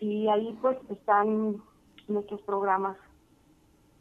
y 0.00 0.26
ahí 0.26 0.58
pues 0.60 0.76
están 0.90 1.62
nuestros 2.08 2.42
programas. 2.42 2.96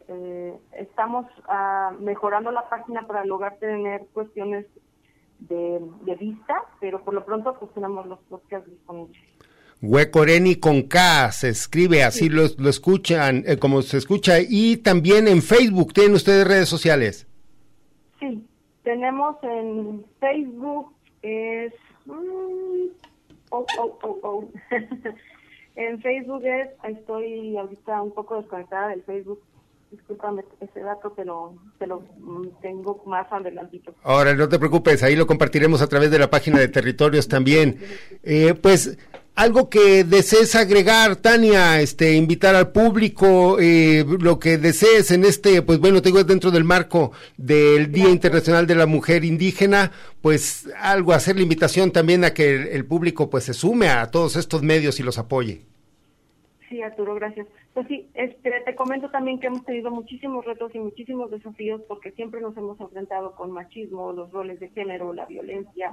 Eh, 0.08 0.60
estamos 0.72 1.28
ah, 1.50 1.94
mejorando 2.00 2.52
la 2.52 2.68
página 2.68 3.06
para 3.06 3.24
lograr 3.24 3.60
tener 3.60 4.08
cuestiones 4.08 4.66
de, 5.38 5.80
vista, 6.20 6.64
pero 6.80 7.04
por 7.04 7.14
lo 7.14 7.26
pronto 7.26 7.54
pues 7.60 7.72
tenemos 7.76 8.08
los 8.08 8.18
podcasts 8.22 8.68
disponibles. 8.68 9.22
Huecoreni 9.82 10.56
con 10.56 10.84
K, 10.84 11.32
se 11.32 11.50
escribe 11.50 12.04
así, 12.04 12.30
lo, 12.30 12.44
lo, 12.58 12.70
escuchan, 12.70 13.44
eh, 13.46 13.58
como 13.58 13.82
se 13.82 13.98
escucha, 13.98 14.40
y 14.40 14.78
también 14.78 15.28
en 15.28 15.42
Facebook, 15.42 15.94
¿tienen 15.94 16.16
ustedes 16.16 16.48
redes 16.48 16.68
sociales? 16.68 17.28
Sí, 18.20 18.44
tenemos 18.84 19.36
en 19.44 20.04
Facebook, 20.20 20.94
es... 21.22 21.74
Mm, 22.06 22.88
oh, 23.50 23.66
oh, 23.80 24.00
oh, 24.02 24.20
oh. 24.24 24.50
En 25.78 26.02
Facebook 26.02 26.44
es, 26.44 26.70
estoy 26.90 27.56
ahorita 27.56 28.02
un 28.02 28.12
poco 28.12 28.42
desconectada 28.42 28.90
del 28.90 29.04
Facebook. 29.04 29.40
Discúlpame 29.92 30.44
ese 30.60 30.80
dato, 30.80 31.14
pero 31.16 31.54
te 31.78 31.86
lo 31.86 32.02
mm, 32.18 32.48
tengo 32.64 33.04
más 33.06 33.32
adelantito. 33.32 33.94
Ahora, 34.02 34.34
no 34.34 34.50
te 34.50 34.58
preocupes, 34.58 35.04
ahí 35.04 35.16
lo 35.16 35.28
compartiremos 35.28 35.84
a 35.84 35.88
través 35.88 36.10
de 36.10 36.18
la 36.18 36.32
página 36.32 36.58
de 36.58 36.68
territorios 36.68 37.28
también. 37.28 37.78
Eh, 38.24 38.56
pues 38.56 38.98
algo 39.38 39.70
que 39.70 40.04
desees 40.04 40.56
agregar, 40.56 41.16
Tania, 41.16 41.80
este, 41.80 42.16
invitar 42.16 42.56
al 42.56 42.72
público, 42.72 43.60
eh, 43.60 44.04
lo 44.20 44.40
que 44.40 44.58
desees 44.58 45.12
en 45.12 45.26
este, 45.26 45.62
pues 45.62 45.80
bueno, 45.80 46.02
tengo 46.02 46.24
dentro 46.24 46.50
del 46.50 46.64
marco 46.64 47.12
del 47.38 47.92
Día 47.92 48.10
Internacional 48.10 48.66
de 48.66 48.74
la 48.74 48.88
Mujer 48.88 49.24
Indígena, 49.24 49.92
pues 50.24 50.68
algo, 50.80 51.14
hacer 51.14 51.36
la 51.36 51.44
invitación 51.44 51.92
también 51.92 52.24
a 52.24 52.34
que 52.34 52.74
el, 52.74 52.86
público 52.88 53.30
pues 53.30 53.44
se 53.44 53.54
sume 53.54 53.90
a 53.90 54.10
todos 54.10 54.36
estos 54.38 54.64
medios 54.64 55.00
y 55.00 55.04
los 55.04 55.20
apoye. 55.20 55.62
Sí, 56.68 56.82
Arturo, 56.82 57.14
gracias. 57.14 57.46
Pues 57.76 57.88
sí, 57.88 58.10
este, 58.16 58.50
te 58.66 58.76
comento 58.76 59.12
también 59.12 59.40
que 59.40 59.48
hemos 59.48 59.64
tenido 59.66 59.92
muchísimos 59.92 60.46
retos 60.46 60.74
y 60.74 60.80
muchísimos 60.80 61.30
desafíos 61.30 61.82
porque 61.88 62.12
siempre 62.14 62.42
nos 62.42 62.58
hemos 62.58 62.80
enfrentado 62.80 63.36
con 63.36 63.52
machismo, 63.52 64.12
los 64.14 64.32
roles 64.32 64.60
de 64.60 64.70
género, 64.70 65.14
la 65.14 65.28
violencia, 65.28 65.92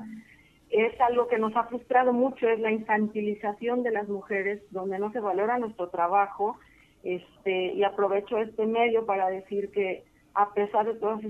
es 0.70 1.00
algo 1.00 1.28
que 1.28 1.38
nos 1.38 1.54
ha 1.56 1.64
frustrado 1.64 2.12
mucho, 2.12 2.48
es 2.48 2.58
la 2.60 2.72
infantilización 2.72 3.82
de 3.82 3.92
las 3.92 4.08
mujeres, 4.08 4.62
donde 4.70 4.98
no 4.98 5.12
se 5.12 5.20
valora 5.20 5.58
nuestro 5.58 5.88
trabajo, 5.88 6.56
este, 7.02 7.74
y 7.74 7.84
aprovecho 7.84 8.38
este 8.38 8.66
medio 8.66 9.06
para 9.06 9.28
decir 9.28 9.70
que 9.70 10.04
a 10.34 10.52
pesar 10.52 10.86
de 10.86 10.94
todas 10.94 11.20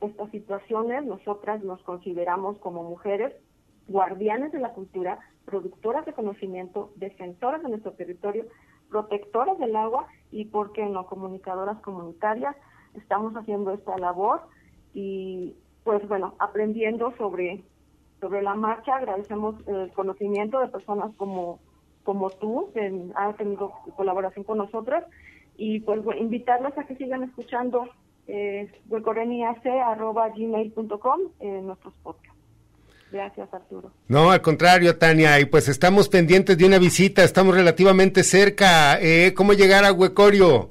estas 0.00 0.30
situaciones, 0.30 1.04
nosotras 1.04 1.62
nos 1.62 1.80
consideramos 1.82 2.58
como 2.58 2.82
mujeres 2.82 3.32
guardianes 3.86 4.52
de 4.52 4.58
la 4.58 4.72
cultura, 4.72 5.18
productoras 5.44 6.04
de 6.06 6.12
conocimiento, 6.12 6.90
defensoras 6.96 7.62
de 7.62 7.68
nuestro 7.68 7.92
territorio, 7.92 8.46
protectoras 8.90 9.58
del 9.58 9.76
agua 9.76 10.08
y, 10.30 10.46
¿por 10.46 10.72
qué 10.72 10.84
no?, 10.86 11.06
comunicadoras 11.06 11.78
comunitarias. 11.80 12.56
Estamos 12.94 13.34
haciendo 13.34 13.72
esta 13.72 13.96
labor 13.96 14.42
y, 14.92 15.56
pues 15.84 16.06
bueno, 16.08 16.34
aprendiendo 16.38 17.14
sobre 17.16 17.62
sobre 18.20 18.42
la 18.42 18.54
marcha. 18.54 18.96
Agradecemos 18.96 19.56
el 19.66 19.92
conocimiento 19.92 20.60
de 20.60 20.68
personas 20.68 21.10
como, 21.16 21.60
como 22.04 22.30
tú, 22.30 22.70
que 22.74 22.92
han 23.14 23.36
tenido 23.36 23.72
colaboración 23.96 24.44
con 24.44 24.58
nosotros. 24.58 25.04
Y 25.56 25.80
pues 25.80 26.00
invitarlos 26.18 26.76
a 26.78 26.84
que 26.84 26.96
sigan 26.96 27.24
escuchando 27.24 27.88
eh, 28.26 28.70
en 31.40 31.66
nuestros 31.66 31.94
podcasts. 32.02 32.38
Gracias, 33.10 33.48
Arturo. 33.52 33.90
No, 34.06 34.30
al 34.30 34.42
contrario, 34.42 34.98
Tania, 34.98 35.40
y 35.40 35.46
pues 35.46 35.68
estamos 35.68 36.08
pendientes 36.08 36.58
de 36.58 36.66
una 36.66 36.78
visita, 36.78 37.24
estamos 37.24 37.54
relativamente 37.54 38.22
cerca. 38.22 39.00
Eh, 39.00 39.32
¿Cómo 39.34 39.54
llegar 39.54 39.84
a 39.84 39.92
Huecorio? 39.92 40.70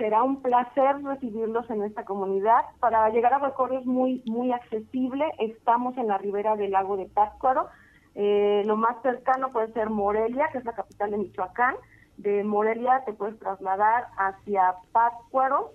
Será 0.00 0.22
un 0.22 0.40
placer 0.40 1.02
recibirlos 1.04 1.68
en 1.68 1.82
esta 1.82 2.06
comunidad. 2.06 2.62
Para 2.80 3.10
llegar 3.10 3.34
a 3.34 3.38
Huecorio 3.38 3.80
es 3.80 3.86
muy, 3.86 4.22
muy 4.24 4.50
accesible. 4.50 5.26
Estamos 5.38 5.94
en 5.98 6.06
la 6.06 6.16
ribera 6.16 6.56
del 6.56 6.70
lago 6.70 6.96
de 6.96 7.04
Pátzcuaro. 7.04 7.68
Eh, 8.14 8.62
lo 8.64 8.76
más 8.76 8.96
cercano 9.02 9.52
puede 9.52 9.70
ser 9.74 9.90
Morelia, 9.90 10.48
que 10.52 10.58
es 10.58 10.64
la 10.64 10.72
capital 10.72 11.10
de 11.10 11.18
Michoacán. 11.18 11.74
De 12.16 12.42
Morelia 12.44 13.02
te 13.04 13.12
puedes 13.12 13.38
trasladar 13.38 14.06
hacia 14.16 14.74
Pátzcuaro. 14.92 15.72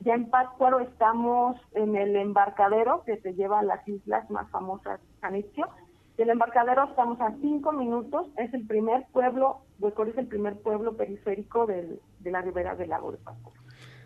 Ya 0.00 0.14
en 0.14 0.30
Pátzcuaro 0.30 0.80
estamos 0.80 1.60
en 1.72 1.96
el 1.96 2.16
embarcadero 2.16 3.02
que 3.04 3.18
te 3.18 3.34
lleva 3.34 3.58
a 3.58 3.62
las 3.62 3.86
islas 3.86 4.30
más 4.30 4.48
famosas, 4.48 5.00
Janitzio. 5.20 5.68
Del 6.20 6.28
embarcadero 6.28 6.84
estamos 6.84 7.18
a 7.22 7.34
cinco 7.40 7.72
minutos. 7.72 8.26
Es 8.36 8.52
el 8.52 8.66
primer 8.66 9.06
pueblo, 9.10 9.62
Huecorio 9.78 10.12
es 10.12 10.18
el 10.18 10.26
primer 10.26 10.60
pueblo 10.60 10.94
periférico 10.94 11.64
del, 11.64 11.98
de 12.18 12.30
la 12.30 12.42
ribera 12.42 12.76
del 12.76 12.90
lago 12.90 13.10
de 13.10 13.16
Pascua. 13.16 13.54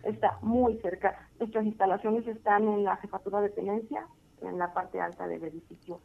Está 0.01 0.39
muy 0.41 0.77
cerca. 0.77 1.27
Nuestras 1.41 1.65
instalaciones 1.65 2.25
están 2.25 2.69
en 2.69 2.85
la 2.85 2.95
jefatura 2.95 3.41
de 3.41 3.49
tenencia, 3.49 4.07
en 4.41 4.57
la 4.57 4.73
parte 4.73 5.01
alta 5.01 5.27
del 5.27 5.43
edificio 5.43 5.99